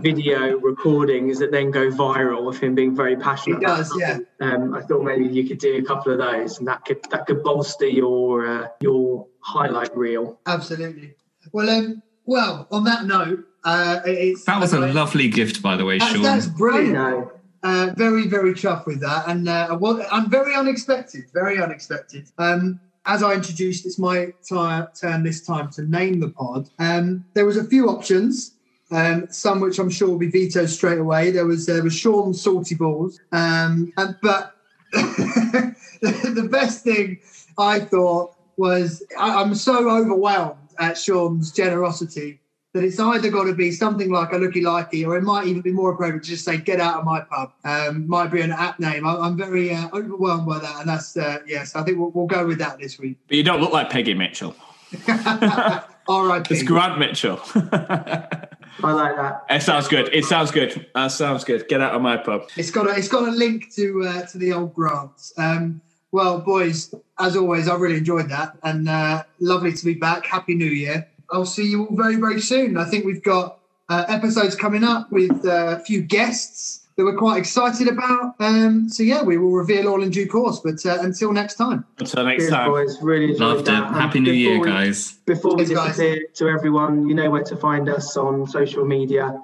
video 0.00 0.58
recordings 0.58 1.38
that 1.38 1.50
then 1.50 1.70
go 1.70 1.90
viral 1.90 2.48
of 2.48 2.58
him 2.58 2.74
being 2.74 2.94
very 2.94 3.16
passionate. 3.16 3.62
It 3.62 3.66
does, 3.66 3.90
about 3.94 4.20
yeah. 4.40 4.46
Um, 4.46 4.74
I 4.74 4.82
thought 4.82 5.02
maybe 5.02 5.26
you 5.26 5.46
could 5.46 5.58
do 5.58 5.76
a 5.76 5.82
couple 5.82 6.12
of 6.12 6.18
those, 6.18 6.58
and 6.58 6.68
that 6.68 6.84
could 6.84 7.02
that 7.10 7.26
could 7.26 7.42
bolster 7.42 7.86
your 7.86 8.46
uh, 8.46 8.68
your 8.80 9.26
highlight 9.40 9.96
reel. 9.96 10.40
Absolutely. 10.46 11.14
Well, 11.52 11.70
um, 11.70 12.02
well, 12.24 12.66
on 12.70 12.84
that 12.84 13.04
note, 13.04 13.44
uh, 13.64 14.00
it's 14.04 14.44
That 14.44 14.60
was 14.60 14.72
a 14.72 14.82
uh, 14.82 14.92
lovely 14.92 15.28
gift, 15.28 15.62
by 15.62 15.76
the 15.76 15.84
way, 15.84 15.98
That's, 15.98 16.12
Sean. 16.12 16.22
that's 16.22 16.46
brilliant. 16.46 17.30
Uh, 17.62 17.92
very, 17.96 18.28
very 18.28 18.52
chuffed 18.52 18.86
with 18.86 19.00
that, 19.00 19.28
and 19.28 19.48
uh, 19.48 19.76
well, 19.80 20.04
I'm 20.12 20.30
very 20.30 20.54
unexpected. 20.54 21.24
Very 21.32 21.60
unexpected. 21.60 22.30
Um, 22.38 22.78
as 23.06 23.22
I 23.22 23.34
introduced, 23.34 23.86
it's 23.86 23.98
my 23.98 24.26
ti- 24.42 24.84
turn 25.00 25.22
this 25.22 25.44
time 25.44 25.70
to 25.72 25.82
name 25.82 26.20
the 26.20 26.28
pod. 26.28 26.68
Um, 26.78 27.24
there 27.34 27.46
was 27.46 27.56
a 27.56 27.64
few 27.64 27.88
options. 27.88 28.55
Um, 28.90 29.26
some 29.30 29.60
which 29.60 29.80
I'm 29.80 29.90
sure 29.90 30.08
will 30.08 30.18
be 30.18 30.30
vetoed 30.30 30.70
straight 30.70 30.98
away. 30.98 31.32
There 31.32 31.46
was 31.46 31.66
there 31.66 31.82
was 31.82 31.94
Sean 31.94 32.32
Salty 32.32 32.76
Balls, 32.76 33.18
um, 33.32 33.92
and, 33.96 34.16
but 34.22 34.54
the 34.92 36.48
best 36.50 36.84
thing 36.84 37.18
I 37.58 37.80
thought 37.80 38.36
was 38.56 39.02
I, 39.18 39.42
I'm 39.42 39.54
so 39.54 39.90
overwhelmed 39.90 40.70
at 40.78 40.96
Sean's 40.96 41.50
generosity 41.50 42.40
that 42.76 42.84
it's 42.84 43.00
either 43.00 43.30
got 43.30 43.44
to 43.44 43.54
be 43.54 43.72
something 43.72 44.10
like 44.10 44.32
a 44.32 44.36
looky 44.36 44.62
likey, 44.62 45.06
or 45.06 45.16
it 45.16 45.22
might 45.22 45.46
even 45.46 45.62
be 45.62 45.72
more 45.72 45.92
appropriate 45.92 46.22
to 46.22 46.28
just 46.28 46.44
say 46.44 46.58
"get 46.58 46.78
out 46.78 47.00
of 47.00 47.04
my 47.04 47.22
pub." 47.22 47.52
Um, 47.64 48.06
might 48.06 48.30
be 48.30 48.42
an 48.42 48.52
app 48.52 48.78
name. 48.78 49.06
I, 49.06 49.16
I'm 49.16 49.36
very 49.36 49.74
uh, 49.74 49.88
overwhelmed 49.92 50.46
by 50.46 50.58
that, 50.58 50.80
and 50.80 50.88
that's 50.88 51.16
uh, 51.16 51.38
yes. 51.46 51.74
I 51.74 51.82
think 51.82 51.98
we'll, 51.98 52.10
we'll 52.10 52.26
go 52.26 52.46
with 52.46 52.58
that 52.58 52.78
this 52.78 52.98
week. 52.98 53.18
But 53.26 53.36
you 53.38 53.42
don't 53.42 53.60
look 53.60 53.72
like 53.72 53.90
Peggy 53.90 54.14
Mitchell. 54.14 54.54
All 56.08 56.24
right, 56.24 56.48
It's 56.50 56.62
Grant 56.62 56.98
Mitchell. 56.98 57.40
I 58.82 58.92
like 58.92 59.16
that. 59.16 59.44
it 59.48 59.62
sounds 59.62 59.88
good. 59.88 60.10
It 60.12 60.24
sounds 60.24 60.50
good. 60.50 60.86
That 60.94 61.08
sounds 61.08 61.44
good. 61.44 61.68
Get 61.68 61.80
out 61.80 61.94
of 61.94 62.02
my 62.02 62.16
pub. 62.16 62.48
It's 62.56 62.70
got 62.70 62.86
a 62.86 62.96
it's 62.96 63.08
got 63.08 63.28
a 63.28 63.30
link 63.30 63.74
to 63.74 64.04
uh, 64.04 64.26
to 64.26 64.38
the 64.38 64.52
old 64.52 64.74
grants. 64.74 65.32
Um, 65.38 65.80
well, 66.12 66.40
boys, 66.40 66.94
as 67.18 67.36
always, 67.36 67.68
I 67.68 67.76
really 67.76 67.98
enjoyed 67.98 68.28
that, 68.30 68.56
and 68.62 68.88
uh, 68.88 69.24
lovely 69.40 69.72
to 69.72 69.84
be 69.84 69.94
back. 69.94 70.26
Happy 70.26 70.54
New 70.54 70.66
Year! 70.66 71.08
I'll 71.30 71.46
see 71.46 71.66
you 71.66 71.86
all 71.86 71.96
very 71.96 72.16
very 72.16 72.40
soon. 72.40 72.76
I 72.76 72.84
think 72.84 73.04
we've 73.04 73.22
got 73.22 73.58
uh, 73.88 74.04
episodes 74.08 74.54
coming 74.54 74.84
up 74.84 75.10
with 75.10 75.44
uh, 75.44 75.78
a 75.78 75.84
few 75.84 76.02
guests 76.02 76.85
that 76.96 77.04
we're 77.04 77.16
quite 77.16 77.38
excited 77.38 77.88
about. 77.88 78.34
Um, 78.40 78.88
so 78.88 79.02
yeah, 79.02 79.22
we 79.22 79.36
will 79.38 79.52
reveal 79.52 79.88
all 79.88 80.02
in 80.02 80.10
due 80.10 80.26
course. 80.26 80.60
But 80.60 80.84
uh, 80.86 80.98
until 81.00 81.32
next 81.32 81.54
time, 81.56 81.84
Until 81.98 82.24
next 82.24 82.44
Cheers, 82.44 82.50
time. 82.52 82.70
boys. 82.70 83.02
Really 83.02 83.32
enjoyed 83.32 83.40
Loved 83.40 83.60
it. 83.62 83.64
that. 83.72 83.86
And 83.88 83.96
Happy 83.96 84.20
New 84.20 84.32
Year, 84.32 84.54
before 84.58 84.64
we- 84.66 84.70
guys. 84.72 85.12
Before 85.26 85.54
we 85.56 85.66
Cheers, 85.66 85.78
guys. 85.78 85.88
disappear 85.96 86.26
to 86.34 86.48
everyone, 86.48 87.08
you 87.08 87.14
know 87.14 87.28
where 87.30 87.42
to 87.44 87.56
find 87.56 87.88
us 87.88 88.16
on 88.16 88.46
social 88.46 88.84
media. 88.84 89.38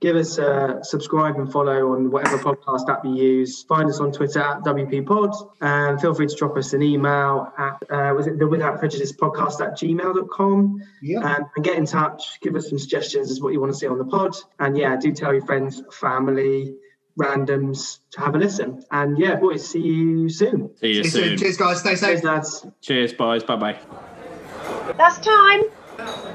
Give 0.00 0.14
us 0.14 0.38
a 0.38 0.78
subscribe 0.82 1.36
and 1.40 1.50
follow 1.50 1.92
on 1.94 2.12
whatever 2.12 2.38
podcast 2.38 2.88
app 2.88 3.04
you 3.04 3.14
use. 3.16 3.64
Find 3.64 3.88
us 3.90 3.98
on 3.98 4.12
Twitter 4.12 4.38
at 4.38 4.62
WP 4.62 5.04
Pod. 5.04 5.34
And 5.60 6.00
feel 6.00 6.14
free 6.14 6.28
to 6.28 6.36
drop 6.36 6.56
us 6.56 6.72
an 6.72 6.82
email 6.82 7.52
at, 7.58 7.82
uh, 7.90 8.14
was 8.14 8.28
it 8.28 8.38
the 8.38 8.46
Without 8.46 8.78
Prejudice 8.78 9.12
podcast 9.12 9.60
at 9.60 9.76
gmail.com. 9.76 10.80
yeah, 11.02 11.18
Um, 11.18 11.46
and 11.56 11.64
get 11.64 11.76
in 11.76 11.84
touch. 11.84 12.38
Give 12.42 12.54
us 12.54 12.68
some 12.68 12.78
suggestions 12.78 13.28
as 13.32 13.40
what 13.40 13.52
you 13.52 13.60
want 13.60 13.72
to 13.72 13.78
see 13.78 13.88
on 13.88 13.98
the 13.98 14.04
pod. 14.04 14.36
And 14.60 14.76
yeah, 14.78 14.94
do 14.96 15.10
tell 15.12 15.32
your 15.32 15.44
friends, 15.44 15.82
family, 15.90 16.76
randoms 17.18 17.98
to 18.12 18.20
have 18.20 18.34
a 18.34 18.38
listen. 18.38 18.82
And 18.90 19.18
yeah, 19.18 19.36
boys, 19.36 19.68
see 19.68 19.80
you 19.80 20.28
soon. 20.28 20.70
See 20.76 20.88
you 20.88 20.94
See 20.94 20.96
you 20.98 21.04
soon. 21.04 21.22
soon. 21.24 21.38
Cheers, 21.38 21.56
guys. 21.56 21.80
Stay 21.80 21.94
safe. 21.96 22.08
Cheers, 22.08 22.24
lads. 22.24 22.66
Cheers, 22.80 23.12
boys. 23.12 23.44
Bye 23.44 23.56
bye. 23.56 23.78
That's 24.96 25.18
time. 25.18 26.34